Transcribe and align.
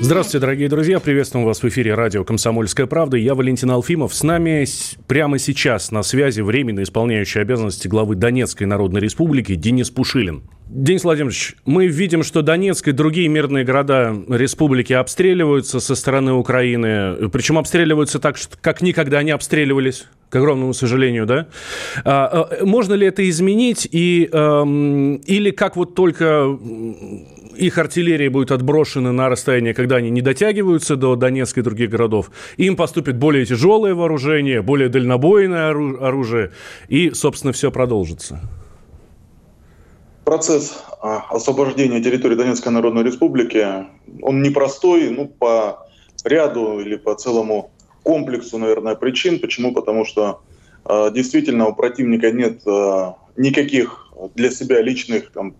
Здравствуйте, 0.00 0.38
дорогие 0.38 0.68
друзья. 0.68 1.00
Приветствуем 1.00 1.44
вас 1.44 1.60
в 1.60 1.68
эфире 1.68 1.94
радио 1.94 2.22
«Комсомольская 2.22 2.86
правда». 2.86 3.16
Я 3.16 3.34
Валентин 3.34 3.68
Алфимов. 3.72 4.14
С 4.14 4.22
нами 4.22 4.64
прямо 5.08 5.38
сейчас 5.38 5.90
на 5.90 6.04
связи 6.04 6.40
временно 6.40 6.84
исполняющий 6.84 7.40
обязанности 7.40 7.88
главы 7.88 8.14
Донецкой 8.14 8.68
Народной 8.68 9.00
Республики 9.00 9.56
Денис 9.56 9.90
Пушилин. 9.90 10.44
Денис 10.68 11.02
Владимирович, 11.02 11.56
мы 11.64 11.88
видим, 11.88 12.22
что 12.22 12.42
Донецк 12.42 12.86
и 12.86 12.92
другие 12.92 13.26
мирные 13.26 13.64
города 13.64 14.14
республики 14.28 14.92
обстреливаются 14.92 15.80
со 15.80 15.96
стороны 15.96 16.32
Украины. 16.32 17.28
Причем 17.30 17.58
обстреливаются 17.58 18.20
так, 18.20 18.36
как 18.60 18.82
никогда 18.82 19.22
не 19.24 19.32
обстреливались 19.32 20.06
к 20.28 20.36
огромному 20.36 20.74
сожалению, 20.74 21.26
да? 21.26 21.48
А, 22.04 22.48
а, 22.60 22.64
можно 22.64 22.94
ли 22.94 23.06
это 23.06 23.28
изменить 23.28 23.88
и 23.90 24.28
эм, 24.30 25.16
или 25.16 25.50
как 25.50 25.76
вот 25.76 25.94
только 25.94 26.58
их 27.58 27.78
артиллерия 27.78 28.30
будет 28.30 28.52
отброшена 28.52 29.12
на 29.12 29.28
расстояние, 29.28 29.74
когда 29.74 29.96
они 29.96 30.10
не 30.10 30.22
дотягиваются 30.22 30.96
до 30.96 31.16
Донецка 31.16 31.60
и 31.60 31.62
других 31.62 31.90
городов, 31.90 32.30
им 32.56 32.76
поступит 32.76 33.16
более 33.16 33.44
тяжелое 33.44 33.94
вооружение, 33.94 34.62
более 34.62 34.88
дальнобойное 34.88 35.70
оружие, 35.70 36.52
и, 36.88 37.10
собственно, 37.10 37.52
все 37.52 37.70
продолжится. 37.70 38.40
Процесс 40.24 40.84
а, 41.00 41.24
освобождения 41.30 42.02
территории 42.02 42.34
Донецкой 42.34 42.72
Народной 42.72 43.02
Республики, 43.02 43.86
он 44.22 44.42
непростой, 44.42 45.10
ну, 45.10 45.26
по 45.26 45.88
ряду 46.24 46.80
или 46.80 46.96
по 46.96 47.14
целому 47.14 47.70
комплексу, 48.02 48.58
наверное, 48.58 48.94
причин. 48.94 49.38
Почему? 49.40 49.72
Потому 49.72 50.04
что 50.04 50.42
а, 50.84 51.10
действительно 51.10 51.66
у 51.66 51.74
противника 51.74 52.30
нет 52.30 52.60
а, 52.66 53.16
никаких 53.36 54.12
для 54.34 54.50
себя 54.50 54.82
личных 54.82 55.30
там, 55.30 55.54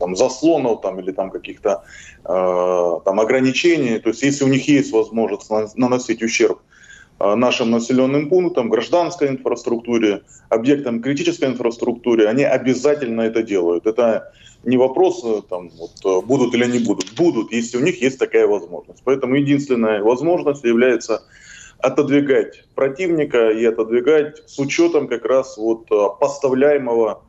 там, 0.00 0.16
заслонов 0.16 0.80
там, 0.80 0.98
или 0.98 1.12
там 1.12 1.30
каких-то 1.30 1.84
э, 2.24 3.00
там, 3.04 3.20
ограничений. 3.20 3.98
То 3.98 4.08
есть 4.08 4.22
если 4.22 4.44
у 4.44 4.48
них 4.48 4.66
есть 4.66 4.92
возможность 4.92 5.50
наносить 5.76 6.22
ущерб 6.22 6.58
э, 7.20 7.34
нашим 7.34 7.70
населенным 7.70 8.28
пунктам, 8.28 8.70
гражданской 8.70 9.28
инфраструктуре, 9.28 10.22
объектам 10.48 11.02
критической 11.02 11.48
инфраструктуре, 11.48 12.28
они 12.28 12.42
обязательно 12.42 13.20
это 13.20 13.42
делают. 13.42 13.86
Это 13.86 14.32
не 14.64 14.78
вопрос, 14.78 15.22
э, 15.24 15.42
там, 15.48 15.68
вот, 15.68 15.92
э, 16.04 16.26
будут 16.26 16.54
или 16.54 16.64
не 16.66 16.78
будут. 16.78 17.14
Будут, 17.14 17.52
если 17.52 17.76
у 17.76 17.82
них 17.82 18.02
есть 18.02 18.18
такая 18.18 18.46
возможность. 18.46 19.02
Поэтому 19.04 19.36
единственная 19.36 20.02
возможность 20.02 20.64
является 20.64 21.22
отодвигать 21.78 22.64
противника 22.74 23.50
и 23.50 23.64
отодвигать 23.64 24.42
с 24.46 24.58
учетом 24.58 25.08
как 25.08 25.24
раз 25.24 25.56
вот 25.56 25.88
поставляемого 26.20 27.22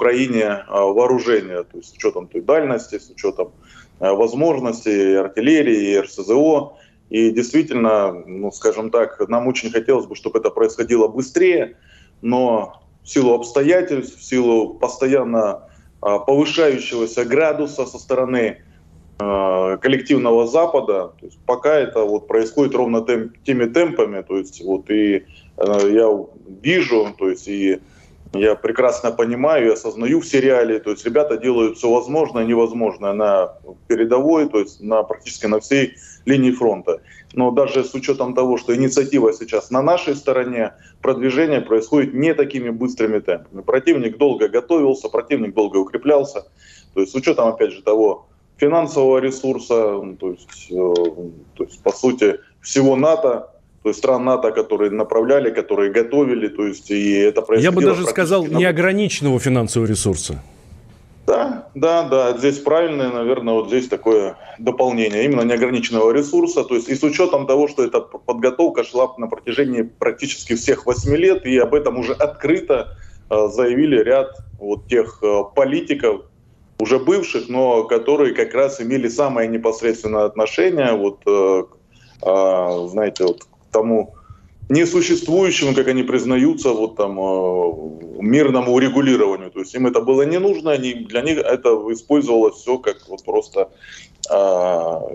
Украине 0.00 0.64
а, 0.66 0.86
вооружения, 0.86 1.62
то 1.62 1.76
есть 1.76 1.90
с 1.90 1.92
учетом 1.92 2.26
той 2.26 2.40
дальности, 2.40 2.98
с 2.98 3.10
учетом 3.10 3.52
а, 3.98 4.14
возможностей 4.14 5.14
артиллерии, 5.14 5.92
и 5.92 5.98
РСЗО. 6.00 6.72
И 7.10 7.30
действительно, 7.30 8.12
ну, 8.12 8.50
скажем 8.50 8.90
так, 8.90 9.28
нам 9.28 9.46
очень 9.46 9.70
хотелось 9.70 10.06
бы, 10.06 10.14
чтобы 10.14 10.38
это 10.38 10.50
происходило 10.50 11.08
быстрее, 11.08 11.76
но 12.22 12.80
в 13.02 13.08
силу 13.08 13.34
обстоятельств, 13.34 14.18
в 14.18 14.24
силу 14.24 14.74
постоянно 14.74 15.64
а, 16.00 16.18
повышающегося 16.18 17.24
градуса 17.24 17.84
со 17.86 17.98
стороны 17.98 18.62
коллективного 19.82 20.46
Запада, 20.46 21.12
то 21.20 21.26
есть 21.26 21.38
пока 21.44 21.76
это 21.76 22.04
вот 22.04 22.26
происходит 22.26 22.74
ровно 22.74 23.04
тем, 23.04 23.34
теми 23.44 23.66
темпами, 23.66 24.22
то 24.22 24.38
есть 24.38 24.64
вот 24.64 24.88
и 24.88 25.26
я 25.58 26.08
вижу, 26.62 27.14
то 27.18 27.28
есть 27.28 27.46
и 27.46 27.80
я 28.32 28.54
прекрасно 28.54 29.10
понимаю 29.10 29.68
и 29.68 29.72
осознаю 29.72 30.20
все 30.20 30.40
реалии. 30.40 30.78
То 30.78 30.90
есть 30.90 31.04
ребята 31.04 31.36
делают 31.36 31.78
все 31.78 31.90
возможное 31.90 32.44
и 32.44 32.46
невозможное 32.46 33.12
на 33.12 33.54
передовой, 33.88 34.48
то 34.48 34.60
есть 34.60 34.80
на, 34.80 35.02
практически 35.02 35.46
на 35.46 35.58
всей 35.60 35.96
линии 36.26 36.52
фронта. 36.52 37.00
Но 37.32 37.50
даже 37.50 37.84
с 37.84 37.94
учетом 37.94 38.34
того, 38.34 38.56
что 38.56 38.74
инициатива 38.74 39.32
сейчас 39.32 39.70
на 39.70 39.82
нашей 39.82 40.14
стороне, 40.14 40.74
продвижение 41.02 41.60
происходит 41.60 42.14
не 42.14 42.34
такими 42.34 42.70
быстрыми 42.70 43.18
темпами. 43.18 43.62
Противник 43.62 44.16
долго 44.16 44.48
готовился, 44.48 45.08
противник 45.08 45.54
долго 45.54 45.78
укреплялся. 45.78 46.46
То 46.94 47.00
есть 47.00 47.12
с 47.12 47.14
учетом, 47.14 47.48
опять 47.48 47.72
же, 47.72 47.82
того 47.82 48.26
финансового 48.58 49.18
ресурса, 49.18 50.00
то 50.18 50.30
есть, 50.30 50.70
э, 50.70 50.94
то 51.54 51.64
есть 51.64 51.82
по 51.82 51.92
сути, 51.92 52.40
всего 52.60 52.94
НАТО, 52.94 53.49
то 53.82 53.88
есть 53.88 53.98
стран 53.98 54.24
НАТО, 54.24 54.52
которые 54.52 54.90
направляли, 54.90 55.50
которые 55.50 55.90
готовили, 55.90 56.48
то 56.48 56.66
есть 56.66 56.90
и 56.90 57.14
это 57.14 57.40
происходило. 57.40 57.72
Я 57.72 57.76
бы 57.76 57.82
даже 57.82 58.06
сказал, 58.06 58.46
неограниченного 58.46 59.40
финансового 59.40 59.88
ресурса. 59.88 60.42
Да, 61.26 61.68
да, 61.74 62.02
да, 62.08 62.36
здесь 62.36 62.58
правильное, 62.58 63.10
наверное, 63.10 63.54
вот 63.54 63.68
здесь 63.68 63.88
такое 63.88 64.36
дополнение, 64.58 65.24
именно 65.24 65.42
неограниченного 65.42 66.10
ресурса, 66.10 66.64
то 66.64 66.74
есть 66.74 66.88
и 66.88 66.94
с 66.94 67.02
учетом 67.04 67.46
того, 67.46 67.68
что 67.68 67.84
эта 67.84 68.00
подготовка 68.00 68.82
шла 68.84 69.12
на 69.16 69.28
протяжении 69.28 69.82
практически 69.82 70.56
всех 70.56 70.86
восьми 70.86 71.16
лет, 71.16 71.46
и 71.46 71.56
об 71.58 71.74
этом 71.74 71.98
уже 71.98 72.14
открыто 72.14 72.96
э, 73.30 73.48
заявили 73.48 74.02
ряд 74.02 74.38
вот 74.58 74.88
тех 74.88 75.20
э, 75.22 75.42
политиков, 75.54 76.22
уже 76.80 76.98
бывших, 76.98 77.48
но 77.48 77.84
которые 77.84 78.34
как 78.34 78.52
раз 78.52 78.80
имели 78.80 79.08
самое 79.08 79.48
непосредственное 79.48 80.24
отношение, 80.24 80.92
вот, 80.94 81.20
э, 81.26 81.62
знаете, 82.88 83.24
вот 83.24 83.46
тому 83.70 84.14
несуществующему, 84.70 85.74
как 85.74 85.88
они 85.88 86.04
признаются, 86.04 86.70
вот 86.70 86.96
там 86.96 87.18
э, 87.18 88.22
мирному 88.22 88.72
урегулированию. 88.72 89.50
То 89.50 89.60
есть 89.60 89.74
им 89.74 89.86
это 89.86 90.00
было 90.00 90.22
не 90.22 90.38
нужно, 90.38 90.70
они, 90.70 90.94
для 90.94 91.22
них 91.22 91.38
это 91.38 91.70
использовалось 91.92 92.54
все 92.54 92.78
как 92.78 92.96
вот 93.08 93.24
просто 93.24 93.68
э, 94.30 94.34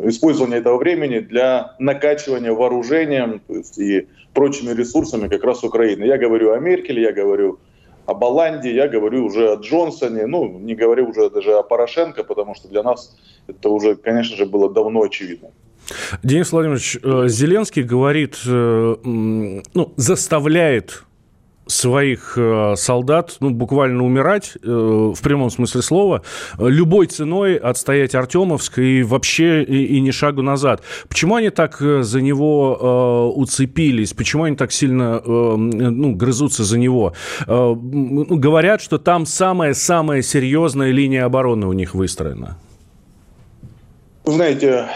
использование 0.10 0.60
этого 0.60 0.78
времени 0.78 1.20
для 1.20 1.76
накачивания 1.80 2.52
вооружением 2.52 3.40
то 3.48 3.56
есть 3.56 3.78
и 3.78 4.08
прочими 4.34 4.74
ресурсами 4.74 5.30
как 5.30 5.44
раз 5.44 5.64
Украины. 5.64 6.04
Я 6.04 6.18
говорю 6.18 6.52
о 6.52 6.60
Меркеле, 6.60 7.02
я 7.04 7.14
говорю 7.14 7.58
о 8.06 8.14
Баланде, 8.14 8.76
я 8.76 8.90
говорю 8.90 9.26
уже 9.26 9.54
о 9.54 9.56
Джонсоне, 9.56 10.28
ну, 10.28 10.60
не 10.60 10.76
говорю 10.76 11.10
уже 11.10 11.30
даже 11.30 11.54
о 11.54 11.64
Порошенко, 11.64 12.26
потому 12.26 12.56
что 12.56 12.68
для 12.68 12.84
нас 12.84 13.16
это 13.48 13.70
уже, 13.70 13.96
конечно 13.96 14.36
же, 14.36 14.46
было 14.46 14.70
давно 14.70 15.02
очевидно. 15.02 15.52
Денис 16.24 16.52
Владимирович, 16.52 16.98
э, 17.02 17.26
Зеленский 17.28 17.84
говорит, 17.84 18.38
э, 18.46 18.96
ну, 19.04 19.94
заставляет 19.98 21.04
своих 21.68 22.38
э, 22.38 22.76
солдат, 22.78 23.38
ну, 23.40 23.50
буквально 23.50 24.04
умирать, 24.04 24.56
в 24.62 25.20
прямом 25.24 25.50
смысле 25.50 25.82
слова, 25.82 26.22
любой 26.60 27.08
ценой 27.08 27.56
отстоять 27.56 28.14
Артемовск 28.14 28.78
и 28.78 29.02
вообще 29.02 29.64
и, 29.64 29.98
и 29.98 30.00
ни 30.00 30.12
шагу 30.12 30.44
назад. 30.44 30.84
Почему 31.10 31.36
они 31.36 31.50
так 31.50 31.80
за 31.80 32.22
него 32.22 33.34
уцепились? 33.36 34.14
Почему 34.14 34.44
они 34.44 34.56
так 34.56 34.72
сильно 34.72 35.20
ну, 35.26 36.14
грызутся 36.14 36.64
за 36.64 36.78
него? 36.78 37.14
Э, 37.48 37.74
говорят, 37.76 38.82
что 38.82 39.00
там 39.00 39.26
самая-самая 39.26 40.22
серьезная 40.22 40.92
линия 40.92 41.26
обороны 41.26 41.66
у 41.66 41.74
них 41.74 41.96
выстроена. 41.96 42.60
Знаете, 44.24 44.88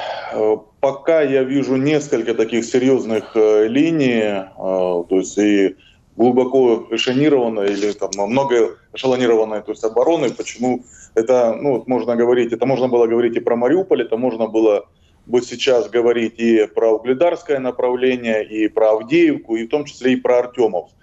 пока 0.80 1.22
я 1.22 1.44
вижу 1.44 1.76
несколько 1.76 2.34
таких 2.34 2.66
серьезных 2.66 3.36
э, 3.36 3.68
линий, 3.68 4.22
э, 4.22 4.46
то 4.56 5.06
есть 5.10 5.38
и 5.38 5.76
глубоко 6.16 6.88
эшелонированной 6.92 7.72
или 7.72 7.92
там 7.94 8.10
много 8.30 8.78
эшелонированной 8.94 9.62
то 9.62 9.72
есть 9.72 9.84
обороны. 9.84 10.30
Почему 10.32 10.84
это, 11.16 11.54
ну, 11.54 11.84
можно 11.88 12.16
говорить, 12.16 12.52
это 12.52 12.66
можно 12.66 12.88
было 12.88 13.08
говорить 13.08 13.36
и 13.36 13.40
про 13.40 13.56
Мариуполь, 13.56 14.02
это 14.02 14.18
можно 14.18 14.48
было 14.48 14.86
бы 15.26 15.42
сейчас 15.42 15.90
говорить 15.90 16.36
и 16.38 16.68
про 16.68 16.92
Угледарское 16.92 17.60
направление, 17.60 18.44
и 18.46 18.68
про 18.68 18.92
Авдеевку, 18.92 19.56
и 19.56 19.68
в 19.68 19.70
том 19.70 19.86
числе 19.86 20.14
и 20.14 20.16
про 20.16 20.40
Артемовск. 20.40 20.96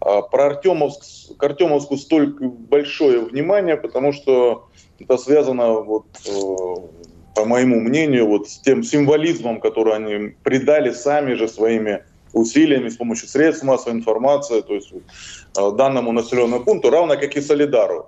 А 0.00 0.22
про 0.22 0.46
Артемовск, 0.46 1.36
к 1.36 1.42
Артемовску 1.42 1.96
столько 1.96 2.44
большое 2.44 3.20
внимание, 3.20 3.76
потому 3.76 4.12
что 4.12 4.68
это 4.98 5.16
связано 5.16 5.80
вот, 5.80 6.06
э, 6.26 7.10
по 7.34 7.44
моему 7.44 7.80
мнению, 7.80 8.26
вот 8.26 8.48
с 8.48 8.58
тем 8.58 8.82
символизмом, 8.82 9.60
который 9.60 9.94
они 9.94 10.34
придали 10.42 10.90
сами 10.90 11.34
же 11.34 11.48
своими 11.48 12.04
усилиями 12.32 12.88
с 12.88 12.96
помощью 12.96 13.28
средств 13.28 13.64
массовой 13.64 13.96
информации, 13.96 14.60
то 14.62 14.74
есть 14.74 14.92
э, 14.92 15.72
данному 15.76 16.12
населенному 16.12 16.64
пункту, 16.64 16.90
равно 16.90 17.16
как 17.16 17.36
и 17.36 17.40
Солидару. 17.40 18.06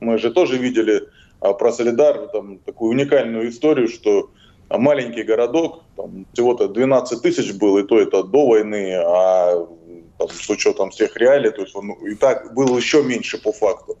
Мы 0.00 0.18
же 0.18 0.30
тоже 0.30 0.58
видели 0.58 1.02
э, 1.40 1.52
про 1.54 1.72
Солидар 1.72 2.28
там, 2.28 2.58
такую 2.58 2.90
уникальную 2.90 3.48
историю, 3.48 3.88
что 3.88 4.30
маленький 4.70 5.22
городок, 5.22 5.82
там 5.96 6.26
всего-то 6.32 6.68
12 6.68 7.22
тысяч 7.22 7.52
был, 7.54 7.78
и 7.78 7.82
то 7.82 7.98
это 7.98 8.22
до 8.22 8.46
войны, 8.46 8.94
а 8.94 9.66
там, 10.18 10.28
с 10.30 10.48
учетом 10.50 10.90
всех 10.90 11.16
реалий, 11.16 11.50
то 11.50 11.62
есть 11.62 11.74
он 11.76 11.92
и 11.92 12.14
так 12.14 12.54
был 12.54 12.76
еще 12.76 13.02
меньше 13.02 13.40
по 13.40 13.52
факту. 13.52 13.98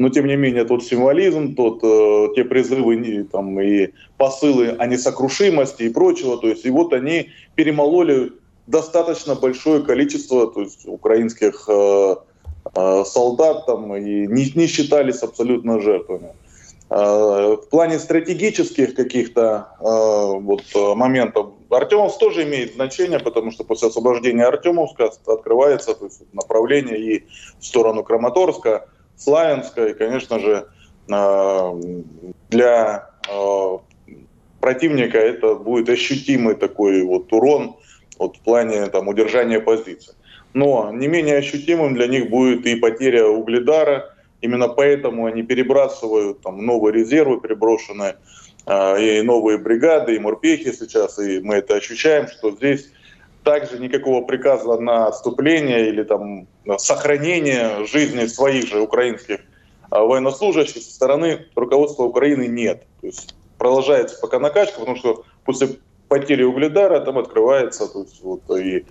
Но 0.00 0.08
тем 0.08 0.26
не 0.26 0.36
менее 0.36 0.64
тот 0.64 0.82
символизм, 0.82 1.54
тот, 1.54 1.80
э, 1.82 2.28
те 2.34 2.44
призывы 2.44 3.28
там, 3.30 3.60
и 3.60 3.90
посылы 4.16 4.70
о 4.78 4.86
несокрушимости 4.86 5.82
и 5.82 5.90
прочего, 5.90 6.38
то 6.38 6.48
есть 6.48 6.64
и 6.64 6.70
вот 6.70 6.94
они 6.94 7.28
перемололи 7.54 8.32
достаточно 8.66 9.34
большое 9.34 9.82
количество 9.82 10.46
то 10.46 10.62
есть, 10.62 10.86
украинских 10.86 11.68
э, 11.68 12.14
э, 12.74 13.04
солдат 13.04 13.66
там, 13.66 13.94
и 13.94 14.26
не, 14.26 14.50
не 14.54 14.66
считались 14.68 15.22
абсолютно 15.22 15.82
жертвами. 15.82 16.30
Э, 16.88 17.56
в 17.62 17.68
плане 17.68 17.98
стратегических 17.98 18.94
каких-то 18.94 19.68
э, 19.80 20.40
вот, 20.40 20.62
моментов 20.96 21.48
Артемовск 21.68 22.18
тоже 22.18 22.44
имеет 22.44 22.72
значение, 22.72 23.18
потому 23.18 23.50
что 23.50 23.64
после 23.64 23.88
освобождения 23.88 24.46
Артемовска 24.46 25.10
открывается 25.26 25.92
то 25.92 26.06
есть, 26.06 26.22
направление 26.32 26.98
и 26.98 27.24
в 27.58 27.66
сторону 27.66 28.02
Краматорска, 28.02 28.88
Славянска, 29.20 29.88
и, 29.88 29.94
конечно 29.94 30.38
же, 30.38 30.66
э, 31.12 31.80
для 32.48 33.10
противника 34.60 35.18
это 35.18 35.54
будет 35.54 35.88
ощутимый 35.88 36.54
такой 36.54 37.02
вот 37.02 37.32
урон 37.32 37.76
вот, 38.18 38.36
в 38.36 38.40
плане 38.40 38.86
там, 38.86 39.08
удержания 39.08 39.60
позиций. 39.60 40.14
Но 40.52 40.90
не 40.92 41.06
менее 41.06 41.36
ощутимым 41.36 41.94
для 41.94 42.06
них 42.06 42.28
будет 42.30 42.66
и 42.66 42.74
потеря 42.74 43.26
угледара, 43.28 44.14
Именно 44.40 44.68
поэтому 44.68 45.26
они 45.26 45.42
перебрасывают 45.42 46.40
там 46.40 46.64
новые 46.64 46.94
резервы, 46.94 47.40
переброшенные 47.40 48.16
э, 48.66 49.18
и 49.18 49.22
новые 49.22 49.58
бригады, 49.58 50.16
и 50.16 50.18
морпехи 50.18 50.72
сейчас, 50.72 51.18
и 51.18 51.40
мы 51.40 51.56
это 51.56 51.76
ощущаем, 51.76 52.26
что 52.28 52.52
здесь 52.52 52.90
также 53.42 53.78
никакого 53.78 54.24
приказа 54.24 54.76
на 54.78 55.06
отступление 55.06 55.88
или 55.88 56.02
там 56.02 56.46
сохранение 56.78 57.86
жизни 57.86 58.26
своих 58.26 58.66
же 58.66 58.80
украинских 58.80 59.40
а, 59.90 60.00
военнослужащих 60.00 60.82
со 60.82 60.92
стороны 60.92 61.46
руководства 61.54 62.04
Украины 62.04 62.46
нет. 62.46 62.86
То 63.00 63.06
есть 63.06 63.34
продолжается 63.58 64.18
пока 64.20 64.38
накачка, 64.38 64.80
потому 64.80 64.96
что 64.96 65.24
после 65.44 65.68
потери 66.08 66.42
угледара 66.42 67.00
там 67.00 67.18
открывается 67.18 67.86
то 67.86 68.00
есть, 68.02 68.22
вот, 68.22 68.42
и 68.58 68.84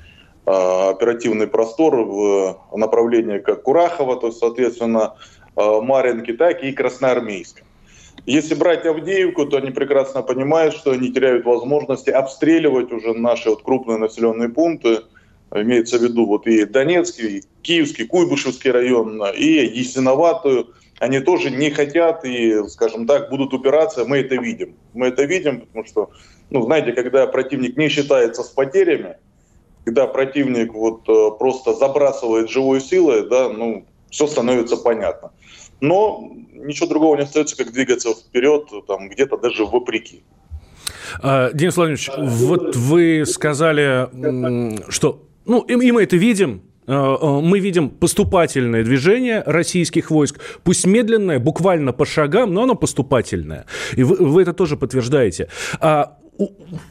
а, 0.45 0.89
оперативный 0.89 1.47
простор 1.47 1.95
в 1.95 2.59
направлении 2.75 3.39
как 3.39 3.63
Курахова, 3.63 4.15
то 4.15 4.27
есть, 4.27 4.39
соответственно, 4.39 5.15
Э, 5.59 5.81
Маринки, 5.81 6.31
так 6.33 6.63
и 6.63 6.71
Красноармейска. 6.71 7.63
Если 8.25 8.55
брать 8.55 8.85
Авдеевку, 8.85 9.45
то 9.45 9.57
они 9.57 9.71
прекрасно 9.71 10.21
понимают, 10.21 10.75
что 10.75 10.91
они 10.91 11.11
теряют 11.11 11.45
возможности 11.45 12.09
обстреливать 12.09 12.91
уже 12.91 13.13
наши 13.13 13.49
вот 13.49 13.63
крупные 13.63 13.97
населенные 13.97 14.49
пункты. 14.49 15.01
Имеется 15.53 15.97
в 15.97 16.03
виду 16.03 16.25
вот 16.25 16.45
и 16.45 16.65
Донецкий, 16.65 17.39
и 17.39 17.43
Киевский, 17.63 18.05
Куйбышевский 18.05 18.71
район, 18.71 19.21
и 19.35 19.65
Ясиноватую. 19.65 20.73
Они 20.99 21.21
тоже 21.21 21.49
не 21.49 21.71
хотят 21.71 22.25
и, 22.25 22.67
скажем 22.67 23.07
так, 23.07 23.29
будут 23.29 23.53
упираться. 23.53 24.05
Мы 24.05 24.17
это 24.17 24.35
видим. 24.35 24.75
Мы 24.93 25.07
это 25.07 25.23
видим, 25.23 25.61
потому 25.61 25.85
что, 25.85 26.11
ну, 26.49 26.61
знаете, 26.61 26.91
когда 26.91 27.25
противник 27.25 27.77
не 27.77 27.87
считается 27.87 28.43
с 28.43 28.49
потерями, 28.49 29.15
когда 29.85 30.07
противник 30.07 30.73
вот 30.73 31.07
э, 31.07 31.31
просто 31.39 31.73
забрасывает 31.73 32.49
живой 32.49 32.81
силой, 32.81 33.27
да, 33.27 33.49
ну, 33.49 33.85
все 34.09 34.27
становится 34.27 34.77
понятно. 34.77 35.31
Но 35.81 36.31
ничего 36.53 36.87
другого 36.87 37.15
не 37.15 37.23
остается, 37.23 37.55
как 37.57 37.71
двигаться 37.71 38.13
вперед, 38.13 38.69
там, 38.87 39.09
где-то 39.09 39.37
даже 39.37 39.65
вопреки. 39.65 40.23
А, 41.21 41.51
Денис 41.53 41.75
Владимирович, 41.75 42.09
вот 42.17 42.75
вы 42.75 43.23
сказали, 43.25 44.09
что, 44.89 45.23
ну, 45.45 45.61
и 45.61 45.91
мы 45.91 46.03
это 46.03 46.17
видим, 46.17 46.61
а, 46.87 47.17
а, 47.21 47.41
мы 47.41 47.59
видим 47.59 47.89
поступательное 47.89 48.83
движение 48.83 49.43
российских 49.45 50.09
войск, 50.09 50.39
пусть 50.63 50.87
медленное, 50.87 51.39
буквально 51.39 51.93
по 51.93 52.05
шагам, 52.05 52.53
но 52.53 52.63
оно 52.63 52.75
поступательное. 52.75 53.65
И 53.95 54.03
вы, 54.03 54.15
вы 54.15 54.41
это 54.41 54.53
тоже 54.53 54.75
подтверждаете. 54.75 55.49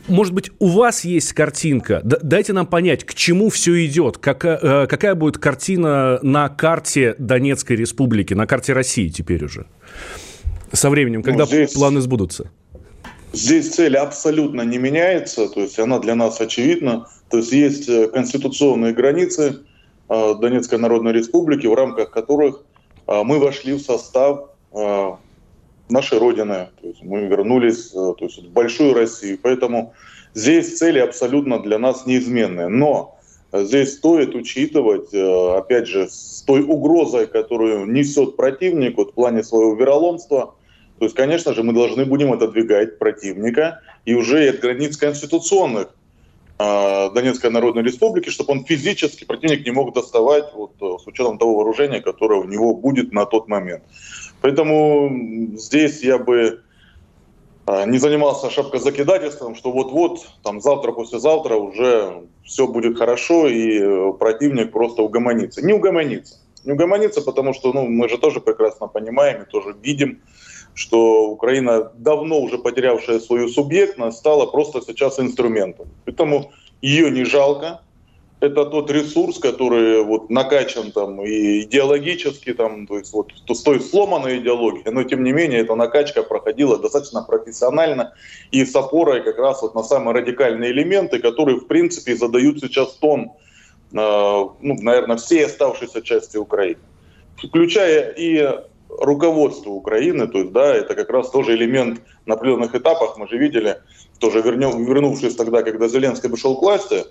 Может 0.09 0.35
быть, 0.35 0.51
у 0.59 0.69
вас 0.69 1.05
есть 1.05 1.33
картинка? 1.33 2.01
Дайте 2.05 2.53
нам 2.53 2.67
понять, 2.67 3.05
к 3.05 3.15
чему 3.15 3.49
все 3.51 3.85
идет. 3.87 4.19
Какая, 4.19 4.59
э, 4.59 4.87
какая 4.87 5.15
будет 5.15 5.39
картина 5.39 6.19
на 6.23 6.49
карте 6.49 7.15
Донецкой 7.19 7.77
Республики, 7.77 8.35
на 8.35 8.47
карте 8.47 8.73
России 8.73 9.09
теперь 9.09 9.45
уже? 9.45 9.67
Со 10.73 10.91
временем, 10.91 11.23
когда 11.23 11.45
ну, 11.45 11.47
здесь, 11.47 11.73
планы 11.73 12.01
сбудутся? 12.01 12.51
Здесь 13.33 13.71
цель 13.71 13.97
абсолютно 13.97 14.63
не 14.63 14.79
меняется, 14.79 15.49
то 15.49 15.61
есть 15.61 15.79
она 15.79 15.99
для 15.99 16.15
нас 16.15 16.41
очевидна. 16.41 17.07
То 17.31 17.39
есть 17.39 17.53
есть 17.53 17.89
э, 17.89 18.09
конституционные 18.09 18.93
границы 18.93 19.61
э, 20.09 20.35
Донецкой 20.41 20.79
Народной 20.79 21.13
Республики, 21.13 21.67
в 21.67 21.75
рамках 21.75 22.11
которых 22.11 22.65
мы 23.07 23.39
вошли 23.39 23.73
в 23.73 23.81
состав 23.81 24.51
нашей 25.91 26.19
Родины. 26.19 26.69
То 26.81 26.89
есть 26.89 27.03
мы 27.03 27.27
вернулись 27.27 27.93
э, 27.95 28.15
то 28.19 28.25
есть, 28.25 28.43
в 28.43 28.51
большую 28.51 28.95
Россию. 28.95 29.39
Поэтому 29.43 29.95
здесь 30.35 30.79
цели 30.79 30.99
абсолютно 30.99 31.61
для 31.61 31.79
нас 31.79 32.07
неизменные. 32.07 32.69
Но 32.69 33.19
здесь 33.53 33.95
стоит 33.95 34.35
учитывать, 34.35 35.13
э, 35.13 35.57
опять 35.57 35.89
же, 35.89 36.09
с 36.09 36.43
той 36.47 36.63
угрозой, 36.63 37.27
которую 37.27 37.87
несет 37.87 38.37
противник 38.37 38.97
вот, 38.97 39.11
в 39.11 39.15
плане 39.15 39.43
своего 39.43 39.75
вероломства. 39.75 40.55
То 40.99 41.05
есть, 41.05 41.15
конечно 41.17 41.55
же, 41.55 41.63
мы 41.63 41.73
должны 41.73 42.05
будем 42.05 42.33
отодвигать 42.33 42.99
противника 42.99 43.81
и 44.05 44.15
уже 44.15 44.49
от 44.49 44.61
границ 44.61 44.97
конституционных 44.97 45.95
э, 46.59 47.11
Донецкой 47.15 47.51
Народной 47.51 47.85
Республики, 47.85 48.31
чтобы 48.31 48.53
он 48.53 48.65
физически, 48.65 49.25
противник 49.25 49.65
не 49.65 49.71
мог 49.71 49.95
доставать 49.95 50.53
вот, 50.55 50.73
с 51.01 51.07
учетом 51.07 51.39
того 51.39 51.57
вооружения, 51.57 52.01
которое 52.01 52.41
у 52.41 52.45
него 52.45 52.75
будет 52.75 53.13
на 53.13 53.27
тот 53.27 53.49
момент. 53.49 53.85
Поэтому 54.41 55.57
здесь 55.57 56.03
я 56.03 56.19
бы 56.19 56.63
а, 57.67 57.85
не 57.85 57.99
занимался 57.99 58.51
шапкозакидательством, 58.51 59.55
что 59.55 59.73
вот-вот, 59.73 60.27
там 60.43 60.61
завтра, 60.61 60.93
послезавтра 60.93 61.57
уже 61.57 62.23
все 62.43 62.67
будет 62.67 62.97
хорошо, 62.97 63.47
и 63.47 63.79
э, 63.79 64.13
противник 64.19 64.73
просто 64.73 65.03
угомонится. 65.03 65.61
Не 65.65 65.75
угомонится. 65.75 66.37
Не 66.65 66.73
угомонится, 66.73 67.21
потому 67.21 67.53
что 67.53 67.73
ну, 67.73 67.87
мы 67.87 68.09
же 68.09 68.17
тоже 68.17 68.41
прекрасно 68.41 68.87
понимаем 68.87 69.43
и 69.43 69.45
тоже 69.45 69.77
видим, 69.83 70.23
что 70.73 71.29
Украина, 71.29 71.93
давно 71.95 72.41
уже 72.41 72.57
потерявшая 72.57 73.21
свою 73.21 73.49
субъектность, 73.49 74.19
стала 74.19 74.47
просто 74.47 74.81
сейчас 74.81 75.21
инструментом. 75.21 75.89
Поэтому 76.07 76.53
ее 76.81 77.11
не 77.11 77.25
жалко, 77.25 77.83
это 78.41 78.65
тот 78.67 78.91
ресурс, 78.91 79.39
который 79.39 80.03
вот 80.05 80.31
накачан 80.31 80.93
там 80.93 81.21
и 81.25 81.63
идеологически, 81.63 82.55
там, 82.55 82.87
то 82.87 82.99
есть 82.99 83.13
вот 83.13 83.33
с 83.49 83.63
той 83.63 83.81
сломанной 83.81 84.39
идеологией, 84.39 84.91
но 84.93 85.03
тем 85.03 85.25
не 85.25 85.33
менее 85.33 85.61
эта 85.61 85.75
накачка 85.75 86.23
проходила 86.23 86.79
достаточно 86.79 87.23
профессионально 87.23 88.15
и 88.53 88.65
с 88.65 88.75
опорой 88.77 89.23
как 89.25 89.39
раз 89.39 89.63
вот 89.63 89.75
на 89.75 89.83
самые 89.83 90.15
радикальные 90.15 90.71
элементы, 90.71 91.19
которые 91.19 91.59
в 91.59 91.67
принципе 91.67 92.15
задают 92.15 92.61
сейчас 92.61 92.93
тон, 92.95 93.33
э, 93.93 93.97
ну, 93.97 94.53
наверное, 94.61 95.17
всей 95.17 95.45
оставшейся 95.45 96.01
части 96.03 96.37
Украины, 96.37 96.81
включая 97.37 98.13
и 98.17 98.49
руководство 98.89 99.71
Украины, 99.71 100.29
то 100.29 100.39
есть, 100.39 100.53
да, 100.53 100.75
это 100.75 100.95
как 100.95 101.11
раз 101.11 101.31
тоже 101.31 101.55
элемент 101.55 102.01
на 102.25 102.35
определенных 102.35 102.75
этапах, 102.75 103.19
мы 103.19 103.29
же 103.29 103.37
видели, 103.37 103.79
тоже 104.21 104.41
вернем, 104.43 104.85
вернувшись 104.85 105.35
тогда, 105.35 105.63
когда 105.63 105.89
Зеленский 105.89 106.31
пришел 106.31 106.57
к 106.57 106.63
власти, 106.63 107.05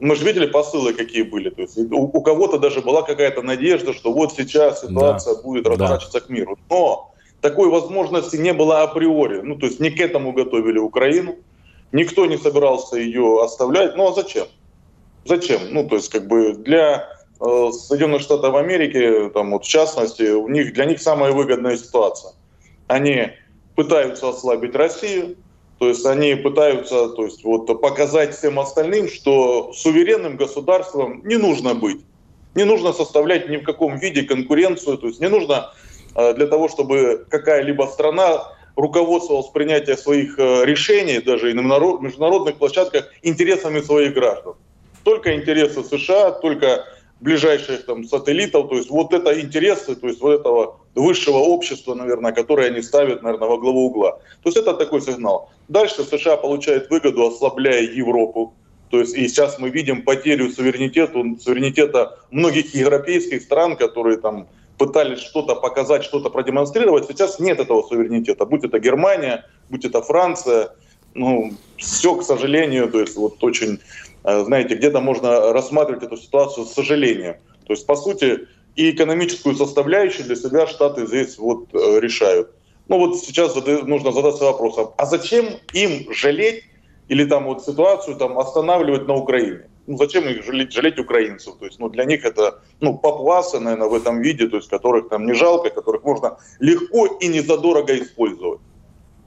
мы 0.00 0.16
же 0.16 0.24
видели 0.24 0.46
посылы, 0.46 0.94
какие 0.94 1.22
были. 1.22 1.50
То 1.50 1.62
есть 1.62 1.78
у, 1.78 2.02
у 2.02 2.22
кого-то 2.22 2.58
даже 2.58 2.80
была 2.80 3.02
какая-то 3.02 3.42
надежда, 3.42 3.92
что 3.92 4.12
вот 4.12 4.32
сейчас 4.32 4.80
ситуация 4.80 5.36
да. 5.36 5.42
будет 5.42 5.66
разворачиваться 5.66 6.20
да. 6.20 6.26
к 6.26 6.28
миру. 6.30 6.58
Но 6.68 7.14
такой 7.40 7.68
возможности 7.68 8.36
не 8.36 8.52
было 8.52 8.82
априори. 8.82 9.40
Ну, 9.42 9.56
то 9.56 9.66
есть 9.66 9.78
не 9.78 9.90
к 9.90 10.00
этому 10.00 10.32
готовили 10.32 10.78
Украину. 10.78 11.36
Никто 11.92 12.26
не 12.26 12.38
собирался 12.38 12.96
ее 12.96 13.42
оставлять. 13.42 13.96
Ну, 13.96 14.08
а 14.08 14.14
зачем? 14.14 14.46
Зачем? 15.24 15.60
Ну, 15.70 15.86
то 15.86 15.96
есть 15.96 16.08
как 16.08 16.26
бы 16.26 16.54
для 16.54 17.06
э, 17.40 17.70
Соединенных 17.72 18.22
Штатов 18.22 18.54
Америки, 18.54 19.30
там 19.34 19.50
вот 19.50 19.64
в 19.64 19.68
частности, 19.68 20.30
у 20.30 20.48
них, 20.48 20.72
для 20.72 20.86
них 20.86 21.00
самая 21.00 21.32
выгодная 21.32 21.76
ситуация. 21.76 22.32
Они 22.86 23.32
пытаются 23.76 24.28
ослабить 24.28 24.74
Россию, 24.74 25.36
то 25.80 25.88
есть 25.88 26.04
они 26.04 26.34
пытаются 26.34 27.08
то 27.08 27.24
есть, 27.24 27.42
вот, 27.42 27.80
показать 27.80 28.36
всем 28.36 28.60
остальным, 28.60 29.08
что 29.08 29.72
суверенным 29.72 30.36
государством 30.36 31.22
не 31.24 31.38
нужно 31.38 31.74
быть. 31.74 32.02
Не 32.54 32.64
нужно 32.64 32.92
составлять 32.92 33.48
ни 33.48 33.56
в 33.56 33.62
каком 33.62 33.96
виде 33.98 34.24
конкуренцию. 34.24 34.98
То 34.98 35.06
есть 35.06 35.20
не 35.20 35.28
нужно 35.28 35.72
э, 36.16 36.34
для 36.34 36.46
того, 36.48 36.68
чтобы 36.68 37.24
какая-либо 37.30 37.84
страна 37.84 38.52
руководствовалась 38.76 39.48
принятием 39.48 39.96
своих 39.96 40.38
э, 40.38 40.66
решений, 40.66 41.18
даже 41.18 41.50
и 41.50 41.54
на 41.54 41.62
международных 41.62 42.56
площадках, 42.56 43.06
интересами 43.22 43.80
своих 43.80 44.12
граждан. 44.12 44.56
Только 45.02 45.34
интересы 45.34 45.82
США, 45.82 46.32
только 46.32 46.84
ближайших 47.20 47.86
там 47.86 48.04
сателлитов, 48.04 48.68
то 48.68 48.76
есть 48.76 48.90
вот 48.90 49.14
это 49.14 49.40
интересы, 49.40 49.94
то 49.94 50.08
есть 50.08 50.20
вот 50.20 50.40
этого 50.40 50.80
высшего 50.94 51.38
общества, 51.38 51.94
наверное, 51.94 52.32
которое 52.32 52.68
они 52.68 52.82
ставят, 52.82 53.22
наверное, 53.22 53.48
во 53.48 53.56
главу 53.56 53.86
угла. 53.86 54.18
То 54.42 54.50
есть 54.50 54.58
это 54.58 54.74
такой 54.74 55.00
сигнал. 55.00 55.50
Дальше 55.70 56.02
США 56.02 56.36
получает 56.36 56.90
выгоду, 56.90 57.28
ослабляя 57.28 57.82
Европу. 57.82 58.54
То 58.90 58.98
есть 58.98 59.14
и 59.16 59.28
сейчас 59.28 59.60
мы 59.60 59.70
видим 59.70 60.02
потерю 60.02 60.50
суверенитета, 60.50 61.22
суверенитета 61.40 62.18
многих 62.32 62.74
европейских 62.74 63.40
стран, 63.40 63.76
которые 63.76 64.16
там 64.16 64.48
пытались 64.78 65.20
что-то 65.20 65.54
показать, 65.54 66.02
что-то 66.02 66.28
продемонстрировать. 66.28 67.06
Сейчас 67.06 67.38
нет 67.38 67.60
этого 67.60 67.82
суверенитета. 67.82 68.46
Будь 68.46 68.64
это 68.64 68.80
Германия, 68.80 69.46
будь 69.68 69.84
это 69.84 70.02
Франция. 70.02 70.74
Ну, 71.14 71.52
все, 71.76 72.16
к 72.16 72.24
сожалению, 72.24 72.90
то 72.90 72.98
есть 73.00 73.14
вот 73.14 73.42
очень, 73.44 73.78
э, 74.24 74.44
знаете, 74.44 74.74
где-то 74.74 75.00
можно 75.00 75.52
рассматривать 75.52 76.02
эту 76.02 76.16
ситуацию 76.16 76.66
с 76.66 76.72
сожалением. 76.72 77.36
То 77.68 77.74
есть, 77.74 77.86
по 77.86 77.94
сути, 77.94 78.48
и 78.74 78.90
экономическую 78.90 79.54
составляющую 79.54 80.24
для 80.24 80.34
себя 80.34 80.66
Штаты 80.66 81.06
здесь 81.06 81.38
вот 81.38 81.68
э, 81.72 82.00
решают. 82.00 82.50
Ну 82.90 82.98
вот 82.98 83.16
сейчас 83.18 83.54
нужно 83.84 84.10
задаться 84.10 84.44
вопросом, 84.44 84.90
а 84.96 85.06
зачем 85.06 85.46
им 85.72 86.12
жалеть 86.12 86.64
или 87.06 87.24
там 87.24 87.44
вот 87.44 87.64
ситуацию 87.64 88.16
там 88.16 88.36
останавливать 88.36 89.06
на 89.06 89.14
Украине? 89.14 89.60
Ну 89.86 89.96
зачем 89.96 90.28
их 90.28 90.44
жалеть, 90.44 90.72
жалеть 90.72 90.98
украинцев? 90.98 91.54
То 91.60 91.66
есть 91.66 91.78
ну 91.78 91.88
для 91.88 92.04
них 92.04 92.24
это 92.24 92.58
ну 92.80 92.98
папуасы, 92.98 93.60
наверное, 93.60 93.88
в 93.88 93.94
этом 93.94 94.20
виде, 94.22 94.48
то 94.48 94.56
есть 94.56 94.68
которых 94.68 95.08
там 95.08 95.24
не 95.24 95.34
жалко, 95.34 95.70
которых 95.70 96.02
можно 96.02 96.38
легко 96.58 97.06
и 97.06 97.28
незадорого 97.28 97.96
использовать. 97.96 98.60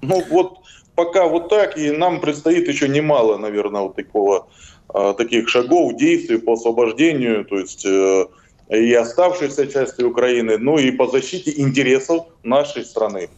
Ну 0.02 0.22
вот 0.30 0.58
пока 0.96 1.26
вот 1.26 1.48
так, 1.48 1.78
и 1.78 1.92
нам 1.92 2.20
предстоит 2.20 2.68
еще 2.68 2.90
немало, 2.90 3.38
наверное, 3.38 3.84
вот 3.84 3.96
такого, 3.96 4.48
э, 4.94 5.14
таких 5.18 5.48
шагов, 5.48 5.96
действий 5.96 6.38
по 6.38 6.54
освобождению, 6.54 7.46
то 7.46 7.58
есть 7.58 7.86
э, 7.86 8.26
и 8.70 8.94
оставшейся 8.94 9.68
части 9.68 10.02
Украины, 10.02 10.58
ну 10.58 10.78
и 10.78 10.92
по 10.92 11.08
защите 11.08 11.54
интересов 11.56 12.26
нашей 12.44 12.84
страны. 12.84 13.30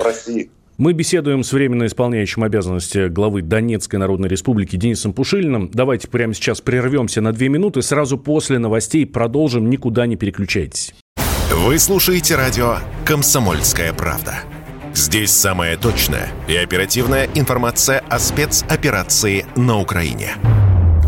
России. 0.00 0.50
Мы 0.78 0.92
беседуем 0.92 1.42
с 1.42 1.52
временно 1.52 1.86
исполняющим 1.86 2.44
обязанности 2.44 3.08
главы 3.08 3.40
Донецкой 3.40 3.98
Народной 3.98 4.28
Республики 4.28 4.76
Денисом 4.76 5.14
Пушилиным. 5.14 5.70
Давайте 5.72 6.06
прямо 6.06 6.34
сейчас 6.34 6.60
прервемся 6.60 7.22
на 7.22 7.32
две 7.32 7.48
минуты. 7.48 7.80
Сразу 7.80 8.18
после 8.18 8.58
новостей 8.58 9.06
продолжим. 9.06 9.70
Никуда 9.70 10.06
не 10.06 10.16
переключайтесь. 10.16 10.94
Вы 11.50 11.78
слушаете 11.78 12.36
радио 12.36 12.76
«Комсомольская 13.06 13.94
правда». 13.94 14.34
Здесь 14.92 15.30
самая 15.30 15.76
точная 15.76 16.28
и 16.48 16.56
оперативная 16.56 17.28
информация 17.34 18.00
о 18.08 18.18
спецоперации 18.18 19.46
на 19.56 19.80
Украине. 19.80 20.36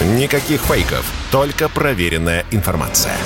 Никаких 0.00 0.60
фейков, 0.60 1.10
только 1.32 1.70
проверенная 1.70 2.44
информация. 2.50 3.16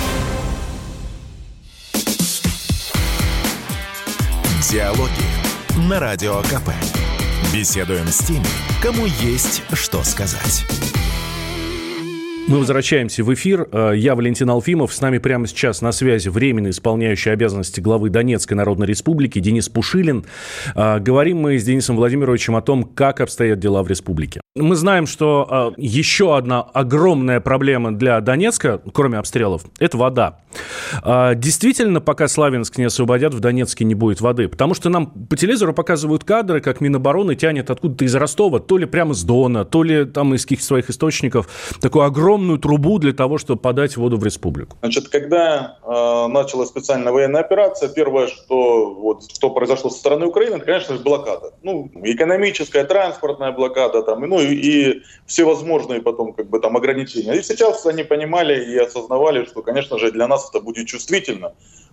Диалоги 4.71 5.11
на 5.89 5.99
Радио 5.99 6.41
КП. 6.43 6.71
Беседуем 7.53 8.07
с 8.07 8.19
теми, 8.19 8.47
кому 8.81 9.07
есть 9.07 9.65
что 9.73 10.05
сказать. 10.05 10.65
Мы 12.47 12.59
возвращаемся 12.59 13.23
в 13.23 13.33
эфир. 13.33 13.69
Э, 13.71 13.93
я 13.95 14.15
Валентин 14.17 14.51
Алфимов. 14.51 14.93
С 14.93 15.01
нами 15.01 15.19
прямо 15.19 15.47
сейчас 15.47 15.83
на 15.83 15.93
связи 15.93 16.29
временно 16.29 16.71
исполняющий 16.71 17.31
обязанности 17.31 17.81
главы 17.81 18.11
Донецкой 18.11 18.57
Народной 18.57 18.89
Республики 18.89 19.39
Денис 19.39 19.69
Пушилин. 19.69 20.25
Э, 20.75 20.99
говорим 20.99 21.39
мы 21.39 21.59
с 21.59 21.65
Денисом 21.65 21.95
Владимировичем 21.95 22.57
о 22.57 22.63
том, 22.63 22.83
как 22.83 23.21
обстоят 23.21 23.61
дела 23.61 23.85
в 23.85 23.89
республике. 23.89 24.41
Мы 24.57 24.75
знаем, 24.75 25.07
что 25.07 25.75
э, 25.77 25.81
еще 25.81 26.37
одна 26.37 26.63
огромная 26.63 27.39
проблема 27.39 27.93
для 27.93 28.21
Донецка, 28.21 28.83
кроме 28.93 29.19
обстрелов, 29.19 29.63
это 29.79 29.97
вода. 29.97 30.41
Действительно, 31.37 32.01
пока 32.01 32.27
Славянск 32.27 32.77
не 32.77 32.85
освободят, 32.85 33.33
в 33.33 33.39
Донецке 33.39 33.85
не 33.85 33.95
будет 33.95 34.21
воды. 34.21 34.49
Потому 34.49 34.75
что 34.75 34.89
нам 34.89 35.07
по 35.07 35.37
телевизору 35.37 35.73
показывают 35.73 36.25
кадры, 36.25 36.61
как 36.61 36.81
Минобороны 36.81 37.37
тянет 37.37 37.71
откуда-то 37.71 38.05
из 38.05 38.13
Ростова, 38.17 38.59
то 38.59 38.77
ли 38.77 38.87
прямо 38.87 39.15
с 39.15 39.23
Дона, 39.23 39.65
то 39.65 39.85
ли 39.85 40.05
там 40.05 40.35
из 40.35 40.43
каких-то 40.43 40.65
своих 40.65 40.91
источников, 40.91 41.49
огромный 41.81 42.07
огромную 42.21 42.59
трубу 42.59 42.99
для 42.99 43.13
того, 43.13 43.39
чтобы 43.39 43.61
подать 43.61 43.97
воду 43.97 44.17
в 44.17 44.25
республику? 44.25 44.77
Значит, 44.81 45.09
когда 45.09 45.79
э, 45.81 46.27
началась 46.27 46.71
специальная 46.71 47.13
военная 47.13 47.43
операция, 47.43 47.89
первое, 47.89 48.27
что, 48.27 48.95
вот, 48.95 49.31
что 49.33 49.51
произошло 49.51 49.91
со 49.91 49.99
стороны 49.99 50.27
Украины, 50.27 50.57
это, 50.57 50.65
конечно 50.65 50.97
же, 50.97 51.03
блокада. 51.03 51.53
Ну, 51.63 51.89
экономическая, 52.03 52.83
транспортная 52.83 53.53
блокада, 53.53 54.03
там, 54.03 54.23
ну 54.23 54.40
и, 54.41 54.55
и 54.55 55.03
всевозможные 55.27 56.01
потом 56.01 56.33
как 56.33 56.49
бы 56.49 56.61
там 56.61 56.77
ограничения. 56.77 57.35
И 57.35 57.43
сейчас 57.43 57.87
они 57.87 58.03
понимали 58.03 58.73
и 58.73 58.77
осознавали, 58.77 59.45
что, 59.45 59.63
конечно 59.63 59.99
же, 59.99 60.11
для 60.11 60.27
нас 60.27 60.49
это 60.49 60.61
будет 60.61 60.87
чувствительно 60.87 61.53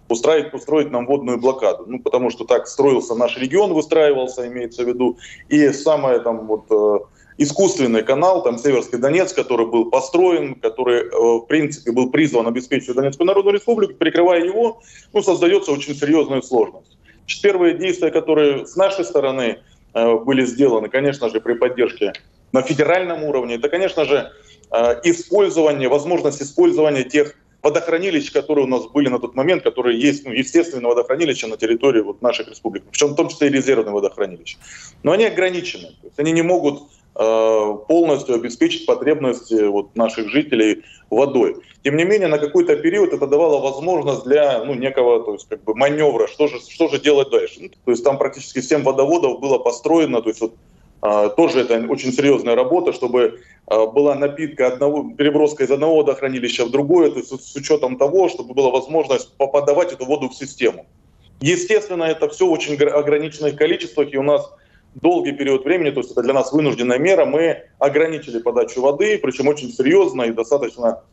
устроить, 0.10 0.54
устроить 0.54 0.92
нам 0.92 1.06
водную 1.06 1.40
блокаду. 1.40 1.86
Ну, 1.88 2.00
потому 2.00 2.30
что 2.30 2.46
так 2.46 2.68
строился 2.68 3.16
наш 3.16 3.38
регион, 3.38 3.74
выстраивался, 3.74 4.48
имеется 4.48 4.84
в 4.84 4.88
виду. 4.88 5.18
И 5.50 5.70
самое 5.72 6.20
там 6.20 6.48
вот 6.48 6.66
э, 6.70 7.00
искусственный 7.38 8.04
канал, 8.04 8.44
там 8.44 8.58
Северский 8.58 8.98
Донец, 8.98 9.34
который 9.34 9.68
был 9.68 9.90
построен, 9.90 10.56
который, 10.56 11.02
э, 11.02 11.10
в 11.12 11.46
принципе, 11.48 11.92
был 11.92 12.10
призван 12.10 12.48
обеспечить 12.48 12.96
Донецкую 12.96 13.28
Народную 13.28 13.56
Республику, 13.56 13.94
прикрывая 13.94 14.44
его, 14.44 14.82
ну, 15.14 15.22
создается 15.22 15.72
очень 15.72 15.96
серьезная 15.96 16.42
сложность. 16.42 16.98
Первые 17.42 17.78
действия, 17.78 18.10
которые 18.10 18.66
с 18.66 18.76
нашей 18.76 19.04
стороны 19.04 19.60
э, 19.94 20.16
были 20.16 20.46
сделаны, 20.46 20.90
конечно 20.90 21.30
же, 21.30 21.42
при 21.42 21.54
поддержке 21.54 22.14
на 22.52 22.62
федеральном 22.62 23.24
уровне, 23.24 23.56
это, 23.56 23.70
конечно 23.70 24.06
же, 24.06 24.32
э, 24.72 25.02
использование, 25.04 25.90
возможность 25.90 26.42
использования 26.42 27.04
тех 27.04 27.36
водохранилищ, 27.64 28.32
которые 28.32 28.66
у 28.66 28.70
нас 28.70 28.86
были 28.86 29.10
на 29.10 29.20
тот 29.20 29.36
момент, 29.36 29.64
которые 29.64 30.00
есть, 30.00 30.26
ну, 30.26 30.32
естественные 30.32 30.88
водохранилища 30.88 31.48
на 31.48 31.58
территории 31.58 32.02
вот 32.02 32.22
наших 32.22 32.50
республик, 32.50 32.84
причем 32.90 33.10
в 33.10 33.16
том 33.16 33.30
числе 33.30 33.48
и 33.48 33.52
резервные 33.52 33.94
водохранилища. 33.94 34.58
Но 35.04 35.12
они 35.12 35.26
ограничены, 35.26 35.88
то 36.02 36.08
есть 36.08 36.20
они 36.20 36.32
не 36.32 36.44
могут 36.44 36.84
Э, 37.20 37.76
полностью 37.88 38.36
обеспечить 38.36 38.86
потребности 38.86 39.66
вот 39.66 39.96
наших 39.96 40.30
жителей 40.30 40.84
водой. 41.10 41.56
Тем 41.84 41.98
не 41.98 42.04
менее, 42.04 42.28
на 42.28 42.38
какой-то 42.38 42.76
период 42.76 43.12
это 43.12 43.26
давало 43.26 43.60
возможность 43.60 44.24
для 44.24 44.64
ну, 44.64 44.76
некого 44.76 45.24
то 45.24 45.34
есть, 45.34 45.50
как 45.50 45.64
бы 45.64 45.74
маневра, 45.74 46.28
что 46.28 46.46
же, 46.46 46.60
что 46.60 46.90
же 46.90 47.00
делать 47.00 47.32
дальше. 47.32 47.60
Ну, 47.60 47.70
то 47.70 47.92
есть 47.92 48.04
там 48.04 48.20
практически 48.20 48.62
7 48.62 48.84
водоводов 48.84 49.40
было 49.40 49.58
построено, 49.58 50.22
то 50.22 50.30
есть 50.30 50.42
вот, 50.42 50.54
тоже 51.02 51.62
это 51.62 51.86
очень 51.90 52.12
серьезная 52.12 52.56
работа, 52.56 52.92
чтобы 52.92 53.40
а, 53.68 53.86
была 53.86 54.16
напитка 54.16 54.68
одного, 54.68 55.12
переброска 55.16 55.64
из 55.64 55.72
одного 55.72 55.98
водохранилища 55.98 56.66
в 56.66 56.72
другое, 56.72 57.12
то 57.12 57.20
есть 57.20 57.30
с 57.30 57.56
учетом 57.56 57.98
того, 57.98 58.30
чтобы 58.30 58.54
была 58.54 58.72
возможность 58.72 59.36
подавать 59.38 59.94
эту 59.94 60.06
воду 60.06 60.30
в 60.30 60.34
систему. 60.34 60.86
Естественно, 61.42 62.06
это 62.06 62.30
все 62.30 62.48
в 62.48 62.52
очень 62.52 62.82
ограниченных 62.82 63.56
количествах, 63.58 64.12
и 64.12 64.18
у 64.18 64.24
нас 64.24 64.50
долгий 64.96 65.34
период 65.34 65.66
времени, 65.66 65.92
то 65.92 66.00
есть 66.00 66.12
это 66.12 66.24
для 66.24 66.34
нас 66.34 66.52
вынужденная 66.52 66.98
мера, 66.98 67.26
мы 67.26 67.64
ограничили 67.78 68.40
подачу 68.40 68.82
воды, 68.82 69.20
причем 69.20 69.48
очень 69.48 69.72
серьезно 69.72 70.24
и 70.24 70.32
достаточно 70.32 71.04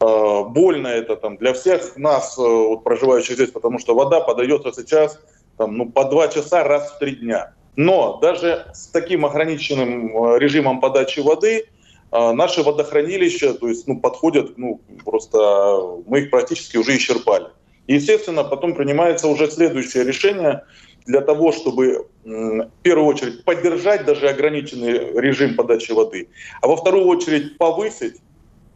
э, 0.00 0.44
больно 0.44 0.86
это 0.86 1.16
там 1.16 1.36
для 1.38 1.52
всех 1.54 1.96
нас, 1.96 2.38
э, 2.38 2.42
вот, 2.42 2.84
проживающих 2.84 3.34
здесь, 3.34 3.50
потому 3.50 3.78
что 3.78 3.94
вода 3.94 4.20
подается 4.20 4.70
сейчас 4.72 5.18
там, 5.56 5.76
ну, 5.76 5.90
по 5.90 6.04
два 6.04 6.28
часа 6.28 6.62
раз 6.62 6.92
в 6.92 6.98
три 6.98 7.16
дня. 7.16 7.54
Но 7.76 8.18
даже 8.18 8.66
с 8.74 8.88
таким 8.88 9.24
ограниченным 9.24 10.34
э, 10.34 10.38
режимом 10.38 10.80
подачи 10.80 11.20
воды 11.20 11.64
э, 12.10 12.32
наши 12.32 12.62
водохранилища, 12.62 13.54
то 13.54 13.68
есть, 13.68 13.86
ну, 13.86 14.00
подходят, 14.00 14.58
ну, 14.58 14.80
просто 15.04 15.38
э, 15.38 16.02
мы 16.06 16.20
их 16.20 16.30
практически 16.30 16.76
уже 16.76 16.96
исчерпали. 16.96 17.46
естественно, 17.86 18.44
потом 18.44 18.74
принимается 18.74 19.28
уже 19.28 19.50
следующее 19.50 20.04
решение– 20.04 20.64
для 21.06 21.20
того, 21.20 21.52
чтобы 21.52 22.06
в 22.24 22.68
первую 22.82 23.06
очередь 23.06 23.44
поддержать 23.44 24.04
даже 24.04 24.28
ограниченный 24.28 25.20
режим 25.20 25.56
подачи 25.56 25.92
воды, 25.92 26.28
а 26.60 26.68
во 26.68 26.76
вторую 26.76 27.06
очередь 27.06 27.58
повысить 27.58 28.16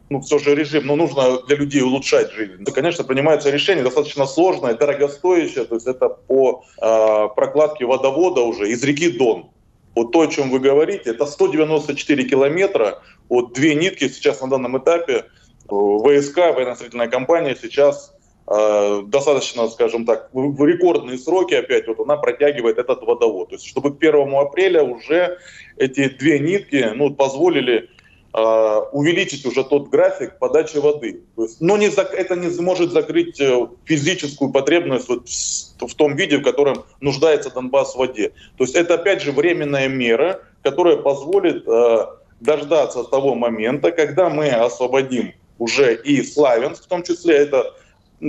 ну, 0.09 0.21
все 0.21 0.39
же 0.39 0.55
режим, 0.55 0.87
но 0.87 0.95
нужно 0.95 1.41
для 1.43 1.57
людей 1.57 1.81
улучшать 1.81 2.31
жизнь. 2.31 2.63
То, 2.63 2.71
конечно, 2.71 3.03
принимается 3.03 3.49
решение 3.49 3.83
достаточно 3.83 4.25
сложное, 4.25 4.73
дорогостоящее, 4.73 5.65
то 5.65 5.75
есть 5.75 5.87
это 5.87 6.09
по 6.09 6.63
э, 6.81 7.27
прокладке 7.35 7.85
водовода 7.85 8.41
уже 8.41 8.69
из 8.69 8.83
реки 8.83 9.09
Дон. 9.09 9.49
Вот 9.95 10.11
то, 10.11 10.21
о 10.21 10.27
чем 10.27 10.51
вы 10.51 10.59
говорите, 10.59 11.09
это 11.09 11.25
194 11.25 12.23
километра, 12.25 13.01
вот 13.29 13.53
две 13.53 13.75
нитки 13.75 14.07
сейчас 14.07 14.41
на 14.41 14.49
данном 14.49 14.77
этапе 14.77 15.25
ВСК, 15.65 16.37
военно-строительная 16.37 17.09
компания 17.09 17.57
сейчас 17.59 18.13
Э, 18.49 19.01
достаточно, 19.05 19.67
скажем 19.67 20.05
так, 20.05 20.29
в 20.31 20.65
рекордные 20.65 21.17
сроки 21.17 21.53
опять 21.53 21.85
вот 21.87 21.99
она 21.99 22.15
протягивает 22.15 22.77
этот 22.77 23.01
водовод. 23.03 23.49
То 23.49 23.55
есть 23.55 23.67
чтобы 23.67 23.93
к 23.93 23.97
1 24.01 24.35
апреля 24.35 24.83
уже 24.83 25.37
эти 25.75 26.07
две 26.07 26.39
нитки 26.39 26.91
ну, 26.95 27.13
позволили 27.13 27.89
э, 28.33 28.81
увеличить 28.91 29.45
уже 29.45 29.63
тот 29.63 29.89
график 29.89 30.39
подачи 30.39 30.77
воды. 30.77 31.21
То 31.35 31.43
есть, 31.43 31.61
но 31.61 31.77
не, 31.77 31.87
это 31.87 32.35
не 32.35 32.49
может 32.61 32.91
закрыть 32.91 33.39
э, 33.39 33.67
физическую 33.85 34.51
потребность 34.51 35.09
вот 35.09 35.27
в 35.27 35.95
том 35.95 36.15
виде, 36.15 36.37
в 36.37 36.43
котором 36.43 36.85
нуждается 37.01 37.49
Донбасс 37.49 37.93
в 37.93 37.97
воде. 37.97 38.29
То 38.57 38.63
есть 38.63 38.75
это 38.75 38.95
опять 38.95 39.21
же 39.21 39.31
временная 39.31 39.87
мера, 39.87 40.41
которая 40.63 40.97
позволит 40.97 41.67
э, 41.67 42.05
дождаться 42.39 43.03
того 43.03 43.35
момента, 43.35 43.91
когда 43.91 44.29
мы 44.29 44.49
освободим 44.49 45.33
уже 45.59 45.95
и 45.95 46.23
Славянск, 46.23 46.83
в 46.83 46.87
том 46.87 47.03
числе 47.03 47.35
это 47.35 47.73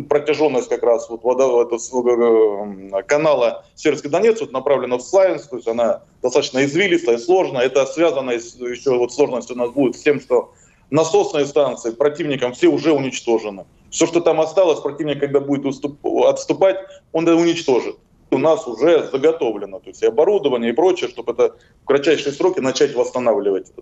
протяженность 0.09 0.69
как 0.69 0.83
раз 0.83 1.09
вот 1.09 1.23
вода, 1.25 1.45
это, 1.63 1.77
э, 1.77 3.03
канала 3.05 3.65
Северский 3.75 4.11
Донец 4.11 4.41
вот 4.41 4.53
направлена 4.53 4.99
в 4.99 5.03
Славянск, 5.03 5.51
то 5.51 5.57
есть 5.57 5.69
она 5.69 6.03
достаточно 6.23 6.65
извилистая, 6.65 7.19
сложная. 7.19 7.63
Это 7.63 7.87
связано 7.87 8.33
еще 8.33 8.99
вот 8.99 9.13
сложность 9.13 9.51
у 9.51 9.55
нас 9.55 9.71
будет 9.71 9.97
с 9.97 10.03
тем, 10.03 10.21
что 10.21 10.53
насосные 10.91 11.47
станции 11.47 11.91
противником 11.91 12.53
все 12.53 12.69
уже 12.69 12.93
уничтожены. 12.93 13.65
Все, 13.91 14.07
что 14.07 14.21
там 14.21 14.41
осталось, 14.41 14.81
противник, 14.81 15.21
когда 15.21 15.41
будет 15.41 15.65
уступ, 15.65 16.05
отступать, 16.27 16.77
он 17.13 17.27
это 17.27 17.37
уничтожит. 17.37 17.97
У 18.31 18.37
нас 18.37 18.67
уже 18.69 19.09
заготовлено, 19.11 19.79
то 19.79 19.89
есть 19.89 20.03
и 20.03 20.07
оборудование 20.07 20.73
и 20.73 20.75
прочее, 20.75 21.09
чтобы 21.09 21.33
это 21.33 21.57
в 21.83 21.87
кратчайшие 21.87 22.35
сроки 22.35 22.61
начать 22.61 22.95
восстанавливать. 22.95 23.73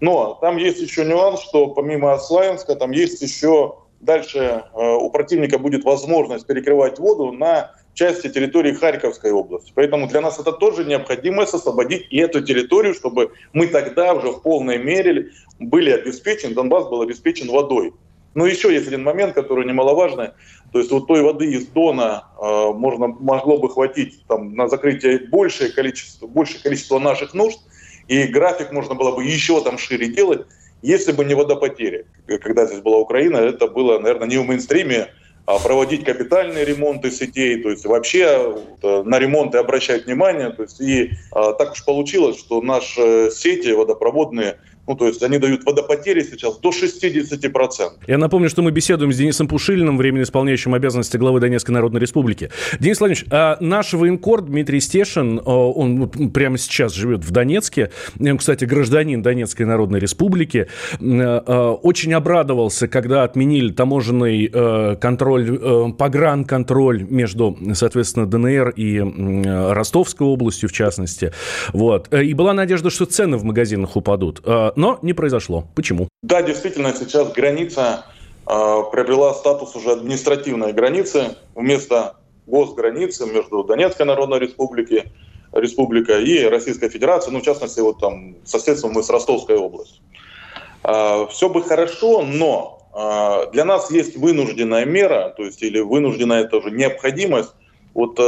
Но 0.00 0.38
там 0.40 0.56
есть 0.56 0.80
еще 0.80 1.04
нюанс, 1.04 1.42
что 1.42 1.66
помимо 1.66 2.18
Славянска, 2.18 2.74
там 2.74 2.90
есть 2.90 3.20
еще 3.20 3.76
дальше 4.02 4.38
э, 4.38 4.96
у 5.00 5.08
противника 5.10 5.58
будет 5.58 5.84
возможность 5.84 6.46
перекрывать 6.46 6.98
воду 6.98 7.32
на 7.32 7.70
части 7.94 8.28
территории 8.28 8.72
Харьковской 8.72 9.32
области. 9.32 9.72
Поэтому 9.74 10.08
для 10.08 10.20
нас 10.20 10.38
это 10.38 10.52
тоже 10.52 10.84
необходимость 10.84 11.54
освободить 11.54 12.06
и 12.10 12.18
эту 12.18 12.42
территорию, 12.42 12.94
чтобы 12.94 13.32
мы 13.52 13.66
тогда 13.66 14.14
уже 14.14 14.30
в 14.32 14.42
полной 14.42 14.78
мере 14.78 15.30
были 15.58 15.90
обеспечены, 15.90 16.54
Донбасс 16.54 16.88
был 16.88 17.02
обеспечен 17.02 17.48
водой. 17.50 17.92
Но 18.34 18.46
еще 18.46 18.72
есть 18.72 18.88
один 18.88 19.02
момент, 19.04 19.34
который 19.34 19.66
немаловажный. 19.66 20.30
То 20.72 20.78
есть 20.78 20.90
вот 20.90 21.06
той 21.06 21.22
воды 21.22 21.52
из 21.52 21.66
Дона 21.66 22.24
э, 22.40 22.72
можно, 22.72 23.08
могло 23.08 23.58
бы 23.58 23.68
хватить 23.68 24.24
там, 24.26 24.54
на 24.54 24.68
закрытие 24.68 25.18
большее 25.28 25.70
количество, 25.70 26.26
большее 26.26 26.62
количество 26.62 26.98
наших 26.98 27.34
нужд, 27.34 27.58
и 28.08 28.24
график 28.24 28.72
можно 28.72 28.94
было 28.94 29.14
бы 29.14 29.22
еще 29.22 29.62
там 29.62 29.76
шире 29.76 30.08
делать. 30.08 30.46
Если 30.82 31.12
бы 31.12 31.24
не 31.24 31.34
водопотери, 31.34 32.06
когда 32.26 32.66
здесь 32.66 32.80
была 32.80 32.98
Украина, 32.98 33.36
это 33.36 33.68
было, 33.68 33.98
наверное, 33.98 34.28
не 34.28 34.36
в 34.38 34.46
мейнстриме, 34.46 35.08
а 35.46 35.58
проводить 35.58 36.04
капитальные 36.04 36.64
ремонты 36.64 37.10
сетей, 37.10 37.60
то 37.62 37.70
есть 37.70 37.84
вообще 37.84 38.54
э, 38.82 39.02
на 39.04 39.18
ремонты 39.18 39.58
обращать 39.58 40.06
внимание. 40.06 40.50
То 40.50 40.62
есть 40.62 40.80
и 40.80 41.12
а, 41.32 41.52
так 41.52 41.72
уж 41.72 41.84
получилось, 41.84 42.38
что 42.38 42.62
наши 42.62 43.30
сети 43.32 43.72
водопроводные 43.72 44.58
ну, 44.86 44.96
то 44.96 45.06
есть 45.06 45.22
они 45.22 45.38
дают 45.38 45.64
водопотери 45.64 46.22
сейчас 46.22 46.58
до 46.58 46.70
60%. 46.70 47.92
Я 48.06 48.18
напомню, 48.18 48.48
что 48.48 48.62
мы 48.62 48.72
беседуем 48.72 49.12
с 49.12 49.16
Денисом 49.16 49.46
Пушилиным, 49.46 49.96
временно 49.96 50.22
исполняющим 50.22 50.74
обязанности 50.74 51.16
главы 51.16 51.40
Донецкой 51.40 51.74
Народной 51.74 52.00
Республики. 52.00 52.50
Денис 52.80 52.98
Владимирович, 52.98 53.26
а 53.30 53.56
наш 53.60 53.92
военкор 53.92 54.42
Дмитрий 54.42 54.80
Стешин, 54.80 55.40
а, 55.44 55.50
он 55.50 56.08
прямо 56.08 56.58
сейчас 56.58 56.94
живет 56.94 57.24
в 57.24 57.30
Донецке, 57.30 57.90
кстати, 58.38 58.64
гражданин 58.64 59.22
Донецкой 59.22 59.66
Народной 59.66 60.00
Республики, 60.00 60.66
а, 61.00 61.72
очень 61.74 62.12
обрадовался, 62.14 62.88
когда 62.88 63.22
отменили 63.22 63.72
таможенный 63.72 64.50
э, 64.52 64.96
контроль, 65.00 65.58
э, 65.60 65.92
погранконтроль 65.96 67.02
между, 67.02 67.56
соответственно, 67.74 68.26
ДНР 68.26 68.70
и 68.70 69.00
Ростовской 69.72 70.26
областью, 70.26 70.68
в 70.68 70.72
частности. 70.72 71.32
Вот. 71.72 72.08
Э, 72.10 72.24
и 72.24 72.34
была 72.34 72.52
надежда, 72.52 72.90
что 72.90 73.04
цены 73.04 73.36
в 73.36 73.44
магазинах 73.44 73.96
упадут 73.96 74.42
но 74.76 74.98
не 75.02 75.12
произошло. 75.12 75.64
Почему? 75.74 76.08
Да, 76.22 76.42
действительно, 76.42 76.92
сейчас 76.94 77.32
граница 77.32 78.04
э, 78.46 78.82
приобрела 78.90 79.34
статус 79.34 79.74
уже 79.76 79.92
административной 79.92 80.72
границы 80.72 81.36
вместо 81.54 82.16
госграницы 82.46 83.26
между 83.26 83.64
Донецкой 83.64 84.06
Народной 84.06 84.38
Республикой, 84.40 85.12
Республикой 85.52 86.24
и 86.24 86.44
Российской 86.44 86.88
Федерацией, 86.88 87.34
ну, 87.34 87.40
в 87.40 87.44
частности, 87.44 87.80
вот 87.80 88.00
там 88.00 88.36
соседством 88.44 88.92
мы 88.92 89.02
с 89.02 89.10
Ростовской 89.10 89.56
областью. 89.56 90.02
Э, 90.84 91.26
все 91.30 91.48
бы 91.48 91.62
хорошо, 91.62 92.22
но 92.22 92.88
э, 92.94 93.50
для 93.52 93.64
нас 93.64 93.90
есть 93.90 94.16
вынужденная 94.16 94.84
мера, 94.84 95.34
то 95.36 95.44
есть 95.44 95.62
или 95.62 95.80
вынужденная 95.80 96.44
это 96.44 96.56
уже 96.58 96.70
необходимость, 96.70 97.54
вот 97.94 98.18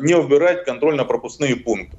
не 0.00 0.14
убирать 0.14 0.64
контрольно-пропускные 0.64 1.54
пункты. 1.56 1.98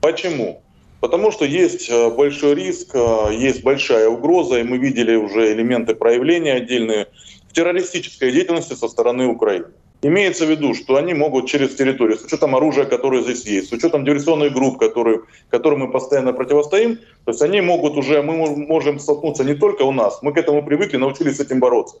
Почему? 0.00 0.62
Потому 1.00 1.30
что 1.30 1.44
есть 1.44 1.90
э, 1.90 2.10
большой 2.10 2.54
риск, 2.54 2.90
э, 2.94 3.34
есть 3.34 3.62
большая 3.62 4.08
угроза, 4.08 4.58
и 4.58 4.62
мы 4.62 4.78
видели 4.78 5.14
уже 5.14 5.52
элементы 5.52 5.94
проявления 5.94 6.54
отдельные 6.54 7.08
в 7.48 7.52
террористической 7.52 8.32
деятельности 8.32 8.74
со 8.74 8.88
стороны 8.88 9.26
Украины. 9.26 9.66
Имеется 10.02 10.46
в 10.46 10.50
виду, 10.50 10.74
что 10.74 10.96
они 10.96 11.14
могут 11.14 11.48
через 11.48 11.74
территорию, 11.74 12.18
с 12.18 12.24
учетом 12.24 12.54
оружия, 12.54 12.84
которое 12.84 13.22
здесь 13.22 13.44
есть, 13.46 13.68
с 13.70 13.72
учетом 13.72 14.04
диверсионных 14.04 14.52
групп, 14.52 14.78
которые, 14.78 15.20
которым 15.50 15.80
мы 15.80 15.90
постоянно 15.90 16.32
противостоим, 16.32 16.96
то 17.24 17.30
есть 17.32 17.42
они 17.42 17.60
могут 17.60 17.96
уже, 17.96 18.22
мы 18.22 18.36
можем 18.56 18.98
столкнуться 18.98 19.42
не 19.42 19.54
только 19.54 19.82
у 19.82 19.92
нас, 19.92 20.18
мы 20.22 20.32
к 20.32 20.36
этому 20.36 20.62
привыкли, 20.62 20.98
научились 20.98 21.36
с 21.36 21.40
этим 21.40 21.60
бороться. 21.60 21.96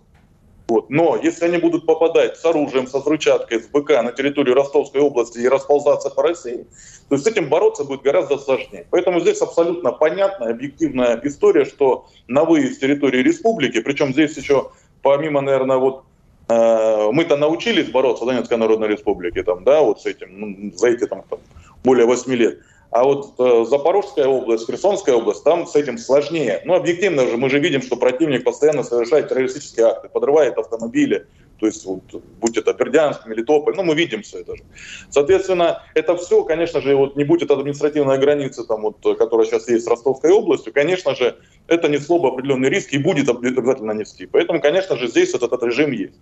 Вот. 0.68 0.90
Но 0.90 1.16
если 1.22 1.44
они 1.44 1.58
будут 1.58 1.86
попадать 1.86 2.36
с 2.36 2.44
оружием, 2.44 2.86
со 2.88 2.98
взрывчаткой, 2.98 3.62
с 3.62 3.68
БК 3.68 4.02
на 4.02 4.12
территорию 4.12 4.54
Ростовской 4.56 5.00
области 5.00 5.38
и 5.38 5.48
расползаться 5.48 6.10
по 6.10 6.22
России, 6.22 6.66
то 7.08 7.16
с 7.16 7.26
этим 7.26 7.48
бороться 7.48 7.84
будет 7.84 8.02
гораздо 8.02 8.36
сложнее. 8.36 8.86
Поэтому 8.90 9.20
здесь 9.20 9.40
абсолютно 9.40 9.92
понятная, 9.92 10.50
объективная 10.50 11.20
история, 11.22 11.64
что 11.64 12.06
на 12.26 12.44
выезд 12.44 12.74
с 12.74 12.78
территории 12.78 13.22
республики, 13.22 13.80
причем 13.80 14.12
здесь 14.12 14.36
еще 14.36 14.70
помимо, 15.06 15.40
наверное, 15.40 15.76
вот 15.76 16.02
э, 16.48 17.08
мы-то 17.12 17.36
научились 17.36 17.88
бороться 17.90 18.24
в 18.24 18.26
Донецкой 18.26 18.58
Народной 18.58 18.88
Республике, 18.88 19.44
там, 19.44 19.62
да, 19.62 19.80
вот 19.82 20.00
с 20.00 20.06
этим, 20.06 20.28
ну, 20.32 20.72
за 20.74 20.88
эти 20.88 21.06
там, 21.06 21.22
там 21.30 21.38
более 21.84 22.06
8 22.06 22.32
лет. 22.34 22.58
А 22.96 23.04
вот 23.04 23.34
э, 23.38 23.64
Запорожская 23.68 24.26
область, 24.26 24.66
Херсонская 24.66 25.16
область, 25.16 25.44
там 25.44 25.66
с 25.66 25.76
этим 25.76 25.98
сложнее. 25.98 26.62
Ну, 26.64 26.72
объективно 26.72 27.26
же, 27.26 27.36
мы 27.36 27.50
же 27.50 27.58
видим, 27.58 27.82
что 27.82 27.96
противник 27.96 28.42
постоянно 28.42 28.84
совершает 28.84 29.28
террористические 29.28 29.88
акты, 29.88 30.08
подрывает 30.08 30.56
автомобили, 30.56 31.26
то 31.60 31.66
есть, 31.66 31.84
вот, 31.84 32.04
будь 32.40 32.56
это 32.56 32.72
Бердянск, 32.72 33.26
Мелитополь, 33.26 33.76
ну, 33.76 33.82
мы 33.82 33.94
видим 33.94 34.22
все 34.22 34.40
это 34.40 34.56
же. 34.56 34.62
Соответственно, 35.10 35.82
это 35.92 36.16
все, 36.16 36.42
конечно 36.44 36.80
же, 36.80 36.96
вот 36.96 37.16
не 37.16 37.24
будь 37.24 37.42
это 37.42 37.52
административная 37.52 38.16
граница, 38.16 38.64
там, 38.64 38.80
вот, 38.80 39.18
которая 39.18 39.46
сейчас 39.46 39.68
есть 39.68 39.84
с 39.84 39.88
Ростовской 39.88 40.30
областью, 40.30 40.72
конечно 40.72 41.14
же, 41.14 41.36
это 41.68 41.90
несло 41.90 42.18
бы 42.18 42.28
определенный 42.28 42.70
риск 42.70 42.94
и 42.94 42.98
будет 42.98 43.28
обязательно 43.28 43.92
нести. 43.92 44.24
Поэтому, 44.24 44.62
конечно 44.62 44.96
же, 44.96 45.08
здесь 45.08 45.34
этот, 45.34 45.52
этот 45.52 45.62
режим 45.64 45.92
есть. 45.92 46.18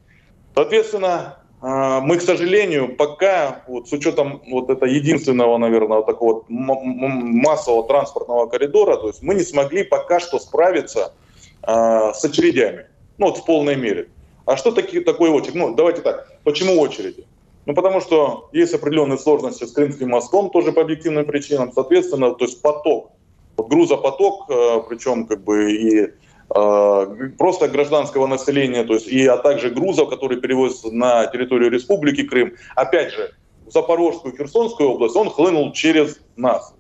Соответственно, 0.57 1.39
мы, 1.67 2.19
к 2.19 2.21
сожалению, 2.21 2.95
пока, 2.95 3.63
вот, 3.67 3.89
с 3.89 3.93
учетом 3.93 4.43
вот 4.51 4.69
это 4.69 4.85
единственного, 4.85 5.57
наверное, 5.57 5.99
вот 5.99 6.07
такого 6.07 6.45
массового 6.49 7.89
транспортного 7.89 8.47
коридора, 8.47 8.99
то 8.99 9.07
есть 9.07 9.23
мы 9.23 9.35
не 9.35 9.43
смогли 9.43 9.83
пока 9.83 10.21
что 10.21 10.39
справиться 10.39 11.15
э, 11.63 12.13
с 12.15 12.23
очередями, 12.23 12.87
ну 13.17 13.27
вот 13.27 13.39
в 13.39 13.47
полной 13.47 13.77
мере. 13.77 14.09
А 14.45 14.59
что 14.59 14.73
таки, 14.73 15.01
такое 15.01 15.31
очередь? 15.31 15.55
Ну, 15.55 15.75
давайте 15.75 16.03
так, 16.03 16.39
почему 16.45 16.79
очереди? 16.79 17.25
Ну, 17.65 17.75
потому 17.75 18.03
что 18.03 18.51
есть 18.53 18.75
определенные 18.75 19.17
сложности 19.19 19.65
с 19.65 19.73
Крымским 19.73 20.11
мостом, 20.11 20.51
тоже 20.51 20.71
по 20.71 20.83
объективным 20.83 21.25
причинам. 21.25 21.73
Соответственно, 21.73 22.35
то 22.35 22.45
есть 22.45 22.61
поток, 22.61 23.13
вот 23.57 23.69
грузопоток, 23.69 24.51
э, 24.51 24.83
причем 24.91 25.27
как 25.27 25.43
бы 25.43 25.73
и 25.73 26.11
просто 26.49 27.69
гражданского 27.69 28.27
населения, 28.27 28.85
то 28.85 28.95
есть 28.95 29.09
и 29.09 29.27
а 29.27 29.37
также 29.37 29.71
грузов, 29.71 30.09
которые 30.11 30.41
перевозятся 30.41 30.91
на 30.91 31.27
территорию 31.27 31.71
Республики 31.71 32.23
Крым. 32.23 32.55
Опять 32.77 33.13
же, 33.13 33.33
в 33.67 33.71
Запорожскую, 33.71 34.37
Херсонскую 34.37 34.91
область 34.91 35.17
он 35.17 35.31
хлынул 35.31 35.73
через 35.73 36.21
нас. 36.37 36.75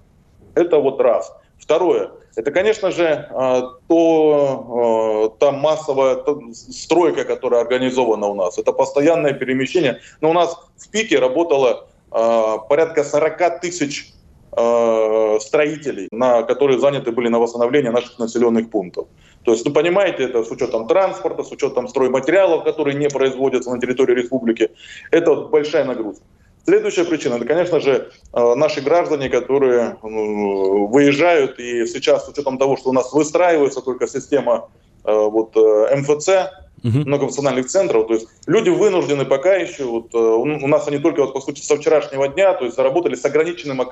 Это 0.54 0.78
вот 0.78 1.00
раз. 1.00 1.32
Второе. 1.58 2.10
Это, 2.36 2.50
конечно 2.50 2.90
же, 2.90 3.04
э, 3.04 3.62
то, 3.88 5.30
э, 5.34 5.38
та 5.38 5.52
массовая 5.52 6.18
стройка, 6.52 7.24
которая 7.24 7.62
организована 7.62 8.26
у 8.26 8.34
нас. 8.34 8.58
Это 8.58 8.72
постоянное 8.72 9.32
перемещение. 9.32 10.00
Но 10.20 10.30
у 10.30 10.32
нас 10.32 10.56
в 10.76 10.90
пике 10.90 11.18
работало 11.18 11.86
порядка 12.68 13.02
40 13.02 13.60
тысяч 13.60 14.12
строителей, 14.52 16.06
на, 16.12 16.44
которые 16.44 16.78
заняты 16.78 17.10
были 17.10 17.26
на 17.26 17.40
восстановление 17.40 17.90
наших 17.90 18.20
населенных 18.20 18.70
пунктов. 18.70 19.08
То 19.44 19.52
есть, 19.52 19.64
ну, 19.66 19.72
понимаете, 19.72 20.24
это 20.24 20.42
с 20.42 20.50
учетом 20.50 20.88
транспорта, 20.88 21.44
с 21.44 21.52
учетом 21.52 21.86
стройматериалов, 21.86 22.64
которые 22.64 22.96
не 22.96 23.08
производятся 23.08 23.70
на 23.70 23.78
территории 23.78 24.14
республики. 24.14 24.70
Это 25.10 25.34
вот 25.34 25.50
большая 25.50 25.84
нагрузка. 25.84 26.24
Следующая 26.66 27.04
причина, 27.04 27.34
это, 27.34 27.44
конечно 27.44 27.78
же, 27.78 28.10
э, 28.32 28.54
наши 28.54 28.80
граждане, 28.80 29.28
которые 29.28 29.98
ну, 30.02 30.86
выезжают, 30.86 31.58
и 31.58 31.86
сейчас 31.86 32.24
с 32.24 32.28
учетом 32.30 32.56
того, 32.56 32.78
что 32.78 32.88
у 32.88 32.92
нас 32.94 33.12
выстраивается 33.12 33.82
только 33.82 34.08
система 34.08 34.70
э, 35.04 35.12
вот, 35.12 35.54
э, 35.56 35.96
МФЦ, 35.96 36.28
угу. 36.82 37.06
многофункциональных 37.06 37.66
центров, 37.66 38.06
то 38.06 38.14
есть 38.14 38.28
люди 38.46 38.70
вынуждены 38.70 39.26
пока 39.26 39.56
еще, 39.56 39.84
вот, 39.84 40.14
у 40.14 40.66
нас 40.66 40.88
они 40.88 40.98
только, 40.98 41.20
вот, 41.20 41.34
по 41.34 41.40
сути, 41.42 41.60
со 41.60 41.76
вчерашнего 41.76 42.28
дня, 42.28 42.54
то 42.54 42.64
есть 42.64 42.76
заработали 42.76 43.14
с 43.14 43.24
ограниченным 43.26 43.82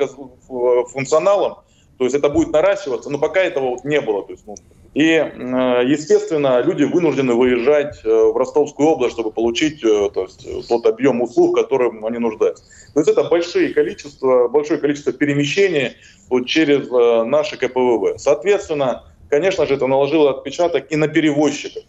функционалом, 0.88 1.56
то 1.98 2.04
есть 2.04 2.16
это 2.16 2.30
будет 2.30 2.52
наращиваться, 2.52 3.10
но 3.10 3.18
пока 3.18 3.40
этого 3.40 3.70
вот 3.70 3.84
не 3.84 4.00
было. 4.00 4.24
То 4.24 4.32
есть, 4.32 4.46
ну, 4.46 4.56
И, 4.94 5.04
естественно, 5.04 6.60
люди 6.60 6.84
вынуждены 6.84 7.32
выезжать 7.32 8.04
в 8.04 8.36
Ростовскую 8.36 8.90
область, 8.90 9.14
чтобы 9.14 9.30
получить 9.30 9.80
то 9.80 10.12
есть, 10.14 10.68
тот 10.68 10.84
объем 10.86 11.22
услуг, 11.22 11.56
которым 11.56 12.04
они 12.04 12.18
нуждаются. 12.18 12.64
То 12.92 13.00
есть 13.00 13.10
это 13.10 13.24
большие 13.24 13.72
количество, 13.72 14.48
большое 14.48 14.78
количество 14.78 15.12
перемещений 15.12 15.92
вот 16.28 16.46
через 16.46 16.90
наши 17.26 17.56
КПВВ. 17.56 18.18
Соответственно, 18.18 19.04
конечно 19.30 19.64
же, 19.64 19.74
это 19.74 19.86
наложило 19.86 20.30
отпечаток 20.30 20.92
и 20.92 20.96
на 20.96 21.08
перевозчиков. 21.08 21.84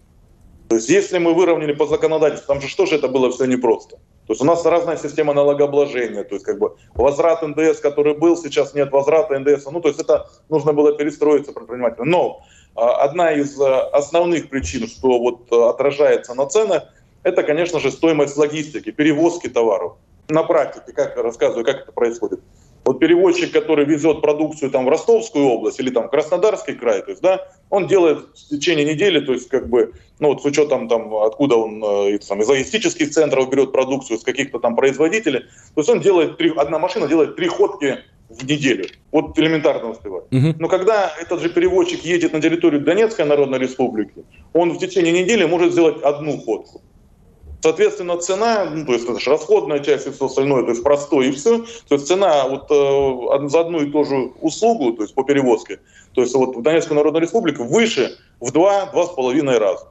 То 0.69 0.75
есть 0.77 0.89
если 0.89 1.17
мы 1.17 1.33
выровняли 1.33 1.73
по 1.73 1.85
законодательству, 1.85 2.47
там 2.53 2.61
же 2.61 2.69
что 2.69 2.85
же 2.85 2.95
это 2.95 3.09
было 3.09 3.29
все 3.29 3.45
непросто. 3.45 3.97
То 4.25 4.31
есть 4.31 4.41
у 4.41 4.45
нас 4.45 4.65
разная 4.65 4.95
система 4.95 5.33
налогообложения, 5.33 6.23
то 6.23 6.35
есть 6.35 6.45
как 6.45 6.57
бы 6.57 6.77
возврат 6.95 7.41
НДС, 7.41 7.81
который 7.81 8.13
был, 8.13 8.37
сейчас 8.37 8.73
нет 8.73 8.89
возврата 8.93 9.37
НДС. 9.37 9.65
Ну, 9.69 9.81
то 9.81 9.89
есть 9.89 9.99
это 9.99 10.29
нужно 10.47 10.71
было 10.71 10.93
перестроиться 10.93 11.51
предпринимателю. 11.51 12.05
Но 12.05 12.41
одна 12.75 13.31
из 13.33 13.59
а, 13.59 13.87
основных 13.89 14.49
причин, 14.49 14.87
что 14.87 15.19
вот 15.19 15.47
а, 15.51 15.69
отражается 15.69 16.33
на 16.33 16.47
ценах, 16.47 16.83
это, 17.23 17.43
конечно 17.43 17.79
же, 17.79 17.91
стоимость 17.91 18.37
логистики, 18.37 18.91
перевозки 18.91 19.47
товаров. 19.47 19.93
На 20.29 20.43
практике, 20.43 20.93
как 20.93 21.15
рассказываю, 21.17 21.65
как 21.65 21.81
это 21.81 21.91
происходит. 21.91 22.39
Вот 22.85 22.99
перевозчик, 22.99 23.51
который 23.51 23.85
везет 23.85 24.21
продукцию 24.21 24.69
там 24.69 24.85
в 24.85 24.89
Ростовскую 24.89 25.45
область 25.45 25.79
или 25.79 25.89
там 25.89 26.09
Краснодарский 26.09 26.73
край, 26.73 27.01
то 27.01 27.11
есть, 27.11 27.21
да, 27.21 27.47
он 27.69 27.87
делает 27.87 28.19
в 28.35 28.49
течение 28.49 28.85
недели, 28.85 29.21
то 29.21 29.31
есть, 29.31 29.47
как 29.47 29.69
бы, 29.69 29.93
ну, 30.19 30.29
вот 30.29 30.41
с 30.41 30.45
учетом 30.45 30.89
там, 30.89 31.13
откуда 31.15 31.55
он 31.55 31.81
э, 31.81 32.19
там, 32.27 32.41
из 32.41 32.47
логистических 32.47 33.09
центров 33.11 33.49
берет 33.49 33.71
продукцию, 33.71 34.19
с 34.19 34.23
каких-то 34.23 34.59
там 34.59 34.75
производителей, 34.75 35.41
то 35.75 35.81
есть 35.81 35.89
он 35.89 36.01
делает, 36.01 36.37
три, 36.37 36.51
одна 36.57 36.77
машина 36.77 37.07
делает 37.07 37.37
три 37.37 37.47
ходки 37.47 37.99
в 38.39 38.43
неделю. 38.45 38.85
Вот 39.11 39.37
элементарно 39.37 39.89
успевает. 39.89 40.25
Угу. 40.31 40.55
Но 40.59 40.67
когда 40.67 41.13
этот 41.21 41.41
же 41.41 41.49
перевозчик 41.49 42.03
едет 42.03 42.33
на 42.33 42.41
территорию 42.41 42.81
Донецкой 42.81 43.25
Народной 43.25 43.59
Республики, 43.59 44.25
он 44.53 44.71
в 44.71 44.77
течение 44.79 45.11
недели 45.13 45.45
может 45.45 45.71
сделать 45.71 46.01
одну 46.03 46.37
ходку. 46.39 46.81
Соответственно, 47.61 48.17
цена, 48.17 48.65
ну, 48.65 48.85
то 48.85 48.91
есть 48.91 49.07
это 49.07 49.17
же 49.21 49.29
расходная 49.29 49.79
часть 49.79 50.05
и 50.05 50.11
все 50.11 50.25
остальное, 50.25 50.63
то 50.63 50.71
есть 50.71 50.83
простое 50.83 51.29
и 51.29 51.31
все. 51.31 51.59
То 51.87 51.95
есть 51.95 52.07
цена 52.07 52.45
вот 52.49 52.69
э, 52.69 53.47
за 53.47 53.61
одну 53.61 53.79
и 53.81 53.89
ту 53.89 54.03
же 54.03 54.33
услугу, 54.41 54.91
то 54.91 55.03
есть 55.03 55.15
по 55.15 55.23
перевозке, 55.23 55.79
то 56.13 56.21
есть 56.21 56.35
вот 56.35 56.57
в 56.57 56.61
Донецкой 56.61 56.97
Народной 56.97 57.21
Республике 57.21 57.63
выше 57.63 58.17
в 58.41 58.51
два-два 58.51 59.05
с 59.05 59.09
половиной 59.11 59.59
раза. 59.59 59.87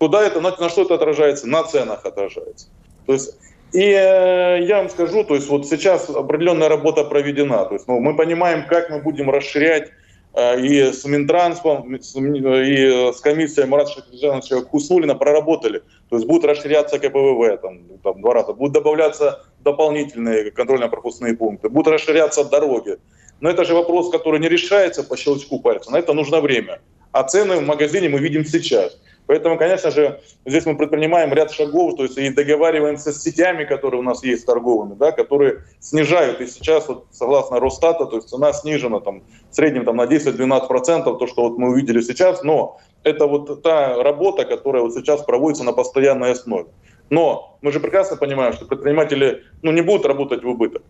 Куда 0.00 0.26
это, 0.26 0.40
на, 0.40 0.50
на 0.50 0.68
что 0.68 0.82
это 0.82 0.96
отражается? 0.96 1.46
На 1.46 1.62
ценах 1.62 2.04
отражается. 2.04 2.66
То 3.06 3.12
есть 3.12 3.38
и 3.74 3.90
э, 3.90 4.64
я 4.64 4.78
вам 4.78 4.88
скажу, 4.88 5.24
то 5.24 5.34
есть 5.34 5.48
вот 5.48 5.66
сейчас 5.66 6.08
определенная 6.08 6.68
работа 6.68 7.04
проведена. 7.04 7.64
То 7.64 7.74
есть 7.74 7.88
ну, 7.88 8.00
мы 8.00 8.16
понимаем, 8.16 8.66
как 8.66 8.88
мы 8.90 9.02
будем 9.02 9.30
расширять 9.30 9.90
Э, 10.34 10.60
и 10.60 10.92
с 10.92 11.04
Минтрансом, 11.04 11.94
и 11.94 12.00
с 12.00 13.20
комиссией 13.20 13.68
Марата 13.68 13.92
Шахриджановича 13.92 14.62
Хуснулина 14.62 15.14
проработали. 15.14 15.82
То 16.10 16.16
есть 16.16 16.26
будут 16.26 16.44
расширяться 16.44 16.98
КПВВ 16.98 17.60
там, 17.62 17.84
там, 18.02 18.20
два 18.20 18.34
раза, 18.34 18.52
будут 18.52 18.72
добавляться 18.72 19.44
дополнительные 19.60 20.50
контрольно-пропускные 20.50 21.36
пункты, 21.36 21.68
будут 21.68 21.94
расширяться 21.94 22.44
дороги. 22.44 22.98
Но 23.40 23.48
это 23.48 23.64
же 23.64 23.74
вопрос, 23.74 24.10
который 24.10 24.40
не 24.40 24.48
решается 24.48 25.04
по 25.04 25.16
щелчку 25.16 25.60
пальца. 25.60 25.92
На 25.92 25.98
это 25.98 26.12
нужно 26.14 26.40
время. 26.40 26.80
А 27.12 27.22
цены 27.22 27.56
в 27.56 27.62
магазине 27.62 28.08
мы 28.08 28.18
видим 28.18 28.44
сейчас. 28.44 28.98
Поэтому, 29.26 29.56
конечно 29.56 29.90
же, 29.90 30.20
здесь 30.44 30.66
мы 30.66 30.76
предпринимаем 30.76 31.32
ряд 31.32 31.50
шагов, 31.50 31.96
то 31.96 32.02
есть 32.02 32.18
и 32.18 32.28
договариваемся 32.28 33.10
с 33.12 33.22
сетями, 33.22 33.64
которые 33.64 34.00
у 34.00 34.04
нас 34.04 34.22
есть 34.22 34.44
торговыми, 34.44 34.94
да, 34.94 35.12
которые 35.12 35.64
снижают. 35.80 36.40
И 36.40 36.46
сейчас, 36.46 36.88
вот, 36.88 37.06
согласно 37.10 37.58
Росстата, 37.58 38.04
то 38.04 38.16
есть 38.16 38.28
цена 38.28 38.52
снижена 38.52 39.00
там, 39.00 39.22
в 39.50 39.54
среднем 39.54 39.86
там, 39.86 39.96
на 39.96 40.04
10-12%, 40.04 41.18
то, 41.18 41.26
что 41.26 41.48
вот 41.48 41.58
мы 41.58 41.70
увидели 41.70 42.02
сейчас, 42.02 42.42
но 42.42 42.78
это 43.02 43.26
вот 43.26 43.62
та 43.62 44.02
работа, 44.02 44.44
которая 44.44 44.82
вот 44.82 44.92
сейчас 44.92 45.22
проводится 45.22 45.64
на 45.64 45.72
постоянной 45.72 46.32
основе. 46.32 46.66
Но 47.08 47.58
мы 47.62 47.72
же 47.72 47.80
прекрасно 47.80 48.16
понимаем, 48.16 48.52
что 48.52 48.66
предприниматели 48.66 49.44
ну, 49.62 49.72
не 49.72 49.80
будут 49.80 50.04
работать 50.04 50.42
в 50.42 50.48
убыток. 50.48 50.82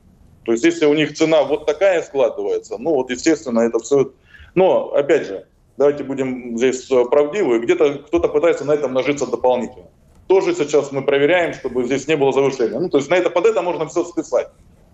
То 0.44 0.52
есть 0.52 0.64
если 0.64 0.86
у 0.86 0.94
них 0.94 1.14
цена 1.14 1.44
вот 1.44 1.66
такая 1.66 2.02
складывается, 2.02 2.78
ну 2.78 2.94
вот 2.94 3.10
естественно 3.10 3.60
это 3.60 3.78
все... 3.78 4.12
Но 4.54 4.92
опять 4.92 5.26
же, 5.26 5.46
давайте 5.76 6.04
будем 6.04 6.56
здесь 6.56 6.90
э, 6.90 7.04
правдивы, 7.04 7.58
где-то 7.58 7.98
кто-то 8.06 8.28
пытается 8.28 8.64
на 8.64 8.72
этом 8.72 8.92
нажиться 8.92 9.26
дополнительно. 9.26 9.86
Тоже 10.26 10.54
сейчас 10.54 10.90
мы 10.92 11.02
проверяем, 11.02 11.52
чтобы 11.52 11.84
здесь 11.84 12.08
не 12.08 12.16
было 12.16 12.32
завышения. 12.32 12.78
Ну, 12.78 12.88
то 12.88 12.98
есть 12.98 13.10
на 13.10 13.14
это, 13.14 13.30
под 13.30 13.46
это 13.46 13.60
можно 13.62 13.86
все 13.86 14.04
списать. 14.04 14.48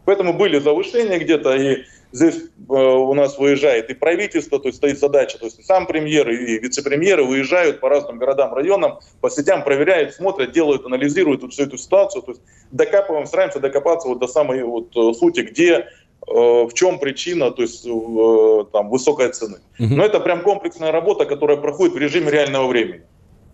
Поэтому 0.05 0.33
были 0.33 0.59
завышения 0.59 1.19
где-то, 1.19 1.55
и 1.55 1.85
здесь 2.11 2.37
э, 2.37 2.73
у 2.73 3.15
нас 3.15 3.39
выезжает 3.39 3.91
и 3.91 3.95
правительство, 3.95 4.59
то 4.59 4.69
есть 4.69 4.79
стоит 4.79 4.99
задача, 4.99 5.39
то 5.39 5.45
есть 5.45 5.65
сам 5.65 5.87
премьер 5.87 6.29
и 6.29 6.59
вице-премьеры 6.59 7.25
выезжают 7.25 7.81
по 7.81 7.89
разным 7.89 8.19
городам, 8.19 8.55
районам, 8.55 8.99
по 9.21 9.31
сетям, 9.31 9.63
проверяют, 9.63 10.15
смотрят, 10.15 10.53
делают, 10.53 10.85
анализируют 10.87 11.43
вот 11.43 11.53
всю 11.53 11.65
эту 11.65 11.77
ситуацию, 11.77 12.23
то 12.23 12.33
есть 12.33 12.43
докапываем, 12.73 13.27
стараемся 13.27 13.61
докопаться 13.61 14.09
вот 14.09 14.19
до 14.19 14.27
самой 14.27 14.63
вот 14.65 14.97
э, 14.97 15.13
сути, 15.15 15.41
где 15.41 15.87
в 16.27 16.71
чем 16.75 16.99
причина, 16.99 17.51
то 17.51 17.63
есть 17.63 17.87
э, 17.87 18.65
там 18.73 18.91
высокой 18.91 19.31
цены. 19.33 19.59
Угу. 19.79 19.95
Но 19.95 20.05
это 20.05 20.21
прям 20.21 20.43
комплексная 20.43 20.93
работа, 20.93 21.25
которая 21.25 21.57
проходит 21.57 21.95
в 21.95 21.99
режиме 21.99 22.31
реального 22.31 22.69
времени. 22.69 23.03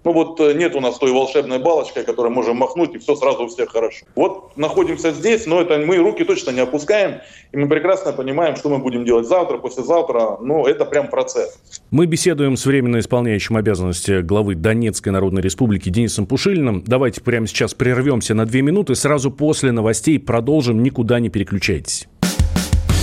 Ну 0.07 0.13
вот 0.13 0.39
э, 0.39 0.55
нет 0.55 0.77
у 0.77 0.81
нас 0.81 0.99
той 0.99 1.11
волшебной 1.11 1.59
балочкой, 1.59 2.05
которой 2.05 2.31
можем 2.31 2.59
махнуть, 2.59 2.95
и 2.95 2.99
все 2.99 3.17
сразу 3.17 3.43
у 3.43 3.49
всех 3.49 3.73
хорошо. 3.73 4.07
Вот 4.15 4.57
находимся 4.57 5.11
здесь, 5.11 5.47
но 5.47 5.61
это 5.61 5.79
мы 5.79 5.97
руки 5.97 6.23
точно 6.23 6.53
не 6.53 6.61
опускаем, 6.61 7.23
и 7.51 7.57
мы 7.57 7.69
прекрасно 7.69 8.13
понимаем, 8.13 8.55
что 8.55 8.69
мы 8.69 8.79
будем 8.79 9.05
делать 9.05 9.27
завтра, 9.27 9.59
послезавтра. 9.59 10.37
Ну, 10.41 10.65
это 10.65 10.85
прям 10.85 11.09
процесс. 11.09 11.59
Мы 11.91 12.07
беседуем 12.07 12.57
с 12.57 12.65
временно 12.67 13.01
исполняющим 13.01 13.57
обязанности 13.57 14.21
главы 14.21 14.55
Донецкой 14.55 15.13
Народной 15.13 15.43
Республики 15.43 15.89
Денисом 15.89 16.27
Пушилиным. 16.27 16.85
Давайте 16.87 17.21
прямо 17.21 17.49
сейчас 17.49 17.75
прервемся 17.75 18.35
на 18.35 18.47
две 18.47 18.63
минуты, 18.63 18.95
сразу 18.95 19.33
после 19.33 19.73
новостей 19.73 20.21
продолжим, 20.21 20.85
никуда 20.85 21.19
не 21.19 21.31
переключайтесь. 21.31 22.07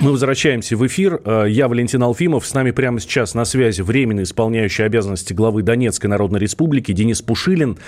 Мы 0.00 0.12
возвращаемся 0.12 0.76
в 0.76 0.86
эфир. 0.86 1.20
Э, 1.24 1.46
я 1.48 1.66
Валентин 1.66 2.00
Алфимов. 2.04 2.46
С 2.46 2.54
нами 2.54 2.70
прямо 2.70 3.00
сейчас 3.00 3.34
на 3.34 3.44
связи 3.44 3.82
временно 3.82 4.22
исполняющий 4.22 4.84
обязанности 4.84 5.32
главы 5.32 5.62
Донецкой 5.62 6.08
Народной 6.08 6.38
Республики 6.38 6.92
Денис 6.92 7.20
Пушилин. 7.20 7.78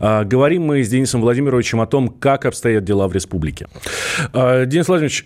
Э, 0.00 0.24
говорим 0.24 0.64
мы 0.64 0.82
с 0.82 0.88
Денисом 0.88 1.20
Владимировичем 1.20 1.80
о 1.80 1.86
том, 1.86 2.08
как 2.08 2.44
обстоят 2.44 2.82
дела 2.82 3.06
в 3.06 3.12
республике. 3.12 3.68
Э, 4.32 4.66
Денис 4.66 4.88
Владимирович, 4.88 5.24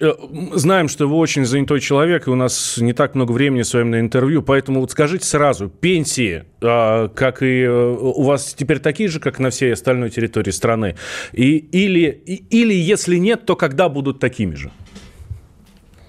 знаем, 0.54 0.88
что 0.88 1.09
вы 1.09 1.16
очень 1.16 1.46
занятой 1.46 1.80
человек, 1.80 2.28
и 2.28 2.30
у 2.30 2.35
нас 2.35 2.76
не 2.76 2.92
так 2.92 3.14
много 3.14 3.33
времени 3.33 3.62
с 3.62 3.72
вами 3.72 3.88
на 3.88 4.00
интервью, 4.00 4.42
поэтому 4.42 4.80
вот 4.80 4.90
скажите 4.90 5.24
сразу, 5.24 5.70
пенсии, 5.70 6.44
как 6.61 7.42
и 7.42 7.66
у 7.66 8.22
вас 8.22 8.54
теперь 8.54 8.80
такие 8.80 9.09
же, 9.09 9.18
как 9.18 9.38
на 9.38 9.48
всей 9.48 9.72
остальной 9.72 10.11
территории 10.11 10.50
страны? 10.50 10.96
И, 11.33 11.57
или, 11.57 12.09
или 12.50 12.74
если 12.74 13.16
нет, 13.16 13.46
то 13.46 13.57
когда 13.57 13.88
будут 13.88 14.18
такими 14.20 14.54
же? 14.54 14.70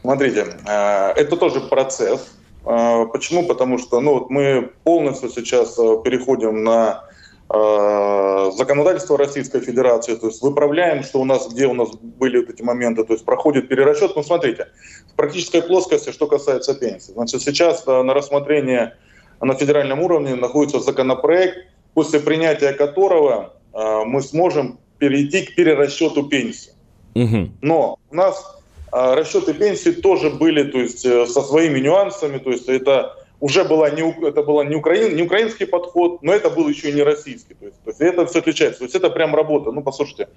Смотрите, 0.05 0.45
э, 0.67 1.11
это 1.15 1.35
тоже 1.35 1.61
процесс. 1.61 2.31
Э, 2.63 3.07
почему? 3.11 3.47
Потому 3.47 3.79
что 3.79 3.99
ну, 4.01 4.13
вот 4.13 4.29
мы 4.29 4.69
полностью 4.83 5.29
сейчас 5.29 5.79
э, 5.79 5.97
переходим 6.03 6.63
на 6.63 7.03
законодательство 7.47 9.19
Российской 9.19 9.61
Федерации, 9.61 10.15
то 10.15 10.25
есть 10.25 10.41
выправляем, 10.41 11.03
что 11.03 11.21
у 11.21 11.25
нас, 11.25 11.47
где 11.47 11.67
у 11.67 11.75
нас 11.75 11.91
были 11.91 12.39
вот 12.39 12.49
эти 12.49 12.63
моменты, 12.63 13.03
то 13.03 13.13
есть 13.13 13.23
проходит 13.23 13.67
перерасчет. 13.67 14.15
Ну, 14.15 14.23
смотрите, 14.23 14.69
в 15.11 15.15
практической 15.15 15.61
плоскости, 15.61 16.09
что 16.11 16.25
касается 16.25 16.73
пенсии. 16.73 17.11
Значит, 17.11 17.43
сейчас 17.43 17.85
на 17.85 18.15
рассмотрении 18.15 18.93
на 19.41 19.53
федеральном 19.53 19.99
уровне 20.01 20.33
находится 20.33 20.79
законопроект, 20.79 21.55
после 21.93 22.19
принятия 22.19 22.73
которого 22.73 23.53
мы 23.73 24.23
сможем 24.23 24.79
перейти 24.97 25.43
к 25.43 25.53
перерасчету 25.53 26.23
пенсии. 26.23 26.71
Угу. 27.13 27.51
Но 27.61 27.99
у 28.09 28.15
нас 28.15 28.55
расчеты 28.95 29.53
пенсии 29.53 29.91
тоже 29.91 30.29
были 30.29 30.63
то 30.63 30.79
есть, 30.79 31.05
э, 31.05 31.25
со 31.25 31.41
своими 31.41 31.79
нюансами. 31.79 32.37
То 32.37 32.51
есть 32.51 32.69
это 32.69 33.15
уже 33.39 33.63
была 33.63 33.89
не, 33.89 34.01
это 34.25 34.41
была 34.43 34.63
не, 34.63 34.75
украин, 34.75 35.15
не 35.15 35.23
украинский 35.23 35.65
подход, 35.65 36.23
но 36.23 36.31
это 36.31 36.49
был 36.49 36.69
еще 36.69 36.89
и 36.89 36.93
не 36.93 37.03
российский. 37.03 37.53
То 37.55 37.65
есть, 37.65 37.77
то 37.83 37.89
есть 37.89 38.01
это 38.01 38.25
все 38.25 38.39
отличается. 38.39 38.79
То 38.79 38.85
есть 38.85 38.95
это 38.95 39.09
прям 39.09 39.35
работа. 39.35 39.71
Ну, 39.71 39.81
послушайте, 39.83 40.29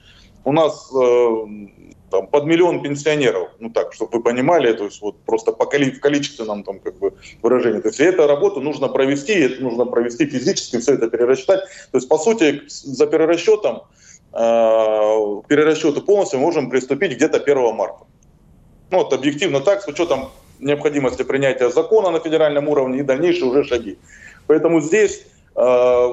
у 0.44 0.52
нас 0.52 0.90
э, 0.92 1.46
там, 2.10 2.26
под 2.26 2.44
миллион 2.46 2.82
пенсионеров, 2.82 3.50
ну 3.60 3.70
так, 3.70 3.92
чтобы 3.92 4.18
вы 4.18 4.22
понимали, 4.22 4.72
то 4.72 4.84
есть 4.84 5.00
вот 5.02 5.20
просто 5.24 5.52
по 5.52 5.66
коли, 5.66 5.90
в 5.90 6.00
количественном 6.00 6.64
там 6.64 6.80
как 6.80 6.98
бы 6.98 7.12
выражении. 7.42 7.80
То 7.80 7.88
есть 7.88 8.00
эту 8.00 8.26
работу 8.26 8.60
нужно 8.60 8.88
провести, 8.88 9.34
это 9.34 9.62
нужно 9.62 9.84
провести 9.84 10.26
физически, 10.26 10.78
все 10.78 10.94
это 10.94 11.08
перерасчитать. 11.08 11.60
То 11.92 11.98
есть 11.98 12.08
по 12.08 12.18
сути 12.18 12.62
за 12.66 13.06
перерасчетом, 13.06 13.82
э, 14.32 15.42
перерасчету 15.48 16.02
полностью 16.02 16.40
можем 16.40 16.70
приступить 16.70 17.12
где-то 17.12 17.38
1 17.38 17.72
марта. 17.72 18.07
Ну 18.90 18.98
вот 18.98 19.12
объективно 19.12 19.60
так, 19.60 19.82
с 19.82 19.88
учетом 19.88 20.30
необходимости 20.58 21.22
принятия 21.22 21.70
закона 21.70 22.10
на 22.10 22.20
федеральном 22.20 22.68
уровне 22.68 23.00
и 23.00 23.02
дальнейшие 23.02 23.46
уже 23.46 23.64
шаги. 23.64 23.98
Поэтому 24.46 24.80
здесь 24.80 25.26
э, 25.54 26.08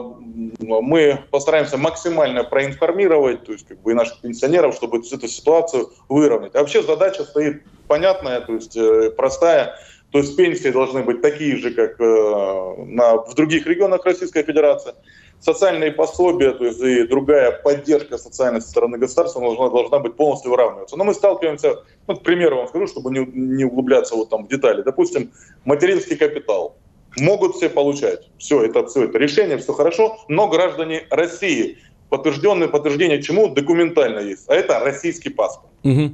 мы 0.59 1.19
постараемся 1.31 1.77
максимально 1.77 2.43
проинформировать, 2.43 3.45
то 3.45 3.53
есть 3.53 3.67
как 3.67 3.79
бы 3.81 3.91
и 3.91 3.95
наших 3.95 4.19
пенсионеров, 4.21 4.75
чтобы 4.75 4.99
эту 4.99 5.27
ситуацию 5.27 5.89
выровнять. 6.09 6.55
А 6.55 6.59
вообще 6.59 6.83
задача 6.83 7.23
стоит 7.23 7.63
понятная, 7.87 8.41
то 8.41 8.53
есть 8.53 8.75
э, 8.75 9.11
простая. 9.11 9.75
То 10.11 10.19
есть 10.19 10.35
пенсии 10.37 10.69
должны 10.69 11.03
быть 11.03 11.21
такие 11.21 11.57
же, 11.57 11.71
как 11.71 11.99
э, 11.99 12.85
на, 12.85 13.17
в 13.17 13.33
других 13.35 13.65
регионах 13.67 14.05
Российской 14.05 14.43
Федерации. 14.43 14.93
Социальные 15.39 15.91
пособия, 15.91 16.51
то 16.51 16.65
есть 16.65 16.79
и 16.79 17.05
другая 17.05 17.51
поддержка 17.51 18.17
социальной 18.17 18.61
со 18.61 18.69
стороны 18.69 18.97
государства 18.97 19.41
должна, 19.41 19.69
должна 19.69 19.99
быть 19.99 20.15
полностью 20.15 20.51
выравниваться. 20.51 20.97
Но 20.97 21.03
мы 21.03 21.13
сталкиваемся, 21.13 21.83
ну, 22.07 22.15
к 22.15 22.23
примеру 22.23 22.57
вам 22.57 22.67
скажу, 22.67 22.87
чтобы 22.87 23.11
не, 23.11 23.25
не 23.25 23.63
углубляться 23.65 24.15
вот 24.15 24.29
там 24.29 24.45
в 24.45 24.47
детали. 24.47 24.81
Допустим, 24.81 25.31
материнский 25.65 26.15
капитал 26.15 26.77
могут 27.17 27.55
все 27.55 27.69
получать. 27.69 28.29
Все 28.37 28.63
это, 28.63 28.85
все 28.87 29.05
это 29.05 29.17
решение, 29.17 29.57
все 29.57 29.73
хорошо, 29.73 30.17
но 30.27 30.47
граждане 30.47 31.05
России, 31.09 31.77
подтвержденное 32.09 32.67
подтверждение 32.67 33.21
чему 33.21 33.47
документально 33.47 34.19
есть, 34.19 34.45
а 34.47 34.55
это 34.55 34.79
российский 34.79 35.29
паспорт. 35.29 35.71
Угу. 35.83 36.11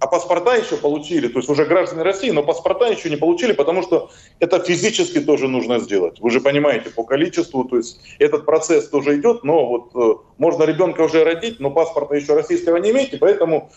А 0.00 0.06
паспорта 0.06 0.56
еще 0.56 0.76
получили, 0.76 1.28
то 1.28 1.38
есть 1.38 1.50
уже 1.50 1.66
граждане 1.66 2.02
России, 2.02 2.30
но 2.30 2.42
паспорта 2.42 2.86
еще 2.86 3.10
не 3.10 3.16
получили, 3.16 3.52
потому 3.52 3.82
что 3.82 4.10
это 4.38 4.58
физически 4.58 5.20
тоже 5.20 5.46
нужно 5.46 5.78
сделать. 5.78 6.20
Вы 6.20 6.30
же 6.30 6.40
понимаете 6.40 6.88
по 6.88 7.04
количеству, 7.04 7.64
то 7.64 7.76
есть 7.76 8.00
этот 8.18 8.46
процесс 8.46 8.88
тоже 8.88 9.18
идет, 9.18 9.44
но 9.44 9.66
вот 9.66 9.90
э, 9.94 10.22
можно 10.38 10.62
ребенка 10.64 11.02
уже 11.02 11.22
родить, 11.22 11.60
но 11.60 11.70
паспорта 11.70 12.14
еще 12.14 12.34
российского 12.34 12.78
не 12.78 12.92
иметь, 12.92 13.12
и 13.12 13.18
поэтому 13.18 13.70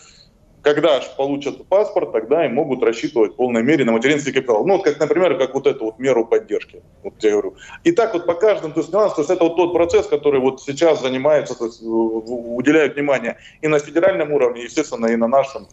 когда 0.64 0.96
аж 0.96 1.14
получат 1.16 1.66
паспорт, 1.66 2.12
тогда 2.12 2.46
и 2.46 2.48
могут 2.48 2.82
рассчитывать 2.82 3.34
в 3.34 3.36
полной 3.36 3.62
мере 3.62 3.84
на 3.84 3.92
материнский 3.92 4.32
капитал. 4.32 4.64
Ну, 4.64 4.76
вот 4.76 4.84
как, 4.84 4.98
например, 4.98 5.36
как 5.36 5.54
вот 5.54 5.66
эту 5.66 5.84
вот 5.84 5.98
меру 5.98 6.24
поддержки. 6.24 6.82
Вот 7.02 7.22
я 7.22 7.32
говорю. 7.32 7.56
И 7.84 7.92
так 7.92 8.14
вот 8.14 8.24
по 8.24 8.32
каждому, 8.32 8.72
то 8.72 8.80
есть 8.80 8.90
нюанс, 8.90 9.12
то 9.12 9.20
есть 9.20 9.30
это 9.30 9.44
вот 9.44 9.56
тот 9.56 9.74
процесс, 9.74 10.06
который 10.06 10.40
вот 10.40 10.62
сейчас 10.62 11.02
занимается, 11.02 11.54
то 11.54 11.66
есть 11.66 11.82
уделяют 11.82 12.94
внимание 12.94 13.36
и 13.60 13.68
на 13.68 13.78
федеральном 13.78 14.32
уровне, 14.32 14.62
естественно, 14.62 15.06
и 15.06 15.16
на 15.16 15.28
нашем 15.28 15.64
э, 15.64 15.66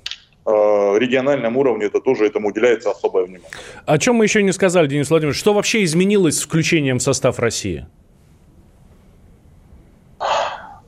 региональном 0.45 1.57
уровне 1.57 1.85
это 1.85 1.99
тоже 2.01 2.25
этому 2.25 2.49
уделяется 2.49 2.91
особое 2.91 3.25
внимание. 3.25 3.47
О 3.85 3.97
чем 3.97 4.15
мы 4.15 4.25
еще 4.25 4.43
не 4.43 4.51
сказали, 4.51 4.87
Денис 4.87 5.09
Владимирович, 5.09 5.39
что 5.39 5.53
вообще 5.53 5.83
изменилось 5.83 6.39
с 6.39 6.43
включением 6.43 6.99
в 6.99 7.01
состав 7.01 7.39
России? 7.39 7.85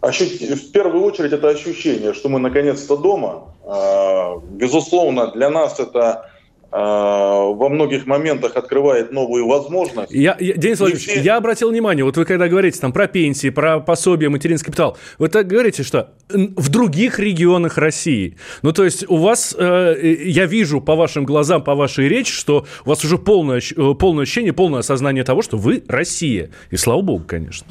в 0.01 0.71
первую 0.71 1.03
очередь 1.05 1.31
это 1.31 1.49
ощущение, 1.49 2.13
что 2.13 2.27
мы 2.27 2.39
наконец-то 2.39 2.97
дома. 2.97 3.55
А, 3.65 4.37
безусловно, 4.51 5.31
для 5.31 5.49
нас 5.49 5.79
это 5.79 6.29
во 6.75 7.69
многих 7.69 8.07
моментах 8.07 8.55
открывает 8.55 9.11
новые 9.11 9.45
возможности. 9.45 10.15
Я, 10.15 10.35
я, 10.39 10.53
Денис 10.53 10.79
Владимирович, 10.79 11.07
все... 11.07 11.21
я 11.21 11.37
обратил 11.37 11.69
внимание, 11.69 12.03
вот 12.03 12.17
вы 12.17 12.25
когда 12.25 12.47
говорите 12.47 12.79
там 12.79 12.91
про 12.91 13.07
пенсии, 13.07 13.51
про 13.51 13.79
пособие, 13.79 14.29
материнский 14.29 14.67
капитал, 14.67 14.97
вы 15.19 15.29
так 15.29 15.45
говорите, 15.45 15.83
что 15.83 16.13
в 16.29 16.69
других 16.69 17.19
регионах 17.19 17.77
России. 17.77 18.37
Ну, 18.63 18.71
то 18.71 18.83
есть 18.83 19.07
у 19.07 19.17
вас, 19.17 19.55
э, 19.57 20.15
я 20.25 20.45
вижу 20.45 20.81
по 20.81 20.95
вашим 20.95 21.25
глазам, 21.25 21.63
по 21.63 21.75
вашей 21.75 22.07
речи, 22.07 22.31
что 22.31 22.65
у 22.85 22.89
вас 22.89 23.03
уже 23.05 23.19
полное, 23.19 23.59
э, 23.59 23.93
полное 23.93 24.23
ощущение, 24.23 24.53
полное 24.53 24.79
осознание 24.79 25.23
того, 25.23 25.43
что 25.43 25.57
вы 25.57 25.83
Россия. 25.87 26.49
И 26.71 26.77
слава 26.77 27.01
богу, 27.01 27.23
конечно. 27.27 27.67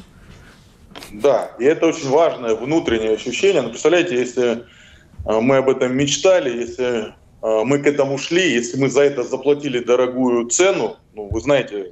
Да, 1.11 1.51
и 1.59 1.65
это 1.65 1.87
очень 1.87 2.09
важное 2.09 2.55
внутреннее 2.55 3.13
ощущение. 3.13 3.61
Но 3.61 3.69
представляете, 3.69 4.15
если 4.17 4.63
э, 5.25 5.39
мы 5.41 5.57
об 5.57 5.69
этом 5.69 5.95
мечтали, 5.95 6.57
если 6.57 7.09
э, 7.09 7.11
мы 7.43 7.79
к 7.79 7.87
этому 7.87 8.17
шли, 8.17 8.53
если 8.53 8.79
мы 8.79 8.89
за 8.89 9.01
это 9.01 9.23
заплатили 9.23 9.79
дорогую 9.79 10.47
цену, 10.47 10.95
ну, 11.13 11.27
вы 11.29 11.41
знаете, 11.41 11.91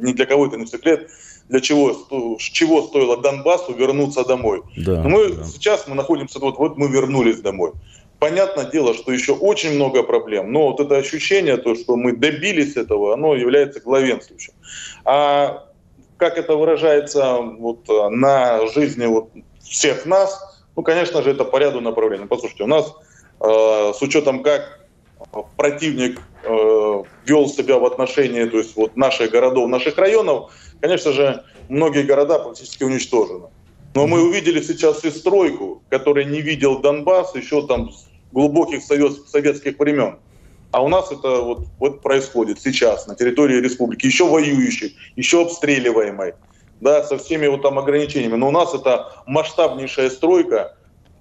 ни 0.00 0.12
для 0.12 0.26
кого 0.26 0.46
это 0.46 0.56
не 0.56 0.66
секрет, 0.66 1.10
для 1.48 1.60
чего, 1.60 2.36
чего 2.38 2.82
стоило 2.82 3.20
Донбассу 3.20 3.74
вернуться 3.74 4.24
домой. 4.24 4.62
Да, 4.76 5.02
Но 5.02 5.08
мы 5.08 5.32
да. 5.32 5.44
сейчас 5.44 5.86
мы 5.86 5.94
находимся, 5.94 6.38
вот, 6.38 6.58
вот 6.58 6.76
мы 6.76 6.88
вернулись 6.88 7.40
домой. 7.40 7.72
Понятное 8.18 8.64
дело, 8.64 8.94
что 8.94 9.12
еще 9.12 9.32
очень 9.32 9.74
много 9.74 10.02
проблем, 10.02 10.50
но 10.50 10.70
вот 10.70 10.80
это 10.80 10.96
ощущение, 10.96 11.56
то, 11.58 11.74
что 11.74 11.96
мы 11.96 12.16
добились 12.16 12.76
этого, 12.76 13.12
оно 13.12 13.34
является 13.34 13.80
главенствующим. 13.80 14.54
А 15.04 15.68
как 16.16 16.38
это 16.38 16.56
выражается 16.56 17.36
вот, 17.36 17.88
э, 17.90 18.08
на 18.08 18.66
жизни 18.68 19.04
вот 19.04 19.28
всех 19.62 20.06
нас, 20.06 20.64
ну, 20.74 20.82
конечно 20.82 21.22
же, 21.22 21.30
это 21.30 21.44
по 21.44 21.58
ряду 21.58 21.80
направлений. 21.80 22.26
Послушайте, 22.26 22.64
у 22.64 22.68
нас 22.68 22.86
э, 22.86 23.05
с 23.40 24.02
учетом, 24.02 24.42
как 24.42 24.76
противник 25.56 26.20
э, 26.44 27.02
вел 27.26 27.48
себя 27.48 27.78
в 27.78 27.84
отношении 27.84 28.44
то 28.44 28.58
есть, 28.58 28.76
вот, 28.76 28.96
наших 28.96 29.30
городов, 29.30 29.68
наших 29.68 29.98
районов, 29.98 30.52
конечно 30.80 31.12
же, 31.12 31.44
многие 31.68 32.02
города 32.02 32.38
практически 32.38 32.84
уничтожены. 32.84 33.48
Но 33.94 34.06
мы 34.06 34.22
увидели 34.22 34.60
сейчас 34.60 35.04
и 35.04 35.10
стройку, 35.10 35.82
которую 35.88 36.28
не 36.28 36.42
видел 36.42 36.80
Донбасс 36.80 37.34
еще 37.34 37.66
там 37.66 37.90
с 37.90 38.06
глубоких 38.32 38.82
советских 38.82 39.78
времен. 39.78 40.18
А 40.72 40.82
у 40.82 40.88
нас 40.88 41.10
это 41.10 41.40
вот, 41.40 41.66
вот 41.78 42.02
происходит 42.02 42.60
сейчас 42.60 43.06
на 43.06 43.14
территории 43.14 43.60
республики, 43.60 44.04
еще 44.04 44.28
воюющей, 44.28 44.96
еще 45.16 45.42
обстреливаемой, 45.42 46.34
да, 46.80 47.02
со 47.04 47.16
всеми 47.16 47.46
вот 47.46 47.62
там 47.62 47.78
ограничениями. 47.78 48.34
Но 48.34 48.48
у 48.48 48.50
нас 48.50 48.74
это 48.74 49.12
масштабнейшая 49.26 50.10
стройка, 50.10 50.75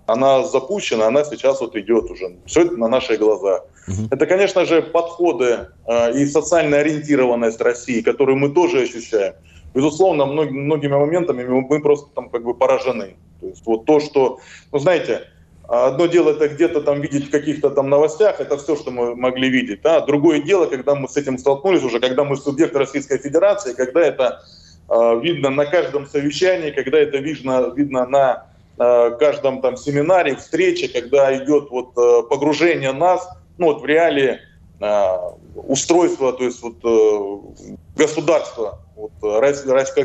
она 0.08 0.44
запущена, 0.44 1.08
она 1.08 1.24
сейчас 1.24 1.62
вот 1.62 1.76
идет 1.76 2.10
уже. 2.12 2.38
Все 2.46 2.62
это 2.62 2.78
на 2.78 2.88
наши 2.88 3.18
глаза. 3.18 3.64
Угу. 3.88 4.08
Это, 4.12 4.26
конечно 4.26 4.66
же, 4.66 4.82
подходы 4.82 5.68
э, 5.88 6.20
и 6.20 6.26
социальная 6.26 6.80
ориентированность 6.80 7.62
России, 7.62 8.02
которую 8.02 8.38
мы 8.38 8.50
тоже 8.50 8.82
ощущаем. 8.82 9.34
Безусловно, 9.74 10.26
мног, 10.26 10.52
многими 10.52 10.94
моментами 10.94 11.44
мы, 11.44 11.62
мы 11.62 11.82
просто 11.82 12.08
там 12.16 12.30
как 12.30 12.44
бы 12.44 12.54
поражены. 12.54 13.16
То 13.42 13.48
есть 13.48 13.66
вот 13.66 13.86
то, 13.86 14.00
что, 14.00 14.40
ну 14.72 14.80
знаете, 14.80 15.28
одно 15.68 16.06
дело 16.06 16.32
это 16.32 16.48
где-то 16.48 16.82
там 16.82 17.02
видеть 17.02 17.28
в 17.28 17.32
каких-то 17.32 17.70
там 17.70 17.90
новостях, 17.90 18.40
это 18.40 18.58
все, 18.58 18.76
что 18.76 18.92
мы 18.92 19.16
могли 19.16 19.50
видеть. 19.50 19.82
Да? 19.82 20.02
Другое 20.02 20.40
дело, 20.40 20.68
когда 20.68 20.96
мы 20.96 21.10
с 21.10 21.18
этим 21.18 21.38
столкнулись 21.38 21.84
уже, 21.84 22.00
когда 22.00 22.24
мы 22.24 22.38
субъект 22.38 22.76
Российской 22.76 23.18
Федерации, 23.18 23.74
когда 23.74 24.02
это 24.02 24.44
э, 24.90 25.20
видно 25.22 25.50
на 25.50 25.66
каждом 25.66 26.08
совещании, 26.08 26.72
когда 26.72 27.00
это 27.00 27.18
видно, 27.18 27.74
видно 27.76 28.06
на 28.06 28.46
каждом 28.78 29.62
там 29.62 29.78
семинаре, 29.78 30.36
встрече, 30.36 30.88
когда 30.88 31.36
идет 31.38 31.70
вот 31.70 31.98
э, 31.98 32.24
погружение 32.30 32.92
нас 32.92 33.28
ну, 33.58 33.68
вот 33.68 33.82
в 33.82 33.86
реалии 33.86 34.40
э, 34.82 35.18
устройства, 35.56 36.34
то 36.34 36.44
есть 36.44 36.62
вот 36.62 36.78
э, 36.84 37.76
государства 37.96 38.80
вот, 38.96 39.12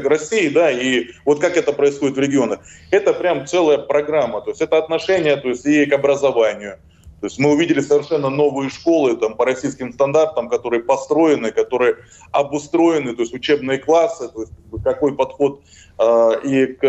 России, 0.07 0.49
да, 0.49 0.71
и 0.71 1.09
вот 1.25 1.41
как 1.41 1.57
это 1.57 1.73
происходит 1.73 2.17
в 2.17 2.21
регионах. 2.21 2.61
Это 2.91 3.13
прям 3.13 3.47
целая 3.47 3.79
программа, 3.79 4.41
то 4.41 4.51
есть 4.51 4.61
это 4.61 4.79
отношение, 4.79 5.37
то 5.37 5.49
есть 5.49 5.67
и 5.67 5.87
к 5.87 5.93
образованию. 5.93 6.79
То 7.21 7.27
есть 7.27 7.39
мы 7.39 7.53
увидели 7.53 7.81
совершенно 7.81 8.31
новые 8.31 8.71
школы 8.71 9.15
там, 9.15 9.35
по 9.35 9.45
российским 9.45 9.93
стандартам, 9.93 10.49
которые 10.49 10.83
построены, 10.83 11.51
которые 11.53 11.97
обустроены, 12.33 13.15
то 13.15 13.21
есть 13.21 13.35
учебные 13.35 13.79
классы, 13.79 14.29
то 14.29 14.41
есть 14.41 14.53
какой 14.83 15.15
подход 15.15 15.61
э, 15.99 16.31
и 16.45 16.67
к, 16.67 16.83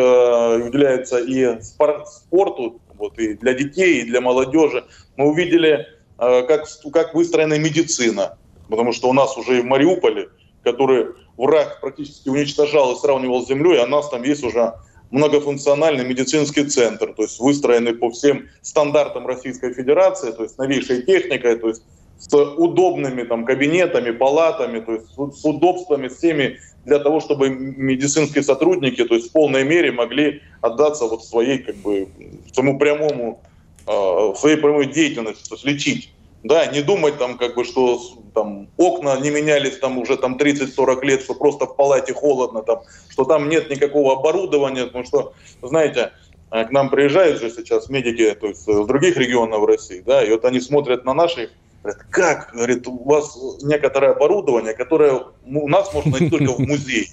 уделяется 0.65 1.20
и 1.20 1.62
спор, 1.62 2.06
спорту, 2.06 2.80
вот, 2.98 3.20
и 3.20 3.34
для 3.34 3.54
детей, 3.54 4.02
и 4.02 4.06
для 4.06 4.22
молодежи. 4.22 4.86
Мы 5.17 5.30
увидели, 5.30 5.86
э, 6.17 6.44
как, 6.44 6.65
как 6.94 7.13
выстроена 7.13 7.60
медицина, 7.60 8.38
потому 8.70 8.94
что 8.94 9.10
у 9.10 9.13
нас 9.13 9.38
уже 9.38 9.60
и 9.60 9.62
в 9.62 9.65
Мариуполе, 9.65 10.30
который 10.63 11.08
враг 11.36 11.82
практически 11.82 12.30
уничтожал 12.30 12.94
и 12.94 13.00
сравнивал 13.00 13.44
с 13.44 13.50
землей, 13.50 13.84
а 13.84 13.88
нас 13.88 14.10
там 14.10 14.24
есть 14.24 14.46
уже 14.46 14.76
многофункциональный 15.12 16.06
медицинский 16.06 16.63
центр, 16.63 17.13
то 17.13 17.24
есть 17.24 17.39
выстроенный 17.39 17.93
по 17.93 18.10
всем 18.10 18.47
стандартам 18.62 19.28
Российской 19.28 19.74
Федерации, 19.74 20.32
то 20.32 20.43
есть 20.43 20.58
новейшей 20.58 21.04
техникой, 21.04 21.58
то 21.58 21.67
есть 21.67 21.84
с 22.17 22.34
удобными 22.34 23.24
там 23.24 23.45
кабинетами, 23.45 24.12
палатами, 24.12 24.80
то 24.80 24.93
есть 24.93 25.08
с 25.13 25.45
удобствами 25.45 26.08
всеми 26.08 26.60
для 26.86 27.00
того, 27.00 27.19
чтобы 27.19 27.50
медицинские 27.50 28.43
сотрудники, 28.43 29.04
то 29.04 29.15
есть 29.15 29.30
в 29.30 29.32
полной 29.32 29.63
мере 29.63 29.91
могли 29.91 30.41
отдаться 30.62 31.06
вот 31.06 31.26
своей 31.26 31.60
как 31.60 31.76
бы 31.76 32.08
своему 32.54 32.80
прямому 32.80 33.41
э, 33.88 34.34
своей 34.38 34.58
прямой 34.58 34.88
деятельности, 34.88 35.47
то 35.50 35.56
есть 35.56 35.65
лечить 35.65 36.13
да, 36.43 36.65
не 36.67 36.82
думать 36.82 37.17
там, 37.17 37.38
как 37.38 37.56
бы, 37.56 37.63
что 37.63 37.99
там 38.34 38.69
окна 38.77 39.19
не 39.19 39.30
менялись 39.30 39.77
там 39.77 39.97
уже 39.97 40.17
там 40.17 40.38
30-40 40.38 41.06
лет, 41.06 41.21
что 41.21 41.36
просто 41.36 41.65
в 41.65 41.75
палате 41.75 42.13
холодно, 42.13 42.63
там, 42.63 42.82
что 43.10 43.25
там 43.25 43.49
нет 43.49 43.69
никакого 43.69 44.13
оборудования, 44.13 44.86
потому 44.86 45.06
что, 45.06 45.34
знаете, 45.62 46.12
к 46.49 46.71
нам 46.71 46.89
приезжают 46.89 47.39
же 47.39 47.49
сейчас 47.49 47.89
медики 47.89 48.36
то 48.39 48.47
есть, 48.47 48.62
с 48.62 48.86
других 48.86 49.17
регионов 49.17 49.65
России, 49.65 50.01
да, 50.06 50.23
и 50.23 50.32
вот 50.32 50.45
они 50.45 50.60
смотрят 50.60 51.06
на 51.06 51.13
наших 51.13 51.49
Говорят, 51.84 52.06
как? 52.12 52.51
Говорит, 52.54 52.88
у 52.88 53.04
вас 53.04 53.36
некоторое 53.63 54.12
оборудование, 54.12 54.73
которое 54.73 55.23
у 55.45 55.67
нас 55.67 55.91
можно 55.93 56.12
найти 56.12 56.30
только 56.30 56.54
в 56.54 56.60
музее. 56.60 57.08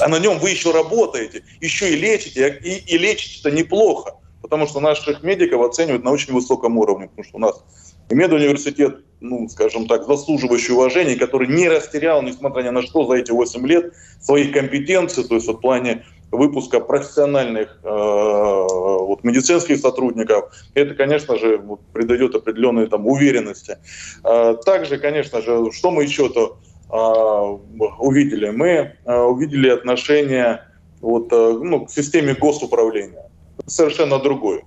А 0.00 0.08
на 0.08 0.18
нем 0.18 0.38
вы 0.38 0.50
еще 0.50 0.72
работаете, 0.72 1.44
еще 1.60 1.92
и 1.92 1.96
лечите, 1.96 2.58
и, 2.64 2.94
и 2.94 2.98
лечите-то 2.98 3.50
неплохо. 3.50 4.16
Потому 4.42 4.66
что 4.66 4.80
наших 4.80 5.22
медиков 5.22 5.62
оценивают 5.62 6.04
на 6.04 6.10
очень 6.10 6.32
высоком 6.32 6.78
уровне. 6.78 7.08
Потому 7.08 7.24
что 7.24 7.36
у 7.36 7.40
нас 7.40 7.62
медуниверситет, 8.10 9.00
ну, 9.20 9.48
скажем 9.48 9.86
так, 9.86 10.06
заслуживающий 10.06 10.72
уважения, 10.74 11.16
который 11.16 11.48
не 11.48 11.68
растерял, 11.68 12.22
несмотря 12.22 12.62
ни 12.62 12.70
на 12.70 12.82
что, 12.82 13.06
за 13.06 13.14
эти 13.14 13.30
8 13.30 13.66
лет 13.66 13.92
своих 14.20 14.52
компетенций, 14.52 15.24
то 15.24 15.34
есть 15.34 15.48
в 15.48 15.56
плане 15.56 16.04
выпуска 16.30 16.80
профессиональных 16.80 17.78
э, 17.82 17.88
вот, 17.88 19.24
медицинских 19.24 19.78
сотрудников, 19.78 20.52
это, 20.74 20.94
конечно 20.94 21.36
же, 21.38 21.58
вот, 21.58 21.80
придает 21.92 22.34
определенной 22.34 22.86
там, 22.86 23.06
уверенности. 23.06 23.78
Э, 24.24 24.56
также, 24.64 24.98
конечно 24.98 25.40
же, 25.40 25.70
что 25.72 25.90
мы 25.90 26.02
еще-то 26.04 26.58
э, 26.90 27.78
увидели? 27.98 28.50
Мы 28.50 28.68
э, 29.04 29.20
увидели 29.20 29.70
отношение 29.70 30.64
вот, 31.00 31.32
э, 31.32 31.58
ну, 31.62 31.86
к 31.86 31.90
системе 31.90 32.34
госуправления. 32.34 33.30
Совершенно 33.66 34.18
другое. 34.18 34.62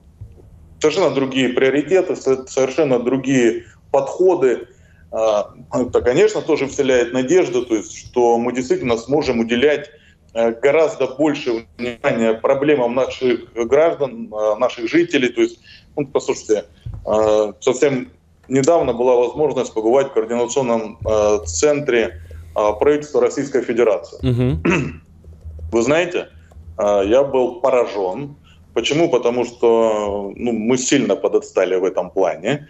Совершенно 0.82 1.12
другие 1.12 1.50
приоритеты, 1.50 2.16
совершенно 2.16 3.00
другие 3.00 3.66
подходы. 3.92 4.68
Э, 5.12 5.44
это, 5.74 6.02
конечно, 6.02 6.42
тоже 6.42 6.68
вселяет 6.68 7.14
надежду, 7.14 7.66
то 7.66 7.76
есть, 7.76 7.96
что 7.98 8.38
мы 8.38 8.52
действительно 8.52 8.98
сможем 8.98 9.40
уделять 9.40 9.90
Э, 10.34 10.52
гораздо 10.52 11.08
больше 11.08 11.66
внимания 11.78 12.34
проблемам 12.34 12.96
наших 12.96 13.54
граждан, 13.54 14.34
э, 14.34 14.56
наших 14.60 14.90
жителей. 14.90 15.30
То 15.30 15.42
есть, 15.42 15.60
ну, 15.98 16.08
послушайте, 16.08 16.66
э, 17.06 17.54
совсем 17.60 18.12
недавно 18.48 18.94
была 18.94 19.16
возможность 19.16 19.74
побывать 19.74 20.10
в 20.10 20.14
координационном 20.14 21.00
центре 21.46 22.22
правительства 22.54 23.22
Российской 23.22 23.62
Федерации. 23.62 24.18
Угу. 24.28 24.62
Вы 25.72 25.82
знаете, 25.82 26.28
я 26.78 27.24
был 27.24 27.62
поражен. 27.62 28.36
Почему? 28.74 29.10
Потому 29.10 29.46
что 29.46 30.32
ну, 30.36 30.52
мы 30.52 30.78
сильно 30.78 31.16
подотстали 31.16 31.76
в 31.76 31.84
этом 31.84 32.10
плане. 32.10 32.68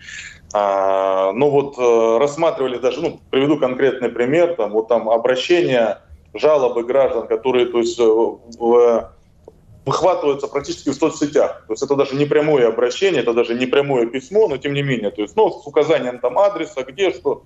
А, 0.53 1.31
ну 1.33 1.49
вот 1.49 1.77
рассматривали 2.19 2.77
даже, 2.77 3.01
ну, 3.01 3.19
приведу 3.29 3.57
конкретный 3.57 4.09
пример, 4.09 4.55
там 4.55 4.71
вот 4.71 4.87
там 4.87 5.09
обращение 5.09 5.99
жалобы 6.33 6.83
граждан, 6.83 7.27
которые 7.27 7.67
то 7.67 7.79
есть, 7.79 7.99
э, 7.99 9.01
выхватываются 9.85 10.47
практически 10.47 10.89
в 10.89 10.95
соцсетях. 10.95 11.63
То 11.67 11.73
есть 11.73 11.83
это 11.83 11.95
даже 11.95 12.15
не 12.15 12.25
прямое 12.25 12.67
обращение, 12.67 13.21
это 13.21 13.33
даже 13.33 13.55
не 13.55 13.65
прямое 13.65 14.05
письмо, 14.07 14.47
но 14.47 14.57
тем 14.57 14.73
не 14.73 14.83
менее, 14.83 15.11
то 15.11 15.21
есть, 15.21 15.35
ну, 15.35 15.51
с 15.51 15.65
указанием 15.65 16.19
там 16.19 16.37
адреса, 16.37 16.83
где 16.83 17.11
что. 17.11 17.43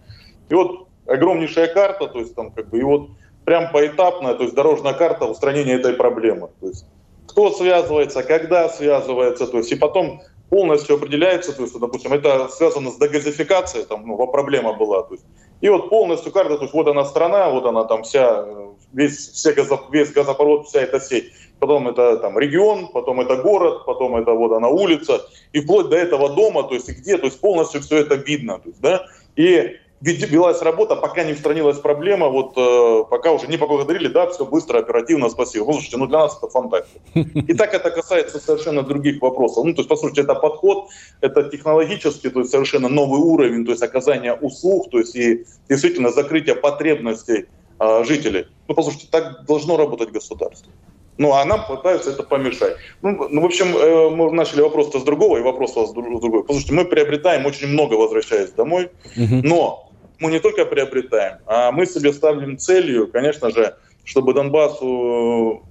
И 0.49 0.53
вот 0.53 0.87
огромнейшая 1.07 1.67
карта, 1.67 2.07
то 2.07 2.19
есть 2.19 2.35
там 2.35 2.51
как 2.51 2.69
бы, 2.69 2.79
и 2.79 2.83
вот 2.83 3.09
прям 3.45 3.71
поэтапная, 3.71 4.33
то 4.33 4.43
есть 4.43 4.55
дорожная 4.55 4.93
карта 4.93 5.25
устранения 5.25 5.73
этой 5.73 5.93
проблемы. 5.93 6.49
То 6.59 6.67
есть 6.67 6.85
кто 7.27 7.51
связывается, 7.51 8.23
когда 8.23 8.69
связывается, 8.69 9.47
то 9.47 9.57
есть 9.57 9.71
и 9.71 9.75
потом 9.75 10.21
полностью 10.49 10.95
определяется, 10.95 11.53
то 11.53 11.63
есть, 11.63 11.77
допустим, 11.77 12.13
это 12.13 12.47
связано 12.49 12.91
с 12.91 12.97
дегазификацией, 12.97 13.85
там, 13.85 14.05
ну, 14.05 14.27
проблема 14.27 14.73
была, 14.73 15.03
то 15.03 15.15
есть, 15.15 15.25
и 15.61 15.69
вот 15.69 15.89
полностью 15.89 16.31
карта, 16.31 16.57
то 16.57 16.63
есть 16.63 16.73
вот 16.73 16.87
она 16.87 17.05
страна, 17.05 17.49
вот 17.49 17.65
она 17.65 17.85
там 17.85 18.03
вся, 18.03 18.45
весь, 18.93 19.17
все 19.29 19.53
газо, 19.53 19.79
весь 19.91 20.11
газопровод, 20.11 20.67
вся 20.67 20.81
эта 20.81 20.99
сеть. 20.99 21.31
Потом 21.59 21.87
это 21.87 22.17
там 22.17 22.37
регион, 22.37 22.89
потом 22.89 23.21
это 23.21 23.37
город, 23.37 23.85
потом 23.85 24.17
это 24.17 24.33
вот 24.33 24.51
она 24.51 24.67
улица, 24.67 25.21
и 25.53 25.61
вплоть 25.61 25.89
до 25.89 25.95
этого 25.95 26.29
дома, 26.35 26.63
то 26.63 26.73
есть 26.73 26.89
где, 26.89 27.17
то 27.17 27.25
есть 27.25 27.39
полностью 27.39 27.81
все 27.81 27.97
это 27.97 28.15
видно. 28.15 28.59
То 28.59 28.69
есть, 28.69 28.81
да? 28.81 29.05
И 29.35 29.77
велась 30.01 30.61
работа, 30.61 30.95
пока 30.95 31.23
не 31.23 31.33
устранилась 31.33 31.79
проблема, 31.79 32.27
вот 32.29 32.53
э, 32.57 33.03
пока 33.09 33.31
уже 33.31 33.47
не 33.47 33.57
поблагодарили, 33.57 34.07
да, 34.07 34.27
все 34.27 34.45
быстро, 34.45 34.79
оперативно, 34.79 35.29
спасибо. 35.29 35.63
Слушайте, 35.65 35.97
ну 35.97 36.07
для 36.07 36.19
нас 36.19 36.37
это 36.37 36.47
фантастика. 36.47 36.99
И 37.13 37.53
так 37.53 37.73
это 37.73 37.91
касается 37.91 38.39
совершенно 38.39 38.83
других 38.83 39.21
вопросов. 39.21 39.63
Ну, 39.65 39.73
то 39.73 39.79
есть, 39.79 39.89
по 39.89 39.95
сути, 39.95 40.19
это 40.19 40.35
подход, 40.35 40.89
это 41.21 41.43
технологически, 41.49 42.29
то 42.29 42.39
есть 42.39 42.51
совершенно 42.51 42.89
новый 42.89 43.19
уровень, 43.19 43.65
то 43.65 43.71
есть 43.71 43.83
оказание 43.83 44.33
услуг, 44.33 44.89
то 44.91 44.99
есть 44.99 45.15
и 45.15 45.45
действительно 45.69 46.11
закрытие 46.11 46.55
потребностей 46.55 47.45
э, 47.79 48.03
жителей. 48.03 48.47
Ну, 48.67 48.75
послушайте, 48.75 49.07
так 49.09 49.45
должно 49.45 49.77
работать 49.77 50.11
государство. 50.11 50.71
Ну, 51.17 51.33
а 51.33 51.45
нам 51.45 51.65
пытаются 51.65 52.09
это 52.11 52.23
помешать. 52.23 52.75
Ну, 53.01 53.29
ну 53.29 53.41
в 53.41 53.45
общем, 53.45 53.75
э, 53.77 54.09
мы 54.09 54.31
начали 54.31 54.61
вопрос-то 54.61 54.99
с 54.99 55.03
другого, 55.03 55.37
и 55.37 55.41
вопрос 55.41 55.77
у 55.77 55.81
вас 55.81 55.91
с 55.91 55.93
другой. 55.93 56.43
Послушайте, 56.43 56.73
мы 56.73 56.85
приобретаем 56.85 57.45
очень 57.45 57.67
много, 57.67 57.93
возвращаясь 57.93 58.51
домой, 58.51 58.89
угу. 59.15 59.41
но 59.43 59.84
мы 60.19 60.31
не 60.31 60.39
только 60.39 60.65
приобретаем, 60.65 61.39
а 61.45 61.71
мы 61.71 61.85
себе 61.85 62.13
ставим 62.13 62.57
целью, 62.57 63.07
конечно 63.07 63.51
же, 63.51 63.75
чтобы 64.03 64.33
Донбассу 64.33 65.63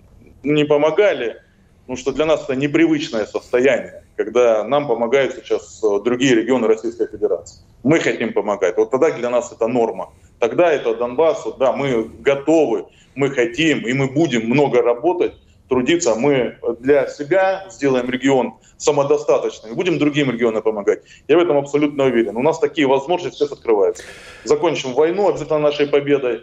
не 0.43 0.65
помогали, 0.65 1.41
потому 1.81 1.97
что 1.97 2.13
для 2.13 2.27
нас 2.27 2.45
это 2.45 2.57
непривычное 2.57 3.27
состояние, 3.27 4.05
когда 4.17 4.65
нам 4.65 4.87
помогают 4.89 5.35
сейчас 5.35 5.81
другие 6.05 6.35
регионы 6.35 6.67
Российской 6.67 7.07
Федерации. 7.07 7.61
Мы 7.83 8.01
хотим 8.01 8.33
помогать. 8.33 8.77
Вот 8.77 8.91
тогда 8.91 9.11
для 9.11 9.31
нас 9.31 9.53
это 9.53 9.67
норма. 9.69 10.13
Тогда 10.39 10.73
это 10.73 10.95
Донбасс, 10.95 11.45
да, 11.59 11.73
мы 11.73 12.05
готовы, 12.05 12.87
мы 13.15 13.31
хотим 13.31 13.87
и 13.87 13.93
мы 13.93 14.09
будем 14.09 14.47
много 14.49 14.83
работать, 14.83 15.35
трудиться. 15.75 16.15
Мы 16.15 16.57
для 16.79 17.09
себя 17.09 17.67
сделаем 17.69 18.09
регион 18.09 18.55
самодостаточным 18.77 19.73
и 19.73 19.75
будем 19.75 19.99
другим 19.99 20.31
регионам 20.31 20.63
помогать. 20.63 21.03
Я 21.27 21.37
в 21.37 21.41
этом 21.41 21.57
абсолютно 21.57 22.05
уверен. 22.05 22.37
У 22.37 22.43
нас 22.43 22.61
такие 22.61 22.87
возможности 22.87 23.39
сейчас 23.39 23.53
открываются. 23.53 24.05
Закончим 24.45 24.95
войну 24.95 25.29
обязательно 25.29 25.59
нашей 25.59 25.89
победой. 25.89 26.43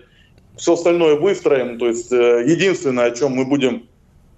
Все 0.57 0.73
остальное 0.73 1.15
выстроим. 1.15 1.79
То 1.79 1.87
есть 1.87 2.11
э, 2.11 2.43
единственное, 2.45 3.05
о 3.05 3.11
чем 3.11 3.31
мы 3.31 3.45
будем 3.45 3.87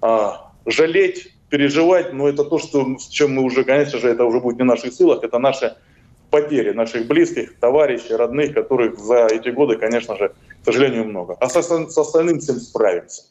а, 0.02 0.52
жалеть, 0.68 1.34
переживать, 1.50 2.14
но 2.14 2.30
это 2.30 2.44
то, 2.44 2.60
что, 2.60 2.98
с 3.00 3.08
чем 3.08 3.34
мы 3.34 3.42
уже, 3.42 3.64
конечно 3.64 3.98
же, 3.98 4.10
это 4.10 4.26
уже 4.26 4.40
будет 4.40 4.58
не 4.58 4.64
в 4.64 4.68
наших 4.68 4.94
силах, 4.94 5.24
это 5.24 5.40
наши 5.40 5.76
потери 6.30 6.72
наших 6.72 7.08
близких, 7.08 7.60
товарищей, 7.60 8.16
родных, 8.16 8.54
которых 8.54 9.00
за 9.00 9.28
эти 9.28 9.50
годы, 9.50 9.76
конечно 9.76 10.16
же, 10.18 10.30
к 10.62 10.66
сожалению, 10.66 11.06
много. 11.06 11.36
А 11.40 11.48
с, 11.48 11.62
с 11.62 11.98
остальным 11.98 12.40
всем 12.40 12.56
справимся. 12.56 13.24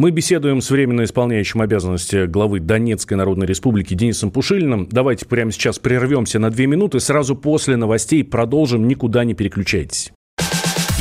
Мы 0.00 0.12
беседуем 0.12 0.62
с 0.62 0.70
временно 0.70 1.04
исполняющим 1.04 1.60
обязанности 1.60 2.24
главы 2.24 2.58
Донецкой 2.60 3.18
Народной 3.18 3.46
Республики 3.46 3.92
Денисом 3.92 4.30
Пушилиным. 4.30 4.88
Давайте 4.90 5.26
прямо 5.26 5.52
сейчас 5.52 5.78
прервемся 5.78 6.38
на 6.38 6.48
две 6.48 6.66
минуты. 6.66 7.00
Сразу 7.00 7.36
после 7.36 7.76
новостей 7.76 8.24
продолжим. 8.24 8.88
Никуда 8.88 9.24
не 9.24 9.34
переключайтесь. 9.34 10.10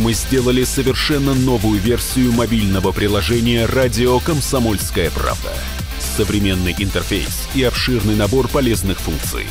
Мы 0.02 0.12
сделали 0.12 0.66
совершенно 0.66 1.34
новую 1.34 1.80
версию 1.80 2.34
мобильного 2.34 2.92
приложения 2.92 3.68
«Радио 3.68 4.20
Комсомольская 4.20 5.10
правда». 5.12 5.54
Современный 6.00 6.76
интерфейс 6.78 7.48
и 7.56 7.64
обширный 7.64 8.18
набор 8.18 8.50
полезных 8.50 9.00
функций. 9.00 9.46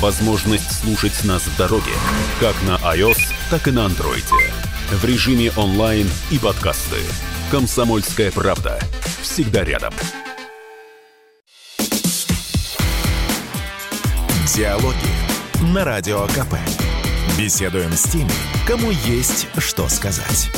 Возможность 0.00 0.72
слушать 0.82 1.24
нас 1.24 1.42
в 1.42 1.56
дороге, 1.56 1.92
как 2.40 2.56
на 2.66 2.84
iOS, 2.92 3.20
так 3.48 3.68
и 3.68 3.70
на 3.70 3.86
Android. 3.86 4.26
В 4.90 5.04
режиме 5.04 5.52
онлайн 5.56 6.08
и 6.32 6.38
подкасты– 6.40 6.96
«Комсомольская 7.50 8.30
правда». 8.30 8.78
Всегда 9.22 9.64
рядом. 9.64 9.94
Диалоги 14.54 14.94
на 15.72 15.84
Радио 15.84 16.26
КП. 16.26 16.56
Беседуем 17.38 17.92
с 17.92 18.02
теми, 18.04 18.30
кому 18.66 18.90
есть 18.90 19.46
что 19.58 19.88
сказать. 19.88 20.50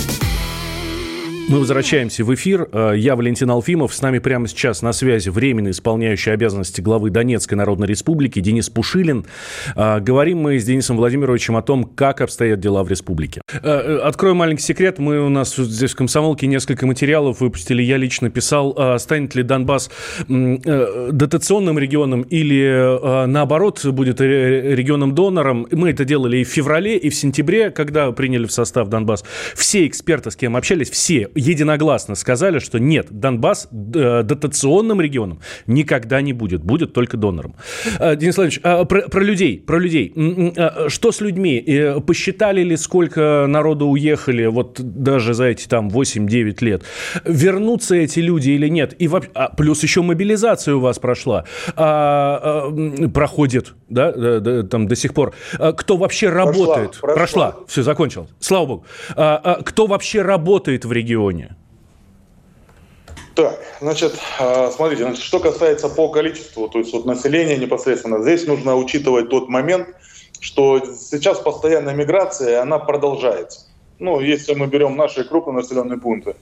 Мы 1.51 1.59
возвращаемся 1.59 2.25
в 2.25 2.33
эфир. 2.33 2.69
Э, 2.73 2.93
я 2.97 3.17
Валентин 3.17 3.51
Алфимов. 3.51 3.93
С 3.93 4.01
нами 4.03 4.21
прямо 4.21 4.47
сейчас 4.47 4.83
на 4.83 4.93
связи 4.93 5.31
временно 5.31 5.71
исполняющий 5.71 6.31
обязанности 6.31 6.81
главы 6.81 7.11
Донецкой 7.11 7.59
Народной 7.59 7.89
Республики 7.89 8.39
Денис 8.39 8.71
Пушилин. 8.71 9.27
Э, 9.75 9.99
говорим 9.99 10.39
мы 10.39 10.61
с 10.61 10.65
Денисом 10.65 10.97
Владимировичем 10.97 11.57
о 11.57 11.63
том, 11.63 11.83
как 11.83 12.21
обстоят 12.21 12.61
дела 12.61 12.85
в 12.85 12.89
республике. 12.89 13.41
Э, 13.53 13.99
открою 14.05 14.37
маленький 14.37 14.63
секрет. 14.63 15.01
Мы 15.01 15.19
у 15.19 15.29
нас 15.29 15.57
здесь 15.57 15.91
в 15.91 15.97
Комсомолке 15.97 16.47
несколько 16.47 16.87
материалов 16.87 17.41
выпустили. 17.41 17.83
Я 17.83 17.97
лично 17.97 18.31
писал, 18.31 19.01
станет 19.01 19.35
ли 19.35 19.43
Донбасс 19.43 19.91
дотационным 20.29 21.81
регионом 21.81 22.23
или 22.23 23.27
наоборот 23.27 23.85
будет 23.87 24.21
регионом-донором. 24.21 25.67
Мы 25.73 25.91
это 25.91 26.05
делали 26.05 26.37
и 26.37 26.45
в 26.45 26.49
феврале, 26.49 26.97
и 26.97 27.11
в 27.11 27.15
сентябре, 27.17 27.71
когда 27.71 28.13
приняли 28.13 28.47
в 28.47 28.53
состав 28.53 28.89
Донбасс. 28.89 29.25
Все 29.57 29.85
эксперты, 29.89 30.31
с 30.31 30.37
кем 30.37 30.57
общались, 30.57 30.91
все 30.91 31.29
единогласно 31.41 32.15
сказали, 32.15 32.59
что 32.59 32.79
нет, 32.79 33.07
Донбасс 33.11 33.69
э, 33.73 34.23
дотационным 34.23 35.01
регионом 35.01 35.41
никогда 35.67 36.21
не 36.21 36.33
будет, 36.33 36.63
будет 36.63 36.93
только 36.93 37.17
донором. 37.17 37.55
Э, 37.99 38.17
Денис 38.17 38.37
Владимирович, 38.37 38.61
э, 38.63 38.85
про, 38.85 39.09
про 39.09 39.21
людей, 39.21 39.59
про 39.59 39.79
людей. 39.79 40.13
Э, 40.57 40.89
что 40.89 41.13
с 41.13 41.21
людьми? 41.21 41.63
Э, 41.67 42.01
посчитали 42.01 42.63
ли, 42.63 42.77
сколько 42.77 43.47
народу 43.49 43.87
уехали 43.87 44.47
вот 44.47 44.81
даже 44.81 45.35
за 45.35 45.45
эти 45.45 45.67
там 45.67 45.89
8-9 45.89 46.65
лет? 46.65 46.83
Вернутся 47.25 47.97
эти 47.97 48.21
люди 48.21 48.51
или 48.51 48.69
нет? 48.69 48.95
И 48.99 49.09
вообще, 49.09 49.31
а, 49.35 49.49
плюс 49.49 49.83
еще 49.83 50.03
мобилизация 50.03 50.75
у 50.75 50.81
вас 50.81 50.99
прошла, 50.99 51.45
а, 51.77 52.71
а, 52.71 53.09
проходит, 53.09 53.75
да, 53.89 54.13
да, 54.13 54.63
там 54.63 54.89
до 54.89 54.97
сих 54.97 55.15
пор. 55.15 55.35
А, 55.59 55.73
кто 55.73 55.97
вообще 55.97 56.29
работает? 56.29 56.99
Прошла, 57.01 57.15
прошла. 57.15 57.51
прошла. 57.51 57.65
все, 57.67 57.83
закончил. 57.83 58.29
Слава 58.41 58.67
богу. 58.67 58.85
А, 59.17 59.41
а, 59.43 59.63
кто 59.63 59.87
вообще 59.87 60.23
работает 60.23 60.85
в 60.85 60.93
регионе? 60.93 61.30
Так, 63.35 63.59
значит, 63.81 64.19
а, 64.39 64.71
смотрите, 64.71 65.05
значит, 65.05 65.23
что 65.23 65.41
касается 65.41 65.89
по 65.89 66.09
количеству, 66.11 66.69
то 66.69 66.79
есть 66.79 66.93
вот 66.93 67.07
населения 67.07 67.57
непосредственно, 67.57 68.21
здесь 68.23 68.47
нужно 68.47 68.77
учитывать 68.77 69.31
тот 69.31 69.49
момент, 69.49 69.89
что 70.41 70.81
сейчас 70.95 71.39
постоянная 71.39 71.95
миграция, 71.95 72.61
она 72.61 72.79
продолжается. 72.79 73.67
Ну, 73.99 74.21
если 74.21 74.55
мы 74.55 74.67
берем 74.67 74.97
наши 74.97 75.25
крупные 75.25 75.57
населенные 75.57 75.99
пункты, 75.99 76.35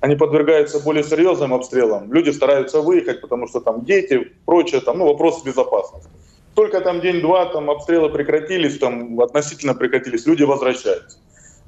они 0.00 0.16
подвергаются 0.16 0.80
более 0.80 1.04
серьезным 1.04 1.54
обстрелам. 1.54 2.12
Люди 2.12 2.30
стараются 2.30 2.80
выехать, 2.80 3.20
потому 3.20 3.48
что 3.48 3.60
там 3.60 3.84
дети, 3.84 4.32
прочее, 4.44 4.80
там, 4.80 4.98
ну, 4.98 5.06
вопрос 5.06 5.42
безопасности. 5.44 6.10
Только 6.54 6.80
там 6.80 7.00
день-два, 7.00 7.46
там 7.46 7.70
обстрелы 7.70 8.10
прекратились, 8.10 8.78
там 8.78 9.18
относительно 9.20 9.74
прекратились, 9.74 10.26
люди 10.26 10.42
возвращаются. 10.42 11.18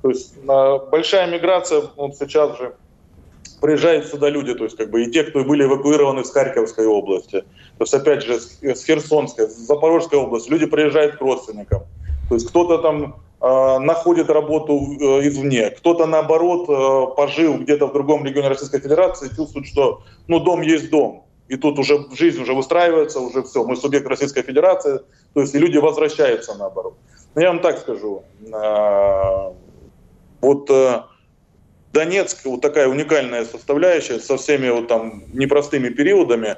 То 0.06 0.10
есть 0.10 0.36
большая 0.44 1.26
миграция, 1.26 1.82
вот 1.96 2.14
сейчас 2.14 2.56
же 2.58 2.76
приезжают 3.60 4.06
сюда 4.06 4.28
люди, 4.28 4.54
то 4.54 4.62
есть 4.62 4.76
как 4.76 4.88
бы 4.88 5.02
и 5.02 5.10
те, 5.10 5.24
кто 5.24 5.42
были 5.42 5.64
эвакуированы 5.64 6.24
с 6.24 6.30
Харьковской 6.30 6.86
области, 6.86 7.40
то 7.40 7.80
есть 7.80 7.92
опять 7.92 8.22
же 8.22 8.38
с 8.38 8.84
Херсонской, 8.84 9.48
с 9.48 9.56
Запорожской 9.56 10.20
области, 10.20 10.48
люди 10.48 10.66
приезжают 10.66 11.16
к 11.16 11.20
родственникам. 11.20 11.82
То 12.28 12.36
есть 12.36 12.48
кто-то 12.48 12.78
там 12.78 13.16
э, 13.40 13.78
находит 13.80 14.30
работу 14.30 14.74
э, 14.74 15.26
извне, 15.26 15.70
кто-то 15.70 16.06
наоборот 16.06 16.68
э, 16.68 17.16
пожил 17.16 17.58
где-то 17.58 17.88
в 17.88 17.92
другом 17.92 18.24
регионе 18.24 18.46
Российской 18.46 18.78
Федерации, 18.78 19.34
чувствует, 19.34 19.66
что 19.66 20.04
ну 20.28 20.38
дом 20.38 20.60
есть 20.62 20.88
дом, 20.88 21.24
и 21.48 21.56
тут 21.56 21.80
уже 21.80 22.06
жизнь 22.12 22.40
уже 22.40 22.54
выстраивается, 22.54 23.18
уже 23.18 23.42
все, 23.42 23.64
мы 23.64 23.74
субъект 23.74 24.06
Российской 24.06 24.42
Федерации, 24.42 25.00
то 25.34 25.40
есть 25.40 25.52
и 25.52 25.58
люди 25.58 25.78
возвращаются 25.78 26.54
наоборот. 26.54 26.94
Но 27.34 27.42
я 27.42 27.48
вам 27.48 27.60
так 27.60 27.78
скажу, 27.78 28.22
э, 28.40 29.52
вот 30.46 30.70
э, 30.70 31.02
Донецк, 31.92 32.44
вот 32.44 32.60
такая 32.60 32.88
уникальная 32.88 33.44
составляющая 33.44 34.20
со 34.20 34.36
всеми 34.36 34.70
вот 34.70 34.86
там 34.86 35.24
непростыми 35.32 35.88
периодами, 35.88 36.56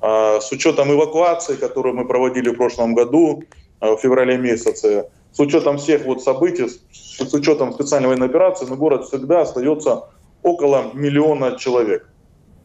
э, 0.00 0.40
с 0.40 0.52
учетом 0.52 0.92
эвакуации, 0.92 1.56
которую 1.56 1.96
мы 1.96 2.06
проводили 2.06 2.50
в 2.50 2.56
прошлом 2.56 2.94
году, 2.94 3.42
э, 3.80 3.90
в 3.90 3.98
феврале 3.98 4.38
месяце, 4.38 5.10
с 5.32 5.40
учетом 5.40 5.78
всех 5.78 6.04
вот 6.04 6.22
событий, 6.22 6.68
с, 6.68 6.78
с 6.92 7.34
учетом 7.34 7.72
специальной 7.72 8.08
военной 8.08 8.28
операции, 8.28 8.66
но 8.68 8.76
город 8.76 9.06
всегда 9.06 9.40
остается 9.40 10.04
около 10.42 10.90
миллиона 10.94 11.58
человек. 11.58 12.08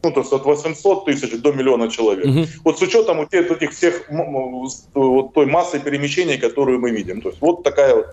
Ну, 0.04 0.10
то 0.10 0.20
есть 0.20 0.32
от 0.32 0.44
800 0.44 1.04
тысяч 1.04 1.40
до 1.42 1.52
миллиона 1.52 1.88
человек. 1.88 2.24
Угу. 2.24 2.46
Вот 2.64 2.78
с 2.78 2.82
учетом 2.82 3.18
вот 3.18 3.34
этих 3.34 3.70
всех 3.70 4.02
вот 4.94 5.32
той 5.34 5.46
массы 5.46 5.78
перемещений, 5.78 6.38
которую 6.38 6.80
мы 6.80 6.90
видим. 6.90 7.20
То 7.20 7.28
есть 7.28 7.40
вот 7.40 7.62
такая 7.62 7.94
вот 7.94 8.06